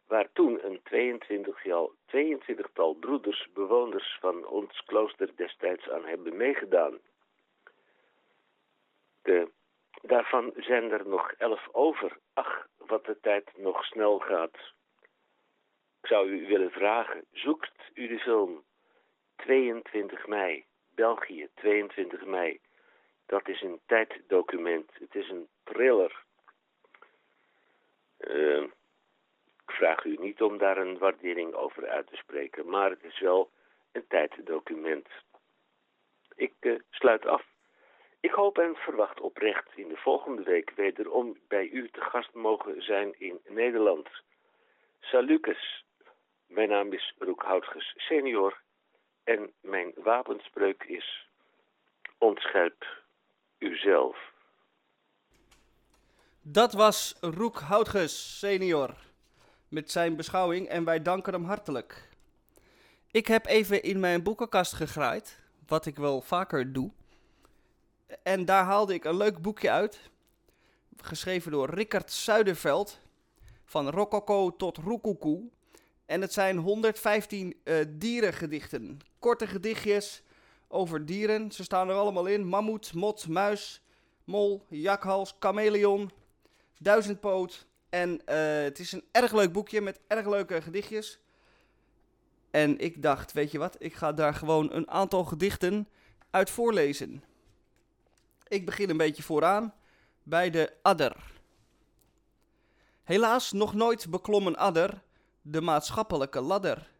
Waar 0.07 0.33
toen 0.33 0.64
een 0.64 0.81
22-tal 0.81 1.95
22 2.07 2.73
broeders, 3.01 3.49
bewoners 3.53 4.18
van 4.20 4.47
ons 4.47 4.85
klooster 4.85 5.37
destijds 5.37 5.89
aan 5.89 6.05
hebben 6.05 6.37
meegedaan. 6.37 6.99
De, 9.23 9.51
daarvan 10.03 10.53
zijn 10.57 10.91
er 10.91 11.09
nog 11.09 11.33
elf 11.33 11.68
over. 11.73 12.18
Ach, 12.33 12.66
wat 12.77 13.05
de 13.05 13.20
tijd 13.20 13.57
nog 13.57 13.85
snel 13.85 14.18
gaat. 14.18 14.73
Ik 16.03 16.09
zou 16.09 16.28
u 16.28 16.46
willen 16.46 16.70
vragen, 16.70 17.24
zoekt 17.32 17.90
u 17.94 18.07
de 18.07 18.18
film 18.18 18.62
22 19.36 20.26
mei, 20.26 20.64
België 20.94 21.48
22 21.55 22.24
mei. 22.24 22.61
Dat 23.26 23.48
is 23.48 23.62
een 23.62 23.80
tijddocument, 23.86 24.90
het 24.92 25.14
is 25.14 25.28
een 25.28 25.48
thriller. 25.64 26.24
Uh, 28.18 28.62
ik 29.66 29.70
vraag 29.70 30.05
u 30.05 30.16
niet 30.16 30.42
om 30.42 30.59
daar 30.59 30.78
een 30.78 30.98
waardering 30.98 31.55
over 31.55 31.88
uit 31.88 32.07
te 32.07 32.16
spreken, 32.16 32.68
maar 32.68 32.90
het 32.90 33.05
is 33.05 33.20
wel 33.20 33.50
een 33.92 34.07
tijddocument. 34.09 35.09
Ik 36.34 36.55
uh, 36.61 36.80
sluit 36.90 37.26
af. 37.26 37.44
Ik 38.20 38.30
hoop 38.30 38.59
en 38.59 38.76
verwacht 38.76 39.20
oprecht 39.20 39.68
in 39.74 39.88
de 39.88 39.96
volgende 39.96 40.42
week 40.42 40.70
wederom 40.70 41.38
bij 41.48 41.68
u 41.68 41.88
te 41.88 42.00
gast 42.00 42.32
mogen 42.34 42.82
zijn 42.82 43.14
in 43.18 43.40
Nederland. 43.48 44.09
Salukes. 45.00 45.84
Mijn 46.55 46.68
naam 46.68 46.92
is 46.92 47.14
Roek 47.18 47.42
Houtges 47.42 47.94
senior 47.96 48.61
en 49.24 49.53
mijn 49.61 49.92
wapenspreuk 49.96 50.82
is 50.82 51.28
ontscherp 52.18 52.86
uzelf. 53.59 54.32
Dat 56.42 56.72
was 56.72 57.16
Roek 57.20 57.61
Houtges 57.61 58.38
senior 58.38 58.94
met 59.68 59.90
zijn 59.90 60.16
beschouwing 60.16 60.68
en 60.68 60.84
wij 60.84 61.03
danken 61.03 61.32
hem 61.32 61.44
hartelijk. 61.44 62.09
Ik 63.11 63.26
heb 63.26 63.46
even 63.46 63.82
in 63.82 64.00
mijn 64.00 64.22
boekenkast 64.22 64.72
gegraaid, 64.72 65.40
wat 65.66 65.86
ik 65.86 65.96
wel 65.96 66.20
vaker 66.20 66.72
doe. 66.72 66.90
En 68.22 68.44
daar 68.44 68.64
haalde 68.64 68.94
ik 68.94 69.05
een 69.05 69.16
leuk 69.16 69.42
boekje 69.42 69.70
uit, 69.70 70.11
geschreven 70.96 71.50
door 71.50 71.70
Rickert 71.70 72.11
Zuiderveld, 72.11 73.00
van 73.64 73.90
Rococo 73.90 74.57
tot 74.57 74.76
Roekoekoe. 74.76 75.50
En 76.13 76.21
het 76.21 76.33
zijn 76.33 76.57
115 76.57 77.57
uh, 77.65 77.85
dierengedichten. 77.89 78.99
Korte 79.19 79.47
gedichtjes 79.47 80.23
over 80.69 81.07
dieren. 81.07 81.53
Ze 81.53 81.63
staan 81.63 81.89
er 81.89 81.95
allemaal 81.95 82.27
in. 82.27 82.47
Mammoet, 82.47 82.95
mot, 82.95 83.29
muis, 83.29 83.83
mol, 84.25 84.67
jakhals, 84.69 85.37
chameleon, 85.41 86.11
duizendpoot. 86.79 87.67
En 87.89 88.11
uh, 88.11 88.63
het 88.63 88.79
is 88.79 88.93
een 88.93 89.05
erg 89.13 89.33
leuk 89.33 89.53
boekje 89.53 89.81
met 89.81 90.01
erg 90.07 90.27
leuke 90.27 90.63
gedichtjes. 90.63 91.19
En 92.51 92.79
ik 92.79 93.03
dacht, 93.03 93.33
weet 93.33 93.51
je 93.51 93.59
wat, 93.59 93.77
ik 93.79 93.95
ga 93.95 94.13
daar 94.13 94.35
gewoon 94.35 94.73
een 94.73 94.91
aantal 94.91 95.25
gedichten 95.25 95.89
uit 96.31 96.51
voorlezen. 96.51 97.25
Ik 98.49 98.67
begin 98.67 98.91
een 98.91 98.97
beetje 98.97 99.23
vooraan 99.23 99.75
bij 100.23 100.51
de 100.51 100.73
adder. 100.83 101.17
Helaas 103.05 103.53
nog 103.53 103.75
nooit 103.75 104.11
beklom 104.11 104.47
een 104.47 104.57
adder 104.57 105.03
de 105.43 105.61
maatschappelijke 105.61 106.40
ladder. 106.40 106.90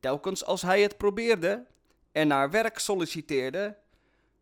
Telkens 0.00 0.44
als 0.44 0.62
hij 0.62 0.82
het 0.82 0.96
probeerde 0.96 1.66
en 2.12 2.28
naar 2.28 2.50
werk 2.50 2.78
solliciteerde, 2.78 3.76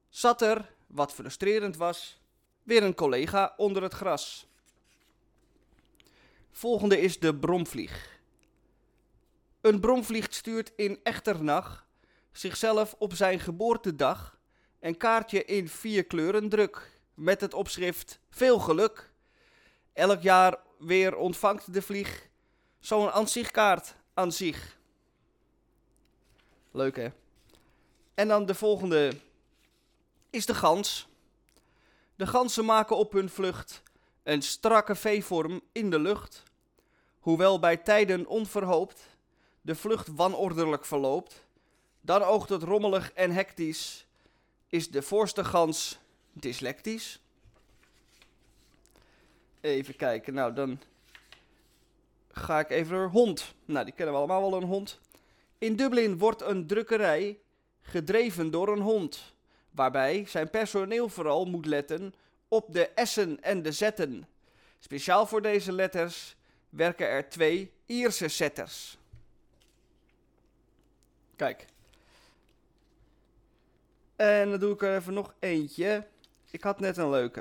zat 0.09 0.43
er, 0.43 0.75
wat 0.87 1.13
frustrerend 1.13 1.77
was, 1.77 2.21
weer 2.63 2.83
een 2.83 2.95
collega 2.95 3.55
onder 3.57 3.83
het 3.83 3.93
gras. 3.93 4.47
Volgende 6.51 7.01
is 7.01 7.19
de 7.19 7.37
bromvlieg. 7.37 8.19
Een 9.61 9.81
bromvlieg 9.81 10.27
stuurt 10.31 10.73
in 10.77 11.01
echternach 11.03 11.87
zichzelf 12.33 12.95
op 12.99 13.15
zijn 13.15 13.41
geboortedag 13.41 14.39
een 14.81 14.97
kaartje 14.97 15.45
in 15.45 15.69
vier 15.69 16.05
kleuren 16.05 16.49
druk 16.49 17.01
met 17.15 17.41
het 17.41 17.55
opschrift 17.55 18.21
Veel 18.31 18.59
geluk. 18.59 19.13
Elk 19.93 20.23
jaar 20.23 20.59
weer 20.79 21.17
ontvangt 21.17 21.73
de 21.73 21.83
vlieg 21.83 22.30
zo'n 22.81 23.13
ansichtkaart 23.13 23.95
aan 24.15 24.33
zich. 24.33 24.79
Leuk 26.71 26.97
hè? 26.97 27.09
En 28.15 28.29
dan 28.29 28.47
de 28.47 28.55
volgende 28.55 29.13
is 30.31 30.47
de 30.47 30.55
gans. 30.55 31.09
De 32.17 32.27
ganzen 32.27 32.65
maken 32.65 32.97
op 32.97 33.13
hun 33.13 33.29
vlucht 33.29 33.83
een 34.23 34.43
strakke 34.43 34.95
V-vorm 34.95 35.61
in 35.73 35.91
de 35.91 35.99
lucht. 35.99 36.43
Hoewel 37.21 37.59
bij 37.59 37.77
tijden 37.77 38.27
onverhoopt 38.27 39.11
de 39.61 39.75
vlucht 39.75 40.09
wanordelijk 40.09 40.85
verloopt, 40.85 41.45
dan 42.01 42.23
oogt 42.23 42.49
het 42.49 42.63
rommelig 42.63 43.13
en 43.13 43.31
hectisch, 43.31 44.07
is 44.69 44.91
de 44.91 45.03
voorste 45.03 45.45
gans 45.45 45.99
dyslectisch. 46.33 47.21
Even 49.61 49.97
kijken, 49.97 50.35
nou 50.35 50.53
dan 50.53 50.81
ga 52.33 52.59
ik 52.59 52.71
even 52.71 52.97
door 52.97 53.09
hond. 53.09 53.55
Nou, 53.65 53.85
die 53.85 53.95
kennen 53.95 54.15
we 54.15 54.21
allemaal 54.21 54.51
wel, 54.51 54.61
een 54.61 54.69
hond. 54.69 55.01
In 55.59 55.77
Dublin 55.77 56.19
wordt 56.19 56.43
een 56.43 56.67
drukkerij 56.67 57.39
gedreven 57.81 58.51
door 58.51 58.69
een 58.69 58.81
hond, 58.81 59.35
waarbij 59.71 60.25
zijn 60.27 60.51
personeel 60.51 61.09
vooral 61.09 61.45
moet 61.45 61.67
letten 61.67 62.15
op 62.49 62.73
de 62.73 62.91
S'en 62.95 63.43
en 63.43 63.63
de 63.63 63.73
Z'en. 63.73 64.27
Speciaal 64.79 65.27
voor 65.27 65.43
deze 65.43 65.73
letters 65.73 66.37
werken 66.69 67.09
er 67.09 67.29
twee 67.29 67.73
Ierse 67.87 68.29
setters. 68.29 68.99
Kijk. 71.37 71.67
En 74.17 74.51
dan 74.51 74.59
doe 74.59 74.73
ik 74.73 74.83
er 74.83 74.97
even 74.97 75.15
nog 75.15 75.35
eentje. 75.39 76.07
Ik 76.51 76.63
had 76.63 76.81
net 76.81 76.97
een 76.97 77.11
leuke. 77.11 77.41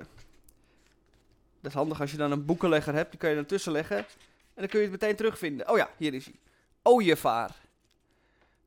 Dat 1.61 1.71
is 1.71 1.73
handig 1.73 2.01
als 2.01 2.11
je 2.11 2.17
dan 2.17 2.31
een 2.31 2.45
boekenlegger 2.45 2.93
hebt. 2.93 3.09
Die 3.09 3.19
kan 3.19 3.29
je 3.29 3.35
ertussen 3.35 3.71
leggen. 3.71 4.05
En 4.60 4.66
dan 4.66 4.74
kun 4.74 4.84
je 4.84 4.89
het 4.91 5.01
meteen 5.01 5.16
terugvinden. 5.16 5.70
Oh 5.70 5.78
ja, 5.78 5.89
hier 5.97 6.14
is 6.14 6.26
hij. 6.26 6.39
Ooievaar. 6.84 7.55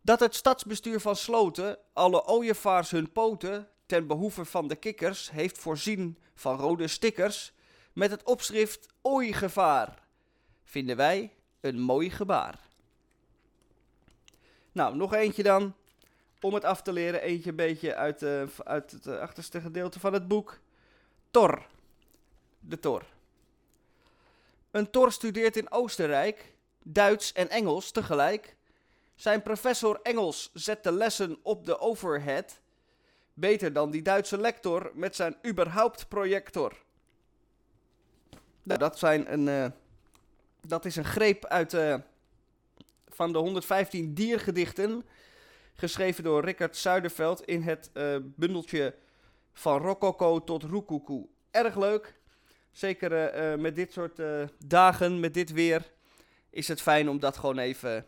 Dat 0.01 0.21
het 0.21 0.35
stadsbestuur 0.35 1.01
van 1.01 1.17
Sloten 1.17 1.79
alle 1.93 2.27
ooievaars 2.27 2.91
hun 2.91 3.13
poten 3.13 3.69
ten 3.87 4.07
behoeve 4.07 4.45
van 4.45 4.69
de 4.69 4.77
kikkers 4.77 5.31
heeft 5.31 5.59
voorzien 5.59 6.19
van 6.35 6.57
rode 6.57 6.89
stickers 6.89 7.53
met 7.93 8.11
het 8.11 8.23
opschrift 8.23 8.87
Ooiegevaar. 9.03 10.07
Vinden 10.65 10.97
wij 10.97 11.33
een 11.61 11.81
mooi 11.81 12.11
gebaar. 12.11 12.61
Nou, 14.73 14.97
nog 14.97 15.15
eentje 15.15 15.43
dan. 15.43 15.75
Om 16.41 16.55
het 16.55 16.65
af 16.65 16.83
te 16.83 16.93
leren, 16.93 17.23
eentje 17.23 17.51
een 17.51 17.57
beetje 17.57 17.95
uit, 17.95 18.23
eh, 18.23 18.43
uit 18.65 18.91
het 18.91 19.07
achterste 19.07 19.61
gedeelte 19.61 20.01
van 20.01 20.13
het 20.13 20.29
boek. 20.29 20.61
Tor. 21.31 21.67
De 22.61 22.79
Tor. 22.79 23.05
Een 24.73 24.91
Tor 24.91 25.13
studeert 25.13 25.57
in 25.57 25.71
Oostenrijk, 25.71 26.55
Duits 26.83 27.33
en 27.33 27.49
Engels 27.49 27.91
tegelijk. 27.91 28.57
Zijn 29.15 29.43
professor 29.43 30.01
Engels 30.03 30.51
zet 30.55 30.85
de 30.85 30.93
lessen 30.93 31.39
op 31.43 31.65
de 31.67 31.79
overhead. 31.79 32.61
Beter 33.35 33.73
dan 33.73 33.91
die 33.91 34.03
Duitse 34.03 34.39
lector 34.39 34.91
met 34.95 35.17
zijn 35.17 35.37
überhaupt 35.47 36.09
projector. 36.09 36.73
Nou, 38.63 38.79
dat, 38.79 38.99
zijn 38.99 39.33
een, 39.33 39.49
eh, 39.49 39.71
dat 40.67 40.85
is 40.85 40.97
een 40.97 41.05
greep 41.05 41.47
uit 41.47 41.75
eh, 41.75 41.97
van 43.09 43.33
de 43.33 43.39
115 43.39 44.15
diergedichten. 44.15 45.03
Geschreven 45.75 46.25
door 46.25 46.45
Rickert 46.45 46.77
Zuiderveld 46.77 47.45
in 47.45 47.63
het 47.63 47.91
eh, 47.93 48.17
bundeltje 48.23 48.95
van 49.53 49.79
Rococo 49.79 50.45
tot 50.45 50.63
Roekoekoe. 50.63 51.27
Erg 51.51 51.77
leuk. 51.77 52.21
Zeker 52.73 53.13
eh, 53.13 53.53
eh, 53.53 53.59
met 53.59 53.75
dit 53.75 53.93
soort 53.93 54.19
eh, 54.19 54.43
dagen, 54.67 55.21
met 55.21 55.35
dit 55.35 55.53
weer, 55.53 55.93
is 56.51 56.69
het 56.69 56.83
fijn 56.83 57.09
om 57.09 57.21
dat 57.21 57.37
gewoon 57.37 57.59
even 57.59 58.07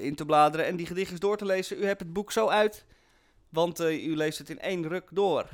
in 0.00 0.14
te 0.14 0.24
bladeren 0.24 0.66
en 0.66 0.76
die 0.76 0.86
gedichtjes 0.86 1.20
door 1.20 1.36
te 1.36 1.44
lezen. 1.44 1.78
U 1.78 1.84
hebt 1.84 2.00
het 2.00 2.12
boek 2.12 2.32
zo 2.32 2.48
uit, 2.48 2.84
want 3.48 3.80
u 3.80 4.16
leest 4.16 4.38
het 4.38 4.50
in 4.50 4.60
één 4.60 4.88
ruk 4.88 5.08
door. 5.10 5.48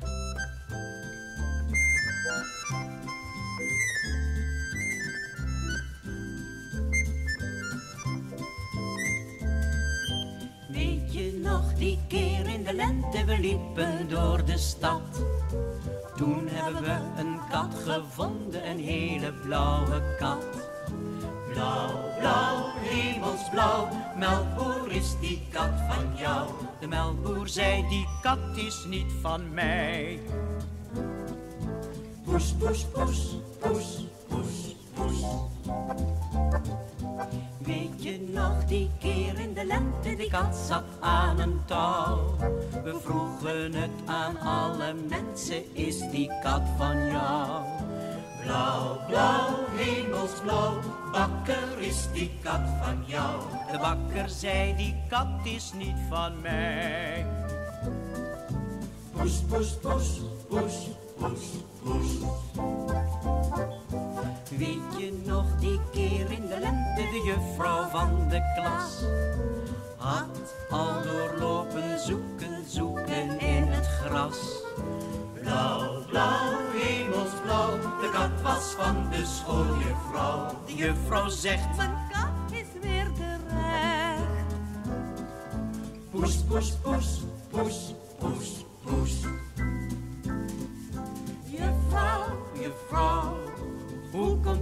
Weet 10.71 11.13
je 11.13 11.39
nog 11.43 11.73
die 11.73 11.99
keer 12.07 12.47
in 12.47 12.63
de 12.63 12.73
lente, 12.73 13.25
we 13.25 13.39
liepen 13.39 14.09
door 14.09 14.45
de 14.45 14.57
stad. 14.57 15.25
Toen 16.17 16.47
hebben 16.47 16.81
we 16.81 17.21
een 17.21 17.39
kat 17.49 17.75
gevonden, 17.85 18.69
een 18.69 18.79
hele 18.79 19.33
blauwe 19.33 20.15
kat. 20.19 20.45
Blauw, 21.53 21.89
blauw, 22.19 22.65
hemelsblauw, 22.75 23.87
melkboer 24.15 24.91
is 24.91 25.15
die 25.19 25.41
kat 25.51 25.71
van 25.89 26.17
jou. 26.17 26.49
De 26.79 26.87
melkboer 26.87 27.47
zei, 27.47 27.87
die 27.89 28.07
kat 28.21 28.39
is 28.55 28.85
niet 28.87 29.11
van 29.21 29.53
mij. 29.53 30.19
Poes, 32.23 32.53
poes, 32.53 32.85
poes, 32.85 33.35
poes, 33.59 34.05
poes, 34.27 34.75
poes. 34.93 35.23
Weet 37.57 38.03
je 38.03 38.29
nog 38.33 38.65
die 38.65 38.89
keer 38.99 39.39
in 39.39 39.53
de 39.53 39.65
lente, 39.65 40.15
die 40.15 40.29
kat 40.29 40.55
zat 40.55 40.83
aan 40.99 41.39
een 41.39 41.59
touw. 41.65 42.35
We 42.83 42.99
vroegen 43.01 43.73
het 43.73 43.91
aan 44.05 44.39
alle 44.39 44.93
mensen, 45.09 45.75
is 45.75 46.09
die 46.11 46.31
kat 46.43 46.61
van 46.77 47.05
jou? 47.05 47.63
Blauw, 48.43 48.99
blauw, 49.07 49.55
hemelsblauw, 49.75 50.79
bakker 51.11 51.79
is 51.79 52.07
die 52.13 52.31
kat 52.43 52.61
van 52.81 53.03
jou. 53.05 53.41
De 53.71 53.77
bakker 53.77 54.29
zei, 54.29 54.75
die 54.75 54.95
kat 55.09 55.27
is 55.43 55.73
niet 55.77 55.97
van 56.09 56.41
mij. 56.41 57.25
Poes, 59.11 59.41
poes, 59.49 59.77
poes, 59.81 60.21
poes, 60.47 60.87
poes, 61.17 61.43
poes. 61.83 64.06
Weet 64.49 64.97
je 64.97 65.21
nog 65.25 65.45
die 65.59 65.79
keer 65.91 66.31
in 66.31 66.47
de 66.47 66.59
lente, 66.59 67.01
de 67.11 67.21
juffrouw 67.25 67.87
van 67.87 68.29
de 68.29 68.41
klas? 68.55 69.03
Had 69.97 70.55
al 70.69 71.01
doorlopen 71.01 71.99
zoeken, 71.99 72.63
zoeken 72.67 73.39
in 73.39 73.63
het 73.63 73.87
gras. 73.87 74.37
Blauw, 75.33 76.05
blauw, 76.05 76.57
hemelsblauw, 76.73 77.79
de 78.01 78.09
kat 78.11 78.41
was 78.41 78.63
van 78.63 79.09
de 79.09 79.25
schooljuffrouw. 79.25 80.47
De 80.65 80.75
juffrouw 80.75 81.29
zegt, 81.29 81.75
mijn 81.75 81.97
kat 82.11 82.51
is 82.51 82.81
weer 82.81 83.11
terecht. 83.15 84.55
Poes, 86.11 86.35
poes, 86.35 86.73
poes, 86.81 87.21
poes, 87.49 87.93
poes, 88.19 88.65
poes. 88.85 89.21
Juffrouw, 91.43 92.23
juffrouw, 92.53 93.46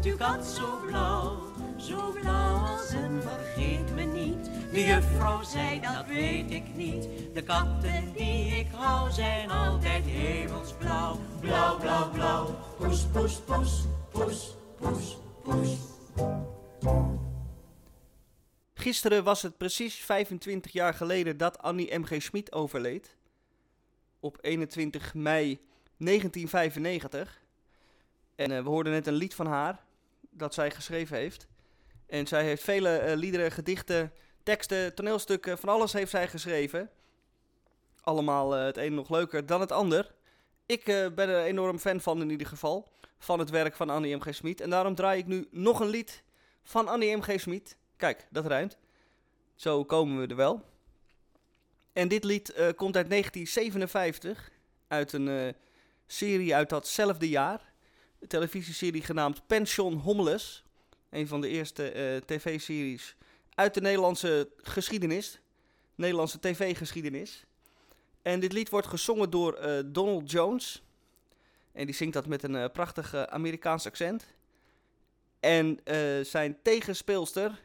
uw 0.05 0.17
kat 0.17 0.45
zo 0.45 0.79
blauw? 0.85 1.53
Zo 1.77 2.11
blauw 2.11 2.65
als 2.65 2.91
een 2.91 3.21
vergeet 3.21 3.95
me 3.95 4.03
niet. 4.03 4.49
De 4.71 4.83
juffrouw 4.83 5.43
zei, 5.43 5.79
dat 5.79 6.05
weet 6.05 6.51
ik 6.51 6.75
niet. 6.75 7.07
De 7.33 7.43
katten 7.43 8.13
die 8.13 8.45
ik 8.45 8.67
hou 8.71 9.11
zijn 9.11 9.49
altijd 9.49 10.03
hemelsblauw. 10.05 11.19
Blauw, 11.39 11.77
blauw, 11.79 12.11
blauw. 12.11 12.55
Poes, 12.77 13.05
poes, 13.05 13.39
poes, 13.39 13.85
poes, 14.11 14.55
poes, 14.77 15.17
poes. 15.43 15.77
Gisteren 18.73 19.23
was 19.23 19.41
het 19.41 19.57
precies 19.57 19.95
25 19.95 20.71
jaar 20.71 20.93
geleden 20.93 21.37
dat 21.37 21.57
Annie 21.57 21.97
M.G. 21.97 22.21
Schmid 22.21 22.51
overleed. 22.51 23.15
Op 24.19 24.37
21 24.41 25.13
mei 25.13 25.59
1995. 25.97 27.41
En 28.35 28.51
eh, 28.51 28.63
we 28.63 28.69
hoorden 28.69 28.93
net 28.93 29.07
een 29.07 29.13
lied 29.13 29.35
van 29.35 29.47
haar 29.47 29.84
dat 30.37 30.53
zij 30.53 30.71
geschreven 30.71 31.17
heeft. 31.17 31.47
En 32.05 32.27
zij 32.27 32.43
heeft 32.43 32.63
vele 32.63 32.97
eh, 32.97 33.15
liederen, 33.15 33.51
gedichten, 33.51 34.13
teksten, 34.43 34.95
toneelstukken, 34.95 35.57
van 35.57 35.69
alles 35.69 35.93
heeft 35.93 36.11
zij 36.11 36.27
geschreven. 36.27 36.89
Allemaal 38.01 38.55
eh, 38.55 38.63
het 38.63 38.77
een 38.77 38.93
nog 38.93 39.09
leuker 39.09 39.45
dan 39.45 39.61
het 39.61 39.71
ander. 39.71 40.13
Ik 40.65 40.87
eh, 40.87 41.07
ben 41.15 41.29
er 41.29 41.43
enorm 41.43 41.79
fan 41.79 42.01
van 42.01 42.21
in 42.21 42.29
ieder 42.29 42.47
geval. 42.47 42.93
Van 43.17 43.39
het 43.39 43.49
werk 43.49 43.75
van 43.75 43.89
Annie 43.89 44.15
M.G. 44.15 44.35
Schmid. 44.35 44.61
En 44.61 44.69
daarom 44.69 44.95
draai 44.95 45.19
ik 45.19 45.25
nu 45.25 45.47
nog 45.51 45.79
een 45.79 45.87
lied 45.87 46.23
van 46.63 46.87
Annie 46.87 47.17
M.G. 47.17 47.39
Schmid. 47.39 47.77
Kijk, 47.97 48.27
dat 48.31 48.45
ruimt. 48.45 48.77
Zo 49.55 49.83
komen 49.83 50.19
we 50.21 50.27
er 50.27 50.35
wel. 50.35 50.63
En 51.93 52.07
dit 52.07 52.23
lied 52.23 52.53
komt 52.75 52.95
uit 52.95 53.09
1957. 53.09 54.51
Uit 54.87 55.13
een 55.13 55.55
serie 56.05 56.55
uit 56.55 56.69
datzelfde 56.69 57.29
jaar. 57.29 57.73
Een 58.19 58.27
televisieserie 58.27 59.03
genaamd 59.03 59.47
Pension 59.47 59.93
Homeless. 59.93 60.63
Een 61.09 61.27
van 61.27 61.41
de 61.41 61.47
eerste 61.47 61.91
eh, 61.91 62.17
tv-series 62.17 63.15
uit 63.53 63.73
de 63.73 63.81
Nederlandse 63.81 64.49
geschiedenis. 64.57 65.39
Nederlandse 65.95 66.39
tv-geschiedenis. 66.39 67.45
En 68.21 68.39
dit 68.39 68.53
lied 68.53 68.69
wordt 68.69 68.87
gezongen 68.87 69.29
door 69.29 69.53
eh, 69.53 69.79
Donald 69.85 70.31
Jones. 70.31 70.83
En 71.71 71.85
die 71.85 71.95
zingt 71.95 72.13
dat 72.13 72.27
met 72.27 72.43
een 72.43 72.55
eh, 72.55 72.71
prachtig 72.71 73.15
Amerikaans 73.15 73.85
accent. 73.85 74.33
En 75.39 75.79
zijn 76.25 76.57
tegenspeelster 76.61 77.61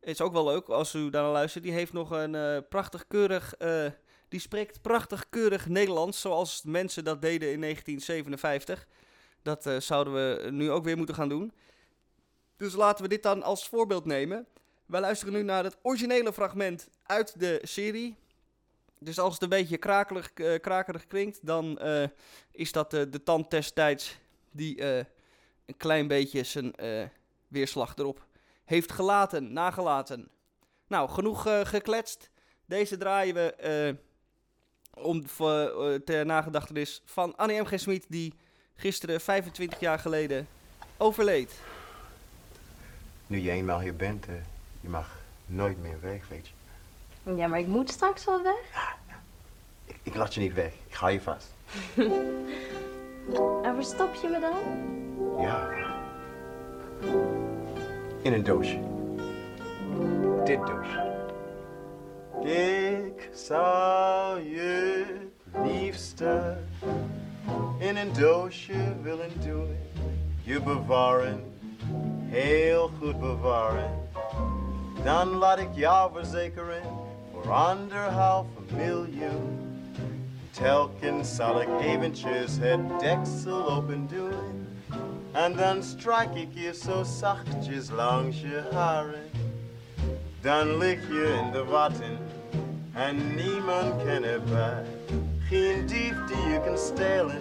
Is 0.00 0.20
ook 0.20 0.32
wel 0.32 0.44
leuk 0.44 0.68
als 0.68 0.94
u 0.94 1.10
daar 1.10 1.22
naar 1.22 1.32
luistert. 1.32 1.64
Die 1.64 1.72
heeft 1.72 1.92
nog 1.92 2.10
een 2.10 2.64
prachtig 2.68 3.06
keurig. 3.06 3.54
die 4.28 4.40
spreekt 4.40 4.82
prachtig 4.82 5.28
keurig 5.28 5.68
Nederlands. 5.68 6.20
Zoals 6.20 6.62
mensen 6.62 7.04
dat 7.04 7.22
deden 7.22 7.52
in 7.52 7.60
1957. 7.60 8.86
Dat 9.42 9.66
eh, 9.66 9.76
zouden 9.76 10.14
we 10.14 10.50
nu 10.50 10.70
ook 10.70 10.84
weer 10.84 10.96
moeten 10.96 11.14
gaan 11.14 11.28
doen. 11.28 11.52
Dus 12.56 12.74
laten 12.74 13.02
we 13.02 13.08
dit 13.08 13.22
dan 13.22 13.42
als 13.42 13.68
voorbeeld 13.68 14.04
nemen. 14.04 14.46
Wij 14.86 15.00
luisteren 15.00 15.34
nu 15.34 15.42
naar 15.42 15.64
het 15.64 15.76
originele 15.82 16.32
fragment 16.32 16.88
uit 17.02 17.40
de 17.40 17.60
serie. 17.62 18.16
Dus 18.98 19.18
als 19.18 19.32
het 19.32 19.42
een 19.42 19.48
beetje 19.48 19.76
krakelig, 19.76 20.32
eh, 20.32 20.60
krakerig 20.60 21.06
klinkt, 21.06 21.46
dan 21.46 21.78
eh, 21.78 22.08
is 22.50 22.72
dat 22.72 22.90
de 22.90 23.22
tand 23.24 23.50
destijds 23.50 24.18
die 24.50 24.84
een 25.66 25.76
klein 25.76 26.08
beetje 26.08 26.42
zijn 26.42 26.74
weerslag 27.48 27.96
erop 27.96 28.26
heeft 28.64 28.92
gelaten, 28.92 29.52
nagelaten. 29.52 30.28
Nou, 30.86 31.08
genoeg 31.08 31.42
gekletst. 31.62 32.30
Deze 32.66 32.96
draaien 32.96 33.34
we 33.34 33.96
om, 34.94 35.24
ter 36.04 36.26
nagedachtenis 36.26 37.02
van 37.04 37.36
Annie 37.36 37.60
M. 37.60 37.64
G. 37.64 37.80
Smit, 37.80 38.06
die 38.08 38.34
gisteren 38.80 39.20
25 39.20 39.80
jaar 39.80 39.98
geleden 39.98 40.48
overleed. 40.96 41.52
Nu 43.26 43.38
je 43.38 43.50
eenmaal 43.50 43.80
hier 43.80 43.96
bent, 43.96 44.26
eh, 44.26 44.34
je 44.80 44.88
mag 44.88 45.18
nooit 45.46 45.82
meer 45.82 46.00
weg, 46.00 46.28
weet 46.28 46.48
je. 46.48 46.52
Ja, 47.36 47.46
maar 47.46 47.58
ik 47.58 47.66
moet 47.66 47.90
straks 47.90 48.24
wel 48.24 48.42
weg. 48.42 48.88
Ik, 49.84 49.96
ik 50.02 50.14
laat 50.14 50.34
je 50.34 50.40
niet 50.40 50.54
weg, 50.54 50.72
ik 50.86 50.94
ga 50.94 51.08
je 51.08 51.20
vast. 51.20 51.48
En 53.62 53.74
waar 53.74 53.84
stop 53.84 54.14
je 54.14 54.28
me 54.28 54.40
dan? 54.40 54.58
Ja. 55.40 55.68
In 58.22 58.32
een 58.32 58.44
doosje. 58.44 58.80
Dit 60.44 60.58
doosje. 60.66 61.08
Ik 62.42 63.28
zou 63.34 64.40
je 64.40 65.04
liefste 65.64 66.56
in 67.78 68.12
doosje 68.12 68.94
willen 69.02 69.30
doen. 69.44 69.76
Je 70.42 70.62
bewaren, 70.62 71.44
heel 72.28 72.90
goed 73.00 73.20
bewaren. 73.20 73.90
Dan 75.04 75.28
laat 75.28 75.58
ik 75.58 75.68
jou 75.74 76.10
verzekeren 76.14 76.82
voor 77.32 77.52
anderhalf 77.52 78.46
miljoen. 78.76 79.58
Telkens 80.50 81.34
zal 81.34 81.60
ik 81.60 81.68
eventjes 81.80 82.56
het 82.58 83.00
deksel 83.00 83.70
open 83.70 84.08
doen. 84.08 84.68
En 85.32 85.56
dan 85.56 85.82
strijk 85.82 86.34
ik 86.34 86.48
je 86.52 86.74
zo 86.74 87.02
zachtjes 87.02 87.90
langs 87.90 88.40
je 88.40 88.68
haren. 88.72 89.30
Dan 90.40 90.78
lig 90.78 91.08
je 91.08 91.40
in 91.44 91.52
de 91.52 91.64
watten 91.64 92.18
en 92.92 93.34
niemand 93.34 94.04
kan 94.04 94.24
erbij. 94.24 94.84
Geen 95.48 95.86
dief 95.86 96.14
die 96.26 96.49
je 96.60 96.66
kan 96.66 96.78
stelen, 96.78 97.40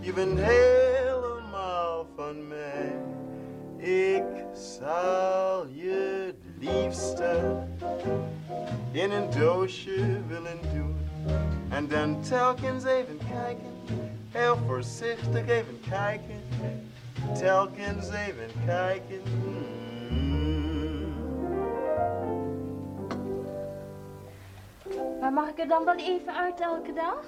je 0.00 0.12
bent 0.12 0.38
helemaal 0.38 2.06
van 2.16 2.48
mij. 2.48 2.92
Ik 3.76 4.24
zal 4.52 5.66
je 5.66 6.24
het 6.26 6.68
liefste 6.68 7.62
in 8.92 9.10
een 9.10 9.30
doosje 9.30 10.20
willen 10.26 10.58
doen. 10.74 10.96
En 11.68 11.88
dan 11.88 12.20
telkens 12.20 12.84
even 12.84 13.18
kijken, 13.32 13.66
heel 14.30 14.56
voorzichtig 14.66 15.48
even 15.48 15.80
kijken. 15.90 16.40
Telkens 17.34 18.10
even 18.10 18.50
kijken. 18.66 19.22
Maar 25.20 25.32
mag 25.32 25.48
ik 25.48 25.58
er 25.58 25.68
dan 25.68 25.84
wel 25.84 25.96
even 25.96 26.34
uit 26.34 26.60
elke 26.60 26.92
dag? 26.92 27.24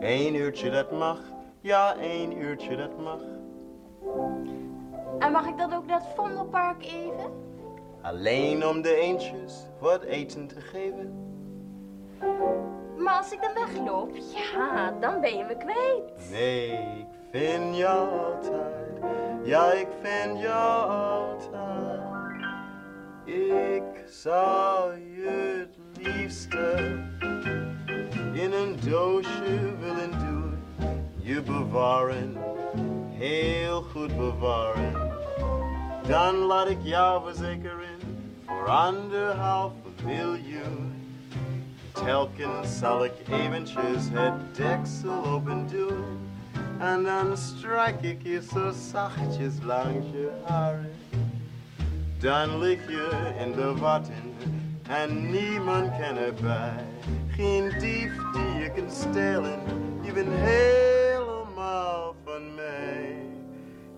Eén 0.00 0.34
uurtje 0.34 0.70
dat 0.70 0.92
mag, 0.92 1.18
ja 1.60 1.96
één 1.96 2.38
uurtje 2.38 2.76
dat 2.76 2.98
mag. 2.98 3.20
En 5.18 5.32
mag 5.32 5.46
ik 5.46 5.58
dan 5.58 5.72
ook 5.72 5.86
naar 5.86 6.00
het 6.00 6.08
Vondelpark 6.16 6.84
even? 6.84 7.46
Alleen 8.02 8.66
om 8.66 8.82
de 8.82 8.94
eentjes 8.94 9.66
wat 9.80 10.02
eten 10.02 10.46
te 10.46 10.60
geven. 10.60 11.26
Maar 12.96 13.16
als 13.16 13.32
ik 13.32 13.40
dan 13.40 13.54
wegloop, 13.54 14.16
ja, 14.16 14.90
dan 15.00 15.20
ben 15.20 15.36
je 15.36 15.44
me 15.44 15.56
kwijt. 15.56 16.30
Nee, 16.30 16.70
ik 16.70 17.06
vind 17.30 17.76
jou 17.76 18.24
altijd. 18.24 19.00
Ja, 19.42 19.72
ik 19.72 19.88
vind 20.02 20.40
jou 20.40 20.90
altijd. 20.90 22.00
Ik 23.24 24.04
zou 24.06 24.92
je 24.96 25.58
het 25.58 26.06
liefste 26.06 26.74
in 28.38 28.52
een 28.52 28.76
doosje 28.90 29.76
willen 29.80 30.10
doen. 30.10 30.58
Je 31.20 31.42
bewaren, 31.42 32.36
heel 33.10 33.82
goed 33.82 34.16
bewaren. 34.16 34.92
Dan 36.06 36.34
laat 36.34 36.68
ik 36.68 36.78
jou 36.82 37.24
verzekeren 37.24 37.98
voor 38.46 38.68
anderhalf 38.68 39.72
miljoen. 40.04 40.92
Telkens 41.92 42.78
zal 42.78 43.04
ik 43.04 43.12
eventjes 43.30 44.08
het 44.10 44.56
deksel 44.56 45.24
open 45.24 45.66
doen. 45.70 46.04
En 46.78 47.02
dan 47.02 47.36
strijk 47.36 48.02
ik 48.02 48.22
je 48.22 48.42
zo 48.52 48.72
zachtjes 48.90 49.54
langs 49.64 50.06
je 50.12 50.30
haren. 50.44 50.90
Dan 52.18 52.58
lig 52.58 52.88
je 52.88 53.34
in 53.44 53.52
de 53.52 53.74
watten 53.76 54.34
en 54.88 55.30
niemand 55.30 55.90
kan 55.98 56.16
erbij. 56.16 56.97
Geen 57.38 57.68
dief 57.78 58.12
die 58.32 58.62
je 58.62 58.70
kan 58.74 58.90
stelen, 58.90 59.60
je 60.02 60.12
bent 60.12 60.28
helemaal 60.28 62.14
van 62.24 62.54
mij. 62.54 63.16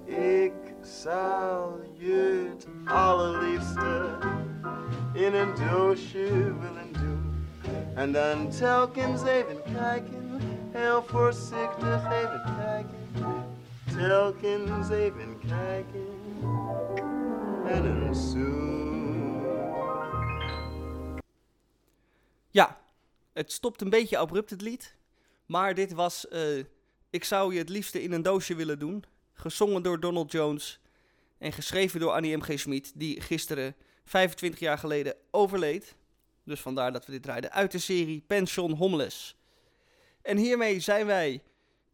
Ik 0.05 0.53
zal 0.81 1.81
je 1.93 2.49
het 2.51 2.67
allerliefste 2.85 4.19
in 5.13 5.35
een 5.35 5.55
doosje 5.55 6.29
willen 6.35 6.93
doen. 6.93 7.47
En 7.95 8.13
dan 8.13 8.49
telkens 8.49 9.23
even 9.23 9.63
kijken, 9.75 10.41
heel 10.71 11.03
voorzichtig 11.07 12.05
even 12.13 12.43
kijken. 12.59 12.99
Telkens 13.97 14.91
even 14.91 15.39
kijken 15.49 16.07
en 17.67 17.85
een 17.85 18.15
zoen. 18.15 19.20
Het 23.41 23.53
stopt 23.53 23.81
een 23.81 23.91
beetje 23.91 24.19
abrupt 24.19 24.51
het 24.51 24.61
lied. 24.61 24.97
Maar 25.47 25.75
dit 25.75 25.93
was 25.93 26.29
eh, 26.29 26.59
Ik 27.11 27.25
zou 27.25 27.53
je 27.53 27.59
het 27.59 27.69
liefste 27.69 28.03
in 28.03 28.13
een 28.13 28.23
doosje 28.23 28.55
willen 28.55 28.79
doen. 28.79 29.05
Gezongen 29.33 29.83
door 29.83 30.01
Donald 30.01 30.33
Jones. 30.33 30.81
En 31.39 31.53
geschreven 31.53 32.01
door 32.01 32.13
Annie 32.13 32.37
M.G. 32.37 32.59
Schmid. 32.59 32.93
Die 32.95 33.21
gisteren, 33.21 33.77
25 34.05 34.61
jaar 34.61 34.79
geleden, 34.79 35.15
overleed. 35.31 35.95
Dus 36.45 36.61
vandaar 36.61 36.93
dat 36.93 37.07
we 37.07 37.13
dit 37.13 37.23
draaiden 37.23 37.53
uit 37.53 37.73
de 37.73 37.79
serie 37.79 38.25
Pension 38.27 38.73
Homeless. 38.73 39.37
En 40.23 40.37
hiermee 40.37 40.81
zijn 40.81 41.07
wij 41.07 41.43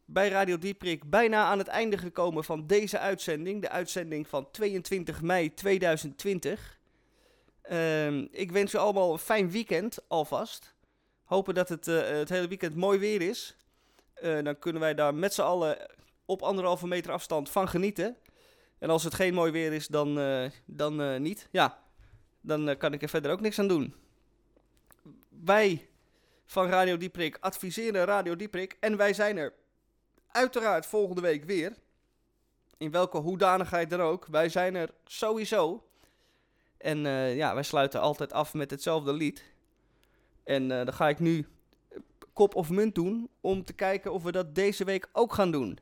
bij 0.04 0.28
Radio 0.28 0.58
Dieprik 0.58 1.10
bijna 1.10 1.44
aan 1.44 1.58
het 1.58 1.68
einde 1.68 1.98
gekomen 1.98 2.44
van 2.44 2.66
deze 2.66 2.98
uitzending. 2.98 3.62
De 3.62 3.68
uitzending 3.68 4.28
van 4.28 4.50
22 4.50 5.22
mei 5.22 5.54
2020. 5.54 6.78
Ehm, 7.62 8.26
ik 8.30 8.52
wens 8.52 8.74
u 8.74 8.78
allemaal 8.78 9.12
een 9.12 9.18
fijn 9.18 9.50
weekend 9.50 9.98
alvast. 10.08 10.75
Hopen 11.26 11.54
dat 11.54 11.68
het 11.68 11.88
eh, 11.88 12.08
het 12.08 12.28
hele 12.28 12.48
weekend 12.48 12.76
mooi 12.76 12.98
weer 12.98 13.22
is. 13.22 13.56
Eh, 14.14 14.42
dan 14.42 14.58
kunnen 14.58 14.80
wij 14.80 14.94
daar 14.94 15.14
met 15.14 15.34
z'n 15.34 15.42
allen 15.42 15.78
op 16.24 16.42
anderhalve 16.42 16.86
meter 16.86 17.12
afstand 17.12 17.50
van 17.50 17.68
genieten. 17.68 18.16
En 18.78 18.90
als 18.90 19.04
het 19.04 19.14
geen 19.14 19.34
mooi 19.34 19.52
weer 19.52 19.72
is, 19.72 19.86
dan, 19.86 20.18
eh, 20.18 20.50
dan 20.64 21.22
niet. 21.22 21.48
Ja, 21.50 21.82
dan 22.40 22.76
kan 22.76 22.92
ik 22.92 23.02
er 23.02 23.08
verder 23.08 23.30
ook 23.30 23.40
niks 23.40 23.58
aan 23.58 23.68
doen. 23.68 23.94
Wij 25.44 25.88
van 26.44 26.68
Radio 26.68 26.96
Dieprik 26.96 27.36
adviseren 27.40 28.04
Radio 28.04 28.36
Dieprik. 28.36 28.76
En 28.80 28.96
wij 28.96 29.12
zijn 29.12 29.36
er 29.36 29.52
uiteraard 30.28 30.86
volgende 30.86 31.20
week 31.20 31.44
weer. 31.44 31.76
In 32.78 32.90
welke 32.90 33.18
hoedanigheid 33.18 33.90
dan 33.90 34.00
ook. 34.00 34.26
Wij 34.26 34.48
zijn 34.48 34.74
er 34.74 34.90
sowieso. 35.04 35.88
En 36.78 36.98
ja, 37.36 37.54
wij 37.54 37.62
sluiten 37.62 38.00
altijd 38.00 38.32
af 38.32 38.54
met 38.54 38.70
hetzelfde 38.70 39.12
lied. 39.12 39.55
En 40.46 40.70
eh, 40.70 40.84
dan 40.84 40.94
ga 40.94 41.08
ik 41.08 41.18
nu 41.18 41.46
kop 42.32 42.54
of 42.54 42.70
munt 42.70 42.94
doen 42.94 43.30
om 43.40 43.64
te 43.64 43.72
kijken 43.72 44.12
of 44.12 44.22
we 44.22 44.32
dat 44.32 44.54
deze 44.54 44.84
week 44.84 45.08
ook 45.12 45.32
gaan 45.34 45.50
doen. 45.50 45.78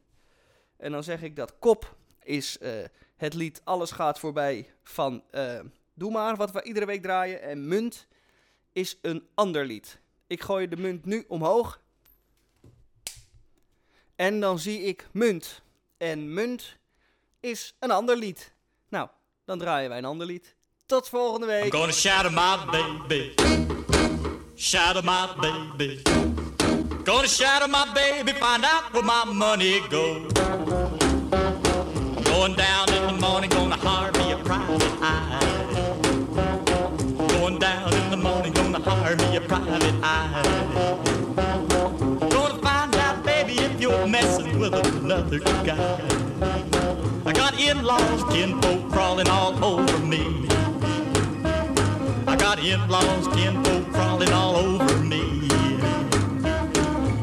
En 0.76 0.92
dan 0.92 1.04
zeg 1.04 1.22
ik 1.22 1.36
dat 1.36 1.58
kop 1.58 1.96
is 2.22 2.58
eh, 2.58 2.72
het 3.16 3.34
lied 3.34 3.60
Alles 3.64 3.90
gaat 3.90 4.18
voorbij 4.18 4.70
van 4.82 5.22
eh, 5.30 5.60
Doe 5.94 6.10
maar, 6.10 6.36
wat 6.36 6.50
we 6.50 6.62
iedere 6.62 6.86
week 6.86 7.02
draaien. 7.02 7.42
En 7.42 7.68
munt 7.68 8.06
is 8.72 8.98
een 9.02 9.28
ander 9.34 9.66
lied. 9.66 9.98
Ik 10.26 10.42
gooi 10.42 10.68
de 10.68 10.76
munt 10.76 11.04
nu 11.04 11.24
omhoog. 11.28 11.80
En 14.16 14.40
dan 14.40 14.58
zie 14.58 14.80
ik 14.80 15.06
munt. 15.12 15.62
En 15.96 16.34
munt 16.34 16.76
is 17.40 17.76
een 17.80 17.90
ander 17.90 18.16
lied. 18.16 18.52
Nou, 18.88 19.08
dan 19.44 19.58
draaien 19.58 19.88
wij 19.88 19.98
een 19.98 20.04
ander 20.04 20.26
lied. 20.26 20.56
Tot 20.86 21.08
volgende 21.08 21.46
week. 21.46 21.74
I'm 21.74 22.70
baby. 22.70 23.63
Shadow 24.56 25.02
my 25.02 25.28
baby. 25.76 26.00
Gonna 27.02 27.26
shadow 27.26 27.66
my 27.66 27.92
baby, 27.92 28.32
find 28.32 28.64
out 28.64 28.94
where 28.94 29.02
my 29.02 29.24
money 29.24 29.80
goes. 29.90 30.32
Going 32.22 32.54
down 32.54 32.92
in 32.94 33.06
the 33.08 33.18
morning, 33.20 33.50
gonna 33.50 33.76
hire 33.76 34.12
me 34.12 34.30
a 34.30 34.38
private 34.38 34.82
eye. 35.02 35.40
Going 37.28 37.58
down 37.58 37.92
in 37.94 38.10
the 38.10 38.16
morning, 38.16 38.52
gonna 38.52 38.78
hire 38.78 39.16
me 39.16 39.36
a 39.36 39.40
private 39.40 39.94
eye. 40.04 40.42
Gonna 42.30 42.62
find 42.62 42.94
out, 42.94 43.24
baby, 43.24 43.54
if 43.58 43.80
you're 43.80 44.06
messing 44.06 44.60
with 44.60 44.74
another 44.74 45.40
guy. 45.40 45.98
I 47.26 47.32
got 47.32 47.58
in-laws, 47.60 48.22
kinfolk 48.32 48.88
crawling 48.92 49.28
all 49.28 49.64
over 49.64 49.98
me. 49.98 50.48
I 52.26 52.36
got 52.36 52.60
in-laws, 52.60 53.26
kinfolk 53.34 53.93
crawling 54.24 54.32
all 54.32 54.56
over 54.56 54.98
me. 54.98 55.22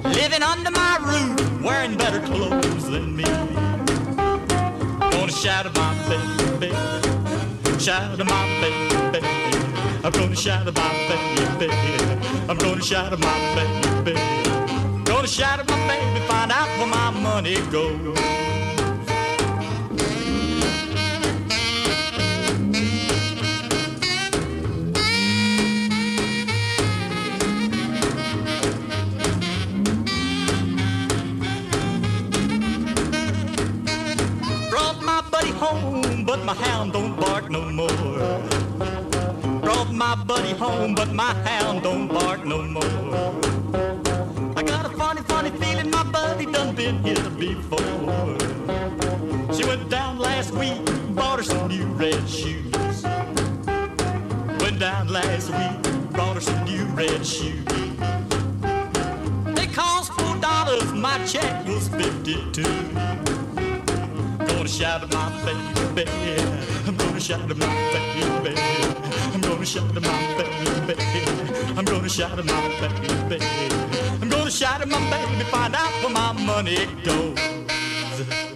Living 0.04 0.44
under 0.44 0.72
my 0.72 0.98
roof, 1.02 1.62
wearing 1.64 1.98
better 1.98 2.20
clothes 2.22 2.90
than 2.90 3.16
me. 3.16 3.24
Gonna 5.12 5.32
shadow 5.32 5.72
my 5.76 5.94
baby, 6.08 6.74
shadow 7.80 8.24
my 8.24 8.62
baby. 8.62 9.28
I'm 10.04 10.12
gonna 10.12 10.36
shadow 10.36 10.72
my 10.72 10.92
baby. 11.08 11.72
I'm 12.50 12.58
gonna 12.58 12.82
shadow 12.82 13.18
my 13.18 13.56
baby. 13.56 14.20
Gonna 15.04 15.28
shadow 15.28 15.64
my 15.68 15.88
baby, 15.88 16.26
find 16.28 16.52
out 16.52 16.68
where 16.78 16.88
my 16.88 17.12
money 17.12 17.56
goes. 17.72 18.41
My 36.52 36.58
hound 36.68 36.92
don't 36.92 37.18
bark 37.18 37.50
no 37.50 37.62
more. 37.70 37.88
Brought 39.62 39.90
my 39.94 40.16
buddy 40.26 40.52
home, 40.52 40.94
but 40.94 41.14
my 41.14 41.34
hound 41.48 41.82
don't 41.82 42.10
bark 42.10 42.44
no 42.46 42.62
more. 42.64 43.32
I 44.58 44.62
got 44.62 44.86
a 44.86 44.90
funny, 44.90 45.22
funny 45.22 45.52
feeling 45.52 45.90
my 45.90 46.04
buddy 46.04 46.46
done 46.46 46.76
been 46.76 47.02
here 47.06 47.30
before. 47.40 48.38
She 49.56 49.64
went 49.66 49.90
down 49.90 50.20
last 50.20 50.52
week, 50.52 50.84
bought 51.16 51.40
her 51.40 51.44
some 51.44 51.70
new 51.70 51.86
red 51.86 52.28
shoes. 52.28 53.04
Went 54.62 54.78
down 54.80 55.08
last 55.08 55.52
week, 55.52 56.12
bought 56.12 56.36
her 56.36 56.42
some 56.42 56.66
new 56.66 56.84
red 56.88 57.26
shoes. 57.26 57.66
They 59.56 59.68
cost 59.68 60.12
four 60.18 60.36
dollars, 60.42 60.92
my 60.92 61.18
check 61.26 61.66
was 61.66 61.88
fifty-two. 61.88 62.66
I'm 64.62 64.68
gonna 64.68 64.78
shout 64.78 65.02
at 65.02 65.12
my 65.12 65.44
baby. 65.96 66.12
I'm 66.86 66.96
gonna 66.96 67.20
shout 67.20 67.50
at 67.50 67.58
my 67.58 67.66
baby. 68.44 68.56
I'm 69.34 69.42
gonna 69.42 69.66
shout 69.66 69.98
at 69.98 70.04
my 70.04 70.38
baby. 70.38 71.26
I'm 71.76 71.84
gonna 71.84 72.08
shout 72.08 72.38
at 72.38 72.46
my 72.46 72.70
baby. 72.80 73.44
I'm 74.22 74.30
gonna 74.30 74.52
shout 74.52 74.80
at 74.80 74.88
my 74.88 75.00
baby. 75.10 75.44
Find 75.46 75.74
out 75.74 75.92
where 76.04 76.12
my 76.12 76.34
money 76.34 76.86
goes. 77.04 78.51